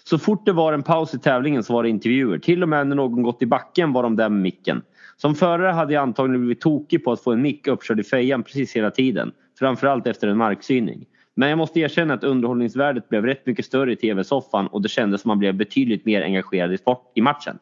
[0.10, 2.38] Så fort det var en paus i tävlingen så var det intervjuer.
[2.39, 4.82] Till och med när någon gått i backen var de där med micken.
[5.18, 8.43] Som förare hade jag antagligen blivit tokig på att få en mick uppkörd i fejan
[8.43, 9.32] precis hela tiden.
[9.60, 11.05] Framförallt efter en marksyning.
[11.36, 15.22] Men jag måste erkänna att underhållningsvärdet blev rätt mycket större i tv-soffan och det kändes
[15.22, 17.60] som man blev betydligt mer engagerad i, sport, i matchen.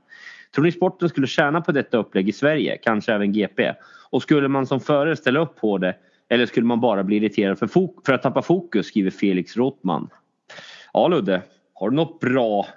[0.56, 2.78] Tror ni sporten skulle tjäna på detta upplägg i Sverige?
[2.78, 3.74] Kanske även GP?
[4.10, 5.96] Och skulle man som förare ställa upp på det?
[6.30, 7.70] Eller skulle man bara bli irriterad för,
[8.06, 8.88] för att tappa fokus?
[8.88, 10.10] Skriver Felix Rothman.
[10.94, 11.42] Ja Ludde,
[11.80, 12.68] har du något bra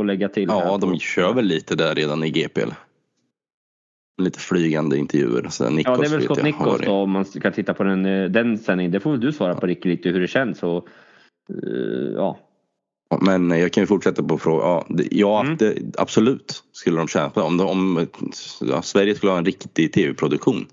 [0.00, 0.48] att lägga till?
[0.48, 2.66] Ja, de kör väl lite där redan i GP.
[4.22, 5.48] Lite flygande intervjuer.
[5.48, 8.06] Så Nikos ja, det är väl Scott Nikos då, om man ska titta på den,
[8.06, 8.92] eh, den sändningen.
[8.92, 10.62] Det får väl du svara på Ricky lite hur det känns.
[10.62, 10.88] Och,
[11.64, 12.38] uh, ja.
[13.20, 14.84] Men jag kan ju fortsätta på frågan.
[14.88, 15.56] Ja, ja mm.
[15.56, 17.46] det, absolut skulle de tjäna på det.
[17.46, 18.06] Om, de, om
[18.60, 20.66] ja, Sverige skulle ha en riktig tv-produktion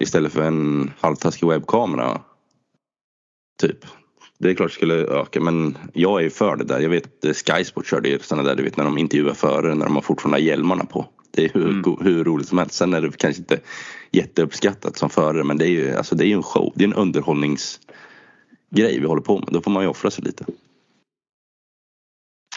[0.00, 2.20] istället för en halvtaskig webbkamera.
[3.62, 3.78] Typ.
[4.38, 6.80] Det är klart det skulle öka men jag är för det där.
[6.80, 9.86] Jag vet Sky Sport körde ju sådana där du vet när de intervjuar förare när
[9.86, 11.06] de har fortfarande hjälmarna på.
[11.30, 11.96] Det är hur, mm.
[12.00, 12.74] hur roligt som helst.
[12.74, 13.60] Sen är det kanske inte
[14.10, 16.72] jätteuppskattat som förare men det är ju alltså det är en show.
[16.74, 17.80] Det är en underhållningsgrej
[19.00, 19.48] vi håller på med.
[19.50, 20.44] Då får man ju offra sig lite.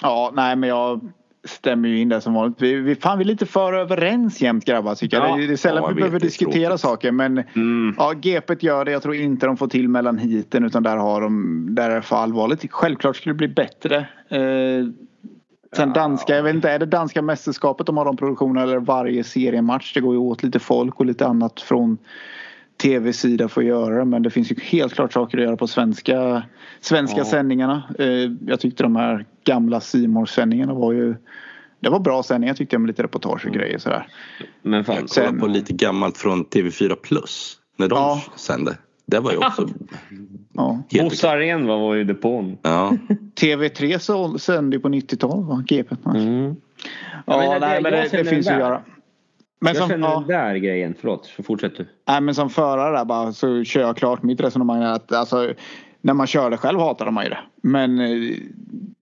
[0.02, 1.12] Ja, nej men jag
[1.48, 2.62] stämmer ju in där som vanligt.
[2.62, 5.40] Vi, vi, fan, vi är lite för överens jämt grabbar tycker jag.
[5.40, 6.82] det, det är sällan ja, vi behöver diskutera tråkigt.
[6.82, 7.96] saker men mm.
[7.98, 8.92] ja, GP gör det.
[8.92, 12.02] Jag tror inte de får till mellan hiten utan där har de, där är det
[12.02, 12.72] för allvarligt.
[12.72, 13.98] Självklart skulle det bli bättre.
[14.30, 14.86] Eh,
[15.76, 19.24] sen danska, jag vet inte, är det danska mästerskapet de har de produktionerna eller varje
[19.24, 19.94] seriematch?
[19.94, 21.98] Det går ju åt lite folk och lite annat från
[22.82, 25.68] tv-sida för att göra det men det finns ju helt klart saker att göra på
[25.68, 26.44] svenska,
[26.82, 27.26] svenska ja.
[27.26, 27.84] sändningarna.
[28.00, 31.16] Eh, jag tyckte de här gamla simor sändningarna var ju
[31.80, 33.60] det var bra sändningar tyckte jag med lite reportage och mm.
[33.60, 34.08] grejer sådär.
[34.62, 38.22] Men fan, jag kollade på lite gammalt från TV4 Plus när de ja.
[38.36, 38.78] sände.
[39.06, 39.70] Det var ju också...
[40.54, 40.84] ja.
[41.04, 42.58] Bosse Arén var ju depån.
[42.62, 42.94] Ja.
[43.42, 45.64] TV3 så sände ju på 90-talet va?
[45.68, 45.96] GP.
[46.06, 46.56] Mm.
[47.26, 48.82] Ja, ja nej, men det, det finns ju att göra.
[49.60, 50.20] Men jag som, känner ja.
[50.20, 51.88] den där grejen, förlåt, så fortsätt du.
[52.08, 55.54] Nej men som förare bara så kör jag klart mitt resonemang att alltså,
[56.02, 57.40] när man kör det själv hatar man ju det.
[57.62, 58.38] Men eh,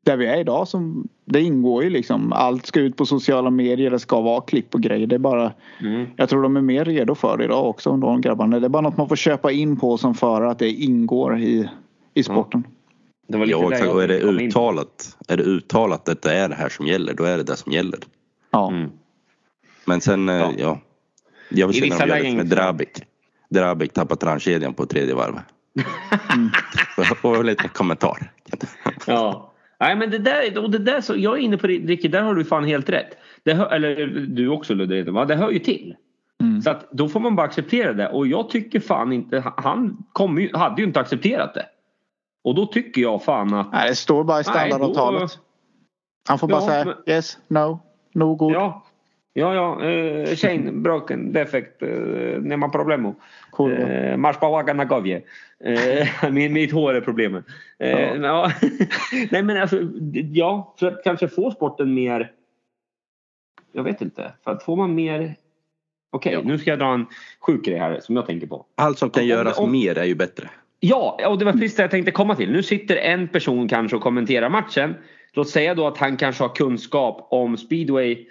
[0.03, 3.91] där vi är idag som det ingår ju liksom allt ska ut på sociala medier,
[3.91, 5.07] det ska vara klipp och grejer.
[5.07, 6.07] Det är bara mm.
[6.15, 8.59] Jag tror de är mer redo för det idag också de grabbarna.
[8.59, 11.69] Det är bara något man får köpa in på som förare att det ingår i,
[12.13, 12.59] i sporten.
[12.59, 12.71] Mm.
[13.27, 13.91] Det var lite ja, exakt.
[13.91, 17.23] Och är det uttalat, är det uttalat att det är det här som gäller, då
[17.23, 17.99] är det det som gäller.
[18.51, 18.71] Ja.
[18.71, 18.89] Mm.
[19.85, 20.53] Men sen, eh, ja.
[20.57, 20.79] ja
[21.49, 23.03] jag vill se när de gör det med Drabik.
[23.49, 25.43] Drabik tappar trandkedjan på tredje varvet.
[26.33, 26.49] Mm.
[27.21, 28.31] Och en liten kommentar.
[29.07, 29.51] ja.
[29.79, 32.21] Nej men det där, och det där så, jag är inne på det Ricky, där
[32.21, 33.17] har du fan helt rätt.
[33.43, 35.95] Det hör, eller du också Ludde, det hör ju till.
[36.41, 36.61] Mm.
[36.61, 40.39] Så att då får man bara acceptera det och jag tycker fan inte, han kom
[40.39, 41.65] ju, hade ju inte accepterat det.
[42.43, 43.71] Och då tycker jag fan att...
[43.71, 45.31] Nej det står bara i standardavtalet.
[46.27, 47.79] Han får bara ja, säga men, yes, no,
[48.13, 48.53] no good.
[48.53, 48.84] Ja,
[49.37, 53.15] Ja, ja, eh, Shane, broken, defect, eh, nie ma problemu.
[53.59, 55.21] Eh, masz pałaga na głowie.
[55.59, 57.45] Eh, mitt, hår är problemet.
[57.79, 58.51] Eh, ja.
[59.31, 59.79] Nej men alltså,
[60.33, 62.31] ja, för att kanske få sporten mer...
[63.71, 64.33] Jag vet inte.
[64.43, 65.35] För att får man mer...
[66.11, 67.05] Okej, okay, nu ska jag dra en
[67.39, 68.65] sjuk grej här som jag tänker på.
[68.75, 70.49] Allt som kan om, göras om, mer är ju bättre.
[70.79, 72.51] Ja, och det var precis det jag tänkte komma till.
[72.51, 74.95] Nu sitter en person kanske och kommenterar matchen.
[75.33, 78.25] Låt säga då att han kanske har kunskap om speedway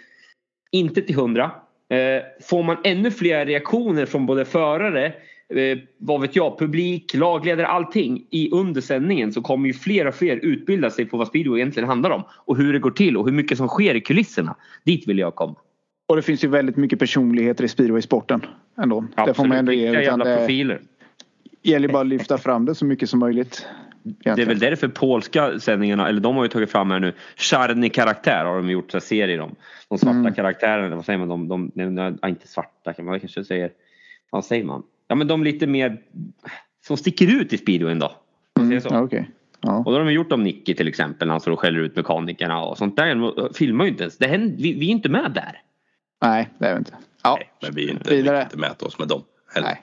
[0.74, 1.50] inte till hundra.
[1.88, 5.06] Eh, får man ännu fler reaktioner från både förare,
[5.48, 10.14] eh, vad vet jag, publik, lagledare, allting i under sändningen så kommer ju fler och
[10.14, 13.24] fler utbilda sig på vad speedway egentligen handlar om och hur det går till och
[13.24, 14.56] hur mycket som sker i kulisserna.
[14.84, 15.54] Dit vill jag komma.
[16.06, 18.46] Och det finns ju väldigt mycket personligheter i speedwaysporten
[18.82, 18.96] ändå.
[18.96, 19.26] Absolut.
[19.26, 20.02] Det får man ändå ge.
[20.02, 20.80] Jävla profiler.
[21.62, 23.66] Det gäller bara att lyfta fram det så mycket som möjligt.
[24.04, 24.36] Egentligen.
[24.36, 27.88] Det är väl därför polska sändningarna, eller de har ju tagit fram här nu, Charny
[27.88, 29.54] karaktär har de gjort så serier om.
[29.88, 30.34] De svarta mm.
[30.34, 31.28] karaktärerna, vad säger man?
[31.28, 33.70] De, de, de, de, inte svarta, kan man kanske säger,
[34.30, 34.82] vad säger man?
[35.08, 35.98] Ja men de lite mer,
[36.86, 38.12] som sticker ut i speedwayen då.
[38.60, 38.80] Mm.
[38.80, 38.98] Så.
[38.98, 39.24] Okay.
[39.60, 39.78] Ja.
[39.78, 41.96] Och då har de gjort om Nicky till exempel, när han står och skäller ut
[41.96, 44.18] mekanikerna och sånt där filmar ju inte ens.
[44.18, 45.60] Det händer, vi, vi är inte med där.
[46.22, 46.94] Nej, det är vi inte.
[47.22, 47.36] Ja.
[47.38, 49.22] Nej, men vi är inte, vi kan inte mäta oss med dem
[49.54, 49.68] heller.
[49.68, 49.82] Nej,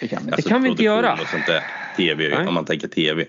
[0.00, 1.12] det kan vi, alltså, det kan vi inte göra.
[1.12, 1.62] Och sånt där,
[1.96, 2.46] TV, Nej.
[2.46, 3.26] om man tänker TV.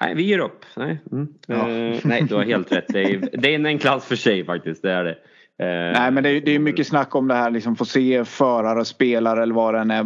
[0.00, 0.64] Nej, vi ger upp.
[0.76, 1.28] Nej, mm.
[1.46, 1.54] ja.
[1.54, 2.84] uh, nej du har helt rätt.
[2.88, 4.82] Det är, det är en klass för sig faktiskt.
[4.82, 5.16] Det är det.
[5.62, 8.24] Uh, nej men det är, det är mycket snack om det här liksom få se
[8.24, 10.00] förare, spelare eller vad det än är.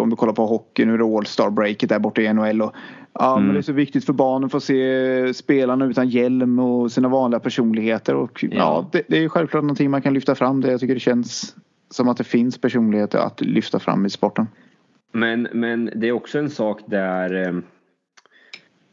[0.00, 2.62] Om du kollar på hockey nu är det All-Star breaket där borta i NHL.
[2.62, 2.74] Och,
[3.12, 3.44] ja mm.
[3.44, 7.08] men det är så viktigt för barnen att få se spelarna utan hjälm och sina
[7.08, 8.14] vanliga personligheter.
[8.14, 8.56] Och, ja.
[8.56, 10.60] ja det, det, är självklart någonting man kan lyfta fram.
[10.60, 11.56] Det, jag tycker det känns
[11.90, 14.46] som att det finns personligheter att lyfta fram i sporten.
[15.12, 17.62] Men, men det är också en sak där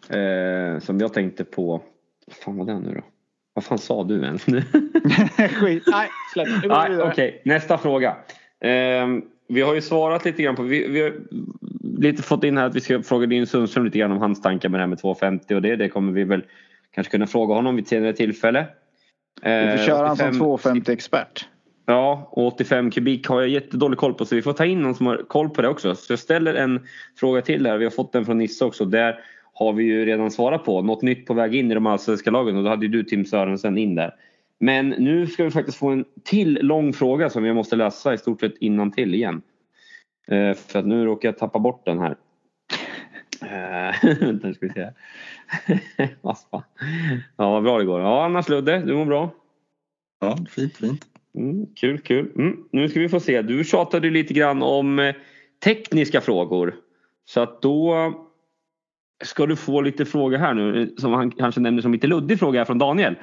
[0.09, 1.81] eh, Eh, som jag tänkte på.
[2.27, 3.01] Vad fan var det nu då?
[3.53, 4.61] Vad fan sa du ens nu?
[5.49, 5.83] Skit.
[5.87, 6.47] Nej, släpp.
[6.65, 7.39] Okej, okay.
[7.45, 8.15] nästa fråga.
[8.61, 9.07] Eh,
[9.47, 10.63] vi har ju svarat lite grann på.
[10.63, 11.13] Vi, vi,
[11.97, 14.69] lite fått in här att vi ska fråga din Sundström lite grann om hans tankar
[14.69, 15.75] med det här med 250 och det.
[15.75, 16.43] Det kommer vi väl
[16.91, 18.67] kanske kunna fråga honom vid ett senare tillfälle.
[19.41, 21.47] Vi får köra han som 250-expert.
[21.85, 24.95] Ja, och 85 kubik har jag jättedålig koll på så vi får ta in någon
[24.95, 25.95] som har koll på det också.
[25.95, 26.87] Så jag ställer en
[27.19, 27.77] fråga till här.
[27.77, 28.85] Vi har fått den från Nisse också.
[28.85, 29.19] Där
[29.53, 30.81] har vi ju redan svarat på.
[30.81, 33.25] Något nytt på väg in i de allsvenska lagen och då hade ju du Tim
[33.25, 34.15] Sörensen in där.
[34.59, 38.17] Men nu ska vi faktiskt få en till lång fråga som jag måste läsa i
[38.17, 39.41] stort sett innan till igen.
[40.27, 42.15] Eh, för att nu råkar jag tappa bort den här.
[43.41, 44.89] Eh, vänta nu ska vi se.
[46.21, 48.01] ja vad bra det går.
[48.01, 49.29] Ja annars Ludde, du mår bra?
[50.21, 51.05] Ja fint fint.
[51.35, 52.31] Mm, kul kul.
[52.35, 53.41] Mm, nu ska vi få se.
[53.41, 55.15] Du tjatade lite grann om eh,
[55.63, 56.75] tekniska frågor.
[57.25, 58.13] Så att då
[59.23, 62.65] ska du få lite frågor här nu som han kanske nämner som lite luddig fråga
[62.65, 63.15] från Daniel.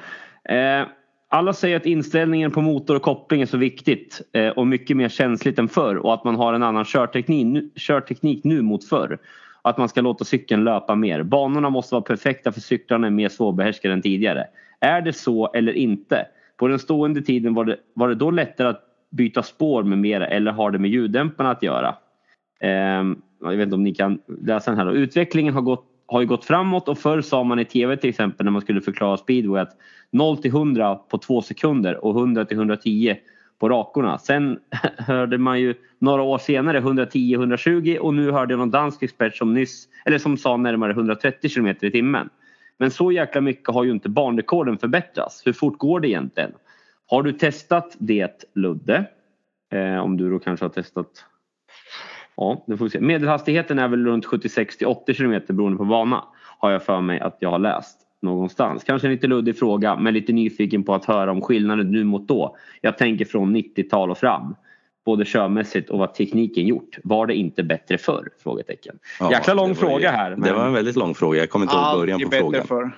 [0.45, 0.87] Eh,
[1.33, 5.09] alla säger att inställningen på motor och koppling är så viktigt eh, och mycket mer
[5.09, 9.19] känsligt än förr och att man har en annan körteknik, körteknik nu mot förr.
[9.63, 11.23] Att man ska låta cykeln löpa mer.
[11.23, 14.47] Banorna måste vara perfekta för cyklarna är mer svårbehärskade än tidigare.
[14.81, 16.27] Är det så eller inte?
[16.57, 20.27] På den stående tiden var det, var det då lättare att byta spår med mera
[20.27, 21.95] eller har det med ljuddämparna att göra?
[22.61, 23.05] Eh,
[23.41, 24.87] jag vet inte om ni kan läsa den här.
[24.87, 24.93] Då.
[24.93, 28.45] Utvecklingen har gått har ju gått framåt och förr sa man i tv till exempel
[28.45, 29.77] när man skulle förklara speedway att
[30.11, 33.17] 0 till 100 på två sekunder och 100 till 110
[33.59, 34.19] på rakorna.
[34.19, 34.59] Sen
[34.99, 39.55] hörde man ju några år senare 110-120 och nu hörde jag någon dansk expert som
[39.55, 42.29] nyss, eller som sa närmare 130 km i timmen.
[42.79, 45.47] Men så jäkla mycket har ju inte banrekorden förbättrats.
[45.47, 46.53] Hur fort går det egentligen?
[47.07, 49.05] Har du testat det Ludde?
[49.73, 51.25] Eh, om du då kanske har testat
[52.41, 53.01] Ja, det får vi se.
[53.01, 56.25] Medelhastigheten är väl runt 76 till 80 km beroende på bana.
[56.59, 58.85] Har jag för mig att jag har läst någonstans.
[58.85, 62.29] Kanske en lite luddig fråga men lite nyfiken på att höra om skillnaden nu mot
[62.29, 62.57] då.
[62.81, 64.55] Jag tänker från 90-tal och fram.
[65.05, 66.99] Både körmässigt och vad tekniken gjort.
[67.05, 68.29] Var det inte bättre förr?
[68.43, 68.99] Frågetecken.
[69.21, 70.31] Ja, Jäkla lång fråga här.
[70.31, 70.41] Men...
[70.41, 71.41] Det var en väldigt lång fråga.
[71.41, 72.67] Jag kommer inte ihåg början på frågan.
[72.67, 72.91] För.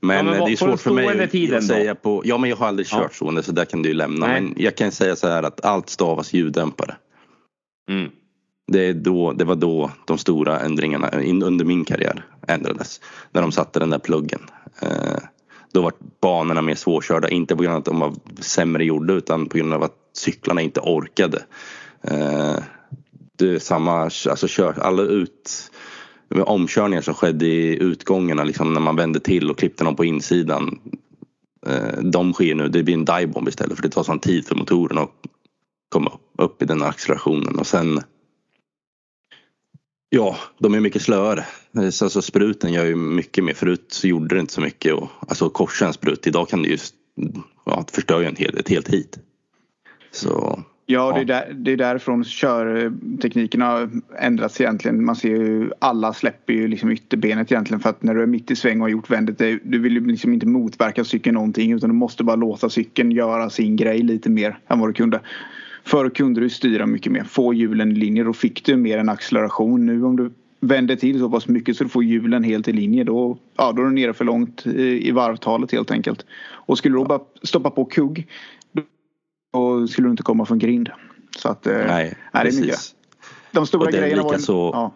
[0.00, 2.22] Men, ja, men det är svårt för mig att säga på...
[2.24, 3.08] Ja men jag har aldrig kört ja.
[3.08, 4.26] stående så där kan du ju lämna.
[4.26, 4.40] Nej.
[4.40, 6.96] Men jag kan säga så här att allt stavas ljuddämpare.
[7.90, 8.10] Mm.
[8.72, 11.10] Det, då, det var då de stora ändringarna
[11.44, 13.00] under min karriär ändrades.
[13.32, 14.40] När de satte den där pluggen.
[14.82, 15.18] Eh,
[15.72, 19.46] då var banorna mer svårkörda, inte på grund av att de var sämre gjorda utan
[19.46, 21.42] på grund av att cyklarna inte orkade.
[22.02, 22.56] Eh,
[23.38, 25.70] det är samma, alltså kör, alla ut
[26.44, 30.80] omkörningar som skedde i utgångarna liksom när man vände till och klippte någon på insidan.
[31.66, 34.54] Eh, de sker nu, det blir en divebomb istället för det tar sån tid för
[34.54, 35.14] motorerna att
[35.88, 38.00] komma upp i den accelerationen och sen
[40.12, 41.44] Ja, de är mycket slöare.
[41.76, 43.54] Alltså, spruten gör ju mycket mer.
[43.54, 44.94] Förut så gjorde det inte så mycket.
[44.94, 46.26] Och, alltså korsa en sprut.
[46.26, 46.78] Idag kan det ju
[47.66, 49.18] ja, förstöra en hel, ett helt hit.
[50.10, 55.04] Så, ja, det är, där, det är därifrån körtekniken har ändrats egentligen.
[55.04, 58.50] Man ser ju alla släpper ju liksom ytterbenet egentligen för att när du är mitt
[58.50, 59.38] i sväng och har gjort vändet.
[59.62, 63.50] Du vill ju liksom inte motverka cykeln någonting utan du måste bara låta cykeln göra
[63.50, 65.20] sin grej lite mer än vad du kunde.
[65.84, 68.24] Förr kunde du styra mycket mer, få hjulen i linje.
[68.24, 69.86] Då fick du mer en acceleration.
[69.86, 70.30] Nu om du
[70.60, 73.82] vänder till så pass mycket så du får hjulen helt i linje då, ja, då
[73.82, 76.26] är du nere för långt i varvtalet helt enkelt.
[76.50, 78.26] Och skulle du bara stoppa på kugg
[79.52, 80.88] då skulle du inte komma från grind.
[81.38, 82.60] Så att, eh, Nej, nej precis.
[82.60, 82.80] Det är mycket.
[83.52, 84.38] De stora grejerna var...
[84.38, 84.92] Så, ja.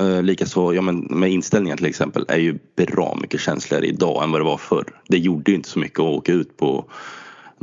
[0.00, 4.32] Uh, Likaså ja, men med inställningar till exempel är ju bra mycket känsligare idag än
[4.32, 4.84] vad det var förr.
[5.08, 6.84] Det gjorde ju inte så mycket att åka ut på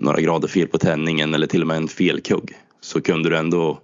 [0.01, 3.79] några grader fel på tändningen eller till och med en felkugg så kunde du ändå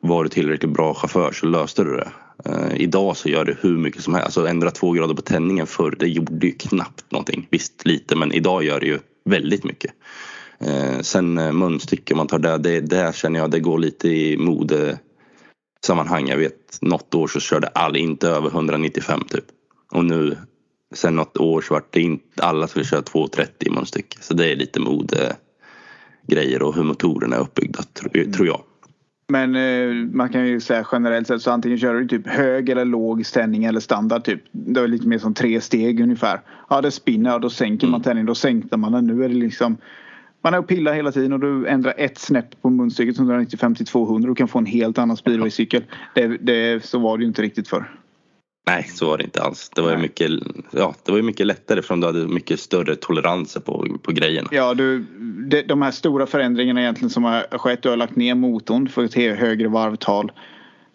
[0.00, 2.10] var du tillräckligt bra chaufför så löste du det.
[2.44, 4.24] Eh, idag så gör det hur mycket som helst.
[4.24, 7.46] Alltså ändra två grader på tändningen förr det gjorde ju knappt någonting.
[7.50, 9.92] Visst lite men idag gör det ju väldigt mycket.
[10.60, 14.08] Eh, sen eh, munstycke om man tar det, det, där känner jag det går lite
[14.08, 16.28] i modesammanhang.
[16.28, 19.44] Jag vet något år så körde all inte över 195 typ.
[19.92, 20.36] Och nu
[20.94, 24.18] sen något år så vart det inte alla skulle köra 230 i munstycke.
[24.20, 25.36] Så det är lite mode
[26.28, 27.82] grejer och hur motorerna är uppbyggda
[28.32, 28.60] tror jag.
[29.32, 32.84] Men eh, man kan ju säga generellt sett så antingen kör du typ hög eller
[32.84, 34.42] låg ställning eller standard typ.
[34.52, 36.40] Det är lite mer som tre steg ungefär.
[36.70, 37.92] Ja det spinner och då sänker mm.
[37.92, 38.26] man tändningen.
[38.26, 39.06] Då sänkte man den.
[39.06, 39.76] Nu är det liksom
[40.42, 43.86] man är och pillar hela tiden och du ändrar ett snäpp på munstycket 195 till
[43.86, 45.84] 200 och kan få en helt annan speedwaycykel.
[46.14, 47.90] Det, det, så var det ju inte riktigt för.
[48.68, 49.70] Nej, så var det inte alls.
[49.74, 50.30] Det var, ju mycket,
[50.70, 54.48] ja, det var mycket lättare för du hade mycket större toleranser på, på grejerna.
[54.52, 54.98] Ja, du,
[55.48, 57.82] de, de här stora förändringarna egentligen som har skett.
[57.82, 60.32] Du har lagt ner motorn för ett högre varvtal.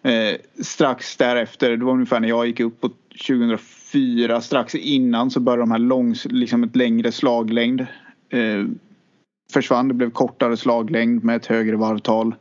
[0.02, 2.90] Eh, strax därefter, det var ungefär när jag gick upp på
[3.26, 4.40] 2004.
[4.40, 7.80] Strax innan så började de här långs, liksom ett längre slaglängd
[8.30, 8.64] eh,
[9.52, 9.88] försvann.
[9.88, 12.34] Det blev kortare slaglängd med ett högre varvtal.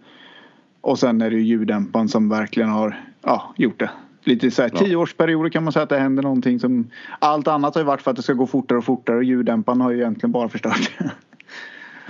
[0.81, 3.89] Och sen är det ljuddämparen som verkligen har ja, gjort det.
[4.23, 4.79] Lite så här ja.
[4.79, 6.89] tioårsperioder kan man säga att det händer någonting som
[7.19, 9.81] allt annat har ju varit för att det ska gå fortare och fortare och ljuddämparen
[9.81, 10.91] har ju egentligen bara förstört.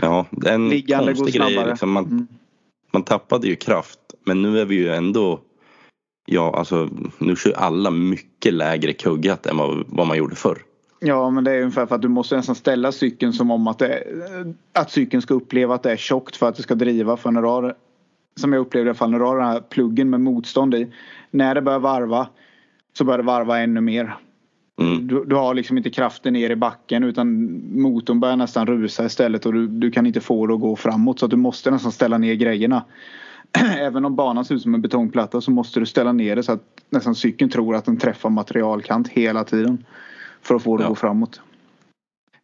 [0.02, 1.66] Ja, en Liggande konstig grej.
[1.66, 2.28] Liksom man, mm.
[2.94, 5.40] man tappade ju kraft men nu är vi ju ändå
[6.26, 10.58] Ja, alltså nu kör alla mycket lägre kuggat än vad, vad man gjorde förr.
[11.00, 13.80] Ja, men det är ungefär för att du måste nästan ställa cykeln som om att,
[13.80, 14.04] det,
[14.74, 17.18] att cykeln ska uppleva att det är tjockt för att det ska driva.
[17.18, 17.76] För när du har,
[18.36, 20.94] som jag upplevde i alla fall, när du har den här pluggen med motstånd i.
[21.34, 22.28] När det börjar varva
[22.98, 24.18] så börjar det varva ännu mer.
[24.82, 25.08] Mm.
[25.08, 29.46] Du, du, har liksom inte kraften ner i backen utan motorn börjar nästan rusa istället
[29.46, 31.92] och du, du kan inte få det att gå framåt så att du måste nästan
[31.92, 32.84] ställa ner grejerna.
[33.78, 36.52] Även om banan ser ut som en betongplatta så måste du ställa ner det så
[36.52, 39.86] att nästan cykeln tror att den träffar materialkant hela tiden.
[40.42, 41.42] För att få det att gå framåt.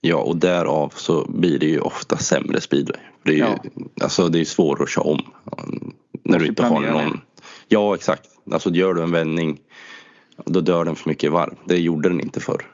[0.01, 3.01] Ja och därav så blir det ju ofta sämre speedway.
[3.23, 3.57] Det är ju ja.
[4.01, 5.19] alltså, det är svårt att köra om.
[6.23, 7.21] När du inte har någon.
[7.67, 8.29] Ja exakt.
[8.53, 9.59] Alltså gör du en vändning
[10.45, 11.53] då dör den för mycket varv.
[11.65, 12.65] Det gjorde den inte förr.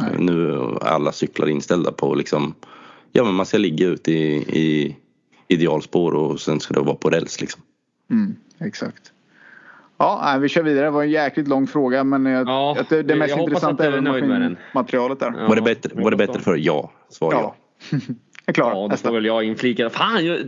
[0.00, 0.16] Nej.
[0.18, 2.54] Nu är alla cyklar inställda på liksom
[3.12, 4.96] Ja men man ska ligga ute i, i
[5.48, 7.62] idealspår och sen ska det vara på räls liksom.
[8.10, 9.12] Mm, exakt.
[9.98, 10.84] Ja, vi kör vidare.
[10.84, 14.56] Det var en jäkligt lång fråga men jag, ja, det, det mest intressanta är väl
[14.74, 15.34] materialet där.
[15.38, 17.54] Ja, var, det bättre, var det bättre för Ja, svar ja.
[17.90, 17.98] ja.
[18.46, 18.70] är klar.
[18.70, 19.90] Ja, då får väl jag inflika.
[19.90, 20.38] Fan, jag,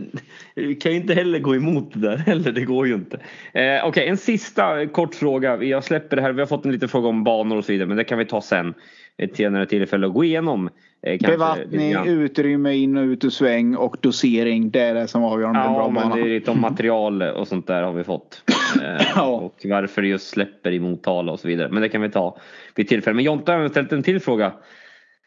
[0.53, 2.51] jag kan ju inte heller gå emot det där heller.
[2.51, 3.17] Det går ju inte.
[3.17, 3.21] Eh,
[3.53, 5.63] Okej, okay, en sista kort fråga.
[5.63, 6.31] Jag släpper det här.
[6.31, 8.25] Vi har fått en liten fråga om banor och så vidare, men det kan vi
[8.25, 8.73] ta sen.
[9.17, 10.69] Ett senare tillfälle att gå igenom.
[11.05, 14.69] Eh, Bevattning, utrymme in och ut ur sväng och dosering.
[14.69, 16.15] Det är det som avgör om ja, det är en bra men bana.
[16.15, 18.43] Det är lite om material och sånt där har vi fått.
[18.83, 19.25] Eh, ja.
[19.25, 21.69] Och varför det just släpper i Motala och så vidare.
[21.71, 22.37] Men det kan vi ta
[22.75, 23.15] vid tillfälle.
[23.15, 24.53] Men Jonte har ställt en till fråga.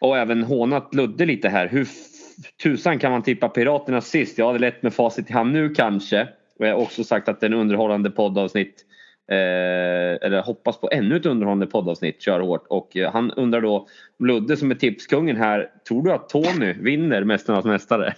[0.01, 1.69] Och även hånat Ludde lite här.
[1.69, 1.85] Hur
[2.62, 4.39] tusan kan man tippa Piraterna sist?
[4.39, 6.28] Jag hade lätt med facit i hand nu kanske.
[6.59, 8.85] Och jag har också sagt att det är en underhållande poddavsnitt.
[9.31, 12.66] Eh, eller hoppas på ännu ett underhållande poddavsnitt, kör hårt.
[12.69, 13.86] Och eh, han undrar då,
[14.19, 18.15] Ludde som är tipskungen här, tror du att Tony vinner Mästarnas Mästare?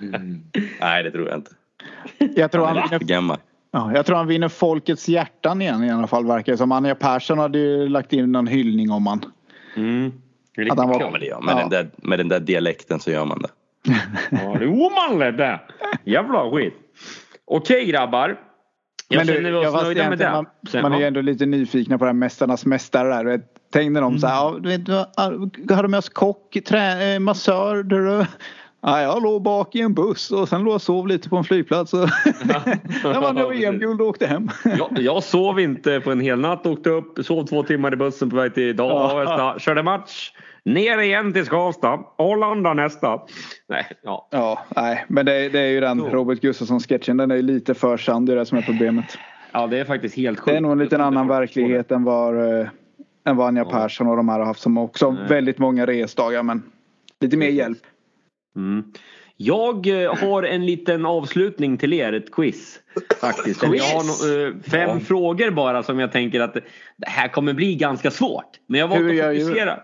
[0.00, 0.40] mm.
[0.80, 1.50] Nej det tror jag inte.
[2.40, 3.36] Jag tror han, han vinner,
[3.70, 6.72] ja, jag tror han vinner folkets hjärtan igen i alla fall verkar det som.
[6.72, 9.24] Anja Persson hade ju lagt in någon hyllning om han.
[9.76, 10.12] Mm.
[10.70, 11.58] Att han var, ja, det gör, med, ja.
[11.60, 13.48] den där, med den där dialekten så gör man det.
[14.30, 15.60] ja, det är omanligt det.
[16.04, 16.74] Jävla skit.
[17.44, 18.40] Okej grabbar.
[19.08, 20.30] Jag men känner vi oss nöjda med det.
[20.30, 20.46] Man,
[20.82, 23.42] man är ju ändå lite nyfikna på det här Mästarnas Mästare där.
[23.72, 24.88] Tänkte de så här, ja, du vet,
[25.70, 28.26] har de med oss kock, trä, eh, massör, du,
[28.80, 31.44] Ja, jag låg bak i en buss och sen låg och sov lite på en
[31.44, 31.92] flygplats.
[33.02, 34.48] Jag vann jag VM-guld och åkte hem.
[34.64, 36.66] jag, jag sov inte på en hel natt.
[36.66, 39.58] Åkte upp, sov två timmar i bussen på väg till Avesta.
[39.58, 40.32] Körde match.
[40.64, 42.00] Ner igen till Skavsta.
[42.16, 43.20] Arlanda nästa.
[43.68, 44.28] Nej, ja.
[44.30, 47.16] ja nej, men det, det är ju den Robert Gustafsson-sketchen.
[47.16, 48.26] Den är ju lite för sann.
[48.26, 49.18] Det är det som är problemet.
[49.52, 50.52] Ja, det är faktiskt helt sjukt.
[50.52, 52.68] Det är nog en liten annan verklighet än vad, äh,
[53.24, 53.70] än vad Anja ja.
[53.70, 55.28] Persson och de här har haft som också nej.
[55.28, 56.42] väldigt många resdagar.
[56.42, 56.62] Men
[57.20, 57.78] lite mer hjälp.
[58.56, 58.84] Mm.
[59.36, 62.80] Jag eh, har en liten avslutning till er, ett quiz.
[63.20, 63.60] Faktiskt.
[63.60, 63.82] quiz?
[63.82, 65.00] Jag har no fem ja.
[65.00, 66.54] frågor bara som jag tänker att
[66.96, 68.60] det här kommer bli ganska svårt.
[68.66, 69.70] Men jag valt att fokusera.
[69.70, 69.82] Djur?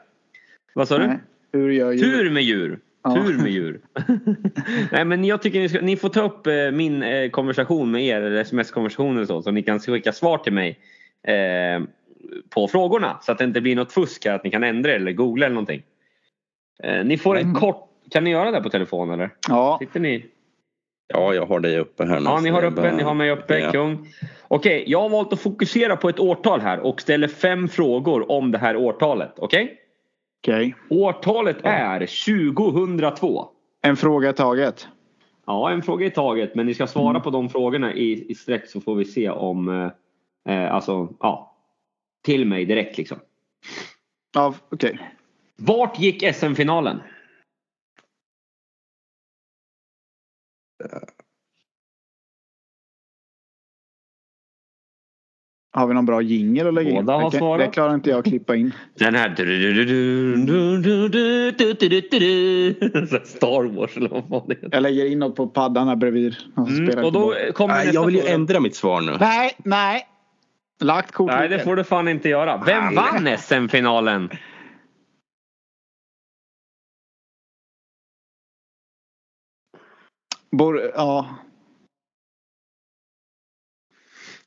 [0.74, 1.18] Vad sa du?
[1.52, 2.02] Hur gör djur?
[2.02, 2.78] Tur med djur.
[3.04, 3.14] Ja.
[3.14, 3.80] Tur med djur.
[4.92, 8.04] Nej men jag tycker ni, ska, ni får ta upp eh, min eh, konversation med
[8.04, 10.78] er, eller sms-konversation eller så, så ni kan skicka svar till mig
[11.26, 11.82] eh,
[12.50, 13.18] på frågorna.
[13.22, 15.54] Så att det inte blir något fusk här, att ni kan ändra eller googla eller
[15.54, 15.82] någonting.
[16.82, 17.54] Eh, ni får en mm.
[17.54, 19.30] kort kan ni göra det på telefon eller?
[19.48, 19.76] Ja.
[19.80, 20.26] Sitter ni?
[21.08, 22.24] Ja, jag har dig uppe här nu.
[22.24, 22.96] Ja, ni har uppe, bara...
[22.96, 23.72] ni har mig uppe, ja.
[23.72, 24.08] kung.
[24.48, 28.50] Okej, jag har valt att fokusera på ett årtal här och ställer fem frågor om
[28.50, 29.32] det här årtalet.
[29.38, 29.64] Okej?
[29.64, 29.76] Okay?
[30.42, 30.74] Okej.
[30.88, 30.98] Okay.
[30.98, 31.70] Årtalet ja.
[31.70, 33.48] är 2002.
[33.82, 34.88] En fråga i taget?
[35.46, 36.54] Ja, en fråga i taget.
[36.54, 37.22] Men ni ska svara mm.
[37.22, 39.68] på de frågorna i, i sträck så får vi se om...
[40.48, 41.56] Eh, eh alltså, ja.
[42.24, 43.18] Till mig direkt liksom.
[44.34, 44.90] Ja, okej.
[44.90, 45.06] Okay.
[45.56, 47.00] Vart gick SM-finalen?
[55.74, 56.96] Har vi någon bra jingel att lägga in?
[56.96, 57.66] Båda har det, svarat.
[57.66, 58.72] det klarar inte jag att klippa in.
[58.94, 59.34] Den här...
[63.24, 64.68] Star Wars eller vad fan det heter.
[64.72, 66.36] Jag lägger in något på paddan här bredvid.
[66.56, 69.16] Mm, och då kommer nej, jag vill ju ändra mitt svar nu.
[69.20, 70.06] Nej, nej.
[70.80, 71.30] Lagt kort.
[71.30, 72.62] Nej, det får du fan inte göra.
[72.66, 74.30] Vem vann SM-finalen?
[80.56, 81.36] Bor, ja.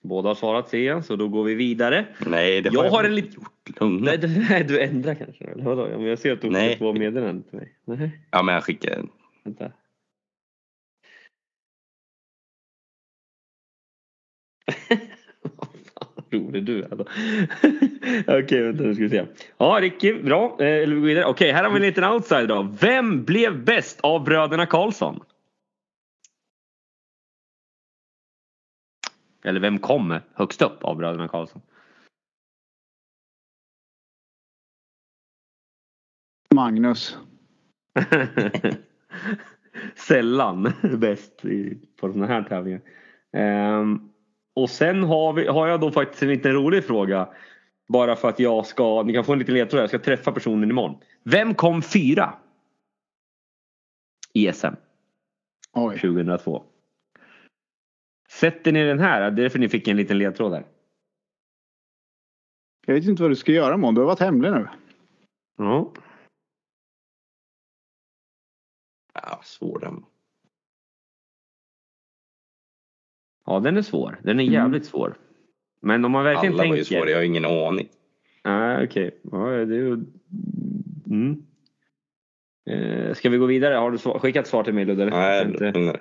[0.01, 2.05] Båda har svarat C, så då går vi vidare.
[2.27, 3.35] Nej, det har jag, jag har en lite...
[3.35, 3.79] gjort.
[3.79, 4.11] Lugna.
[4.11, 5.43] Nej, nej, du ändrar kanske?
[5.45, 5.89] Eller vadå?
[5.89, 7.73] Ja, men jag ser att du skickar två meddelanden till mig.
[7.85, 8.19] Nej.
[8.31, 9.09] Ja, men jag skickar en.
[9.43, 9.71] Vänta.
[16.31, 16.93] rolig du är.
[18.21, 19.25] Okej, okay, vänta nu ska vi se.
[19.57, 20.43] Ja, Ricky, bra.
[20.59, 22.75] Eh, Okej, okay, här har vi en liten outsider då.
[22.81, 25.19] Vem blev bäst av bröderna Karlsson?
[29.45, 31.61] Eller vem kom högst upp av bröderna Karlsson?
[36.55, 37.17] Magnus.
[39.95, 41.41] Sällan bäst
[41.99, 42.81] på sådana här tävlingar.
[43.79, 44.11] Um,
[44.55, 47.29] och sen har, vi, har jag då faktiskt en liten rolig fråga.
[47.87, 50.69] Bara för att jag ska, ni kan få en liten ledtråd, jag ska träffa personen
[50.69, 50.97] imorgon.
[51.23, 52.33] Vem kom fyra?
[54.33, 54.75] I SM.
[55.73, 55.99] Oj.
[55.99, 56.63] 2002.
[58.35, 59.21] Sätter ni den här?
[59.21, 60.65] Det är därför ni fick en liten ledtråd där.
[62.85, 63.95] Jag vet inte vad du ska göra imorgon.
[63.95, 64.67] Du har varit hemlig nu.
[65.57, 65.93] Ja.
[69.13, 70.05] Ja, svår den.
[73.45, 74.19] Ja, den är svår.
[74.23, 74.53] Den är mm.
[74.53, 74.89] jävligt mm.
[74.89, 75.17] svår.
[75.79, 76.73] Men om man verkligen Alla tänker...
[76.73, 77.89] var ju svåra, jag har ingen aning.
[78.43, 79.19] Nej, ah, okej.
[79.23, 79.39] Okay.
[79.39, 80.03] Ja, det är
[81.05, 81.45] mm.
[82.65, 83.75] eh, Ska vi gå vidare?
[83.75, 85.05] Har du skickat svar till mig Ludde?
[85.05, 85.99] Nej, inte...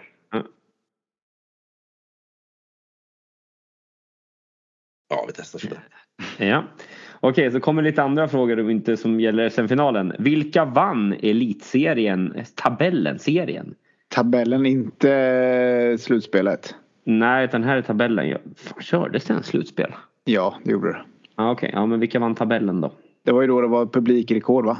[5.26, 5.78] vi testar sådär.
[6.38, 6.64] Ja.
[7.20, 10.12] Okej, så kommer lite andra frågor inte som gäller SM-finalen.
[10.18, 13.74] Vilka vann elitserien, tabellen, serien?
[14.08, 16.74] Tabellen, inte slutspelet.
[17.04, 18.38] Nej, utan här är tabellen.
[18.56, 19.92] Fan, kördes det en slutspel?
[20.24, 21.04] Ja, det gjorde det.
[21.34, 21.80] Ah, Okej, okay.
[21.80, 22.92] ja, men vilka vann tabellen då?
[23.24, 24.78] Det var ju då det var publikrekord va?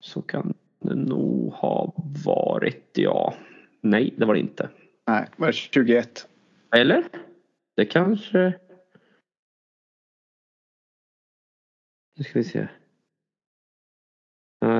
[0.00, 0.54] Så kan
[0.84, 1.94] det nog ha
[2.24, 3.34] varit ja.
[3.80, 4.68] Nej, det var det inte.
[5.06, 6.28] Nej, det var 21.
[6.76, 7.04] Eller?
[7.76, 8.52] Det kanske...
[12.20, 12.68] Nu ska vi se.
[14.64, 14.70] Uh,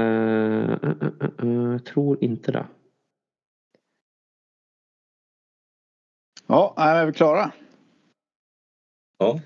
[0.85, 2.67] uh, uh, jag tror inte det.
[6.47, 7.53] Ja, är vi klara?
[9.19, 9.41] Ja.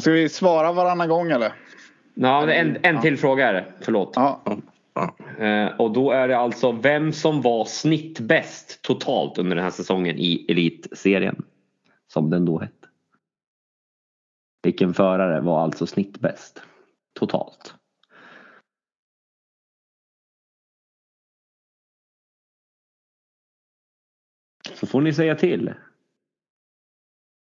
[0.00, 1.52] Ska vi svara varannan gång eller?
[2.14, 3.72] Ja, en, en till fråga är det.
[3.80, 4.12] Förlåt.
[4.16, 4.42] Ja.
[5.38, 10.18] Eh, och då är det alltså vem som var snittbäst totalt under den här säsongen
[10.18, 11.42] i Elitserien.
[12.06, 12.88] Som den då hette.
[14.62, 16.62] Vilken förare var alltså snittbäst
[17.20, 17.74] totalt?
[24.74, 25.74] Så får ni säga till.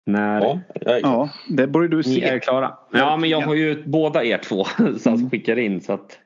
[0.06, 0.42] När...
[0.42, 2.10] Ja, ja, det borde du se.
[2.10, 2.78] Ni är klara.
[2.92, 4.64] Ja, men jag har ju båda er två
[4.98, 5.30] som mm.
[5.30, 5.82] skickar in.
[5.82, 6.20] Så att,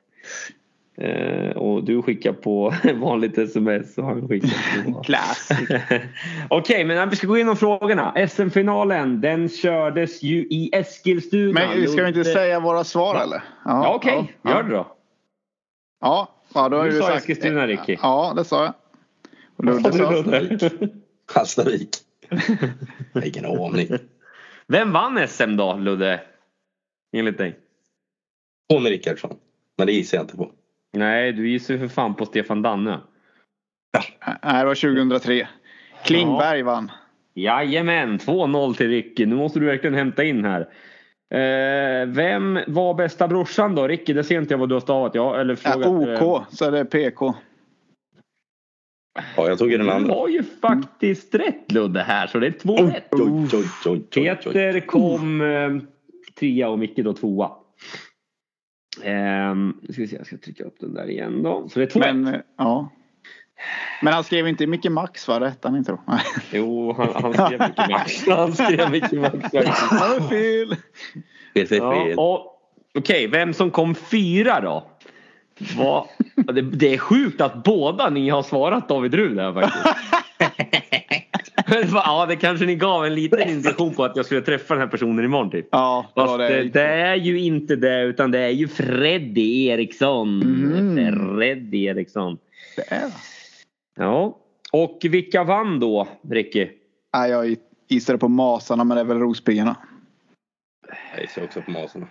[0.96, 5.00] eh, och du skickar på vanligt sms och han skickar på...
[5.04, 5.48] Klass.
[5.70, 6.04] Okej,
[6.50, 8.28] okay, men vi ska gå igenom frågorna.
[8.28, 11.60] SM-finalen den kördes ju i Eskilstuna.
[11.60, 13.36] Men ska vi inte säga våra svar eller?
[13.36, 14.18] Ja, ja okej.
[14.18, 14.34] Okay.
[14.42, 14.86] Ja, Gör det då.
[16.00, 17.18] Ja, ja då har du, du sa sagt...
[17.18, 17.96] Eskilstuna Ricky.
[18.02, 18.74] Ja, det sa jag.
[19.56, 19.92] Och Ludde
[20.58, 20.68] sa...
[21.34, 21.88] Hallstavik.
[23.24, 23.88] Ingen aning.
[24.66, 26.20] Vem vann SM då Ludde?
[27.12, 27.58] Enligt dig?
[28.68, 29.36] Conny Rickardsson.
[29.76, 30.50] Men det gissar jag inte på.
[30.94, 33.00] Nej, du gissar för fan på Stefan Danne.
[33.92, 34.02] Ja.
[34.42, 35.48] Nej, det var 2003.
[36.04, 36.64] Klingberg ja.
[36.64, 36.90] vann.
[37.34, 39.26] Jajamän, 2-0 till Ricky.
[39.26, 40.60] Nu måste du verkligen hämta in här.
[41.30, 43.88] Eh, vem var bästa brorsan då?
[43.88, 45.14] Ricky, det ser inte jag vad du har stavat.
[45.14, 47.34] Ja, eller frågat, ja, OK, så är det PK.
[49.36, 50.14] Ja, jag tog ju den andra.
[50.14, 53.08] Du har ju faktiskt rätt Ludde här så det är två oh, rätt.
[53.10, 55.70] Oj, oj, oj, Peter kom eh,
[56.38, 57.50] trea och Micke då tvåa.
[59.04, 59.54] Eh,
[59.92, 61.68] ska vi se, jag ska trycka upp den där igen då.
[61.68, 62.42] Så det är två Men.
[62.58, 62.90] Ja.
[64.02, 65.40] Men han skrev inte Micke Max va?
[65.40, 66.00] Rätt han inte då?
[66.52, 68.26] jo, han, han skrev Micke Max.
[68.28, 69.34] Han skrev Micke Max.
[69.90, 70.76] Han är fel.
[71.54, 72.14] Fel, fel, fel.
[72.16, 72.50] Ja,
[72.98, 74.86] Okej, okay, vem som kom fyra då?
[75.76, 76.08] Vad?
[76.54, 79.96] Det, det, är sjukt att båda ni har svarat David Rud här faktiskt.
[81.92, 84.88] ja, det kanske ni gav en liten indikation på att jag skulle träffa den här
[84.88, 85.68] personen imorgon typ.
[85.70, 90.42] Ja, Fast det, det, är ju inte det utan det är ju Freddy Eriksson.
[90.42, 91.36] Mm.
[91.36, 92.38] Freddy Eriksson.
[92.76, 93.10] Det är
[93.96, 94.38] Ja.
[94.72, 96.68] Och vilka vann då, Ricky?
[97.12, 97.56] Ja, jag
[97.88, 99.76] gissade på Masarna men det är väl Rospiggarna.
[101.14, 102.06] Jag gissar också på Masarna.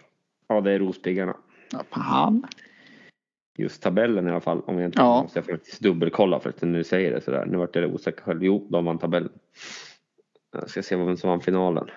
[0.47, 1.35] Ja, det är Rospiggarna.
[1.71, 2.47] Ja, fan
[3.57, 4.61] just tabellen i alla fall.
[4.65, 5.21] Om jag inte ja.
[5.21, 7.45] måste jag faktiskt dubbelkolla för att nu säger det sådär.
[7.45, 8.43] Nu vart jag osäker själv.
[8.43, 9.31] Jo, de vann tabellen.
[10.53, 11.87] Jag ska se vem som vann finalen.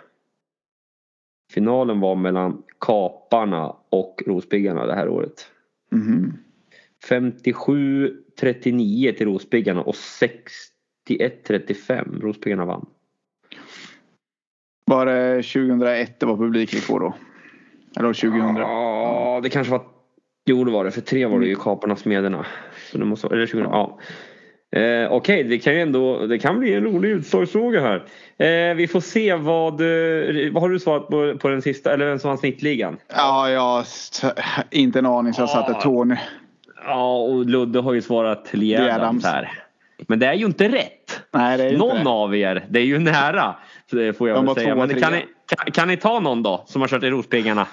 [1.53, 5.51] Finalen var mellan Kaparna och Rospiggarna det här året.
[5.93, 6.33] Mm.
[7.09, 9.95] 57-39 till Rospiggarna och
[11.09, 12.21] 61-35.
[12.21, 12.87] Rospiggarna vann.
[14.85, 17.15] Var det 2001 det var publikrekord då?
[17.97, 18.57] Eller 2000?
[18.57, 19.96] Ja, det kanske var
[20.49, 21.63] Jo det var det, för tre var det ju mm.
[21.63, 22.47] Kaparna Smederna.
[22.91, 23.99] Så det måste, eller 20, ja.
[24.73, 27.97] Eh, Okej, okay, det kan ju ändå det kan bli en rolig utslagsfråga här.
[28.47, 32.07] Eh, vi får se vad, eh, vad har du svarat på, på den sista eller
[32.07, 32.97] vem som vann snittligan?
[33.15, 33.85] Ja, jag
[34.71, 36.17] inte en aning så jag satte Tony.
[36.85, 39.53] Ja, och Ludde har ju svarat till Adams här.
[40.09, 41.21] Men det är ju inte rätt.
[41.33, 43.55] Nej, det är någon inte av er, det är ju nära.
[44.19, 44.75] Får jag väl säga.
[44.75, 47.67] Men kan ni, kan, kan, ni ta någon då som har kört i Rospiggarna?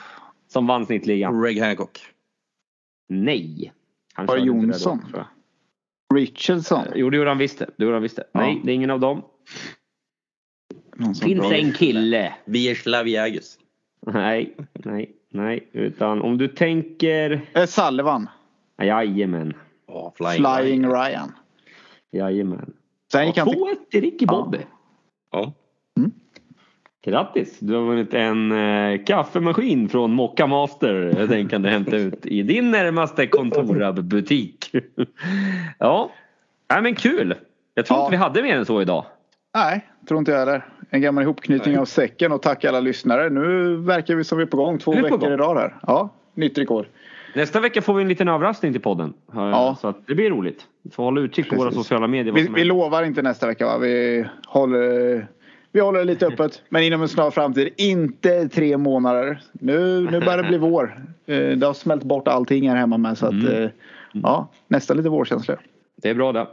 [0.54, 1.44] Som vann snittligan?
[1.44, 2.13] Reg Hancock.
[3.14, 3.74] Nej.
[4.14, 5.00] Han Var det Jonsson?
[5.14, 5.26] Då,
[6.16, 6.86] Richardson?
[6.96, 7.70] Jo det gjorde han visst det.
[7.78, 8.24] Gjorde han visst det.
[8.32, 8.40] Ja.
[8.40, 9.22] Nej det är ingen av dem.
[11.22, 12.34] Finns en kille.
[12.46, 13.58] Vierslav Jägers.
[14.06, 15.70] Nej, nej, nej.
[15.72, 17.42] Utan om du tänker...
[17.54, 18.30] Eh, Sullivan.
[18.78, 19.54] Jajamän.
[19.88, 20.92] Oh, flying, flying Ryan.
[20.92, 21.32] Ryan.
[22.12, 22.74] Jajamän.
[23.12, 23.60] Sen gick han till...
[23.60, 24.58] 2-1 till Ricky Bobby.
[25.32, 25.54] Ja.
[25.98, 26.12] Mm.
[27.06, 27.60] Grattis!
[27.60, 31.16] Du har vunnit en eh, kaffemaskin från Mocca Master.
[31.20, 34.72] Jag tänker att hämta ut i din närmaste Kontorab-butik.
[35.80, 36.12] ja,
[36.70, 37.36] Nej, men kul!
[37.74, 38.06] Jag tror ja.
[38.06, 39.06] inte vi hade mer än så idag.
[39.56, 40.66] Nej, tror inte jag heller.
[40.90, 41.82] En gammal ihopknytning Nej.
[41.82, 43.30] av säcken och tack alla lyssnare.
[43.30, 44.80] Nu verkar vi som vi är på gång.
[44.80, 45.32] Två veckor gång.
[45.32, 45.76] i rad här.
[45.82, 46.86] Ja, nytt rekord.
[47.36, 49.14] Nästa vecka får vi en liten överraskning till podden.
[49.34, 49.78] Ja.
[49.82, 50.68] Så det blir roligt.
[50.82, 52.34] Vi får hålla utkik på våra sociala medier.
[52.34, 53.78] Vi, vi lovar inte nästa vecka va?
[53.78, 55.28] Vi håller,
[55.74, 56.62] vi håller det lite öppet.
[56.70, 57.70] Men inom en snar framtid.
[57.78, 59.42] Inte tre månader.
[59.52, 61.06] Nu, nu börjar det bli vår.
[61.26, 63.18] Eh, det har smält bort allting här hemma med.
[63.18, 63.64] Så att, mm.
[63.64, 63.70] Eh,
[64.12, 65.56] ja, nästan lite vårkänsla.
[66.02, 66.48] Det är bra det.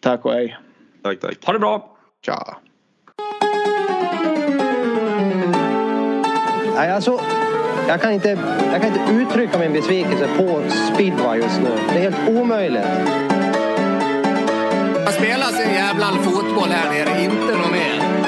[0.00, 0.56] Tack och hej.
[1.02, 1.44] Tack, tack.
[1.46, 1.96] Ha det bra.
[2.26, 2.56] Tja.
[6.74, 7.20] Nej, alltså,
[7.88, 8.28] jag, kan inte,
[8.72, 10.62] jag kan inte uttrycka min besvikelse på
[10.94, 11.70] speedway just nu.
[11.92, 12.84] Det är helt omöjligt.
[15.04, 18.23] Man spelar sin jävla fotboll här nere, inte något mer.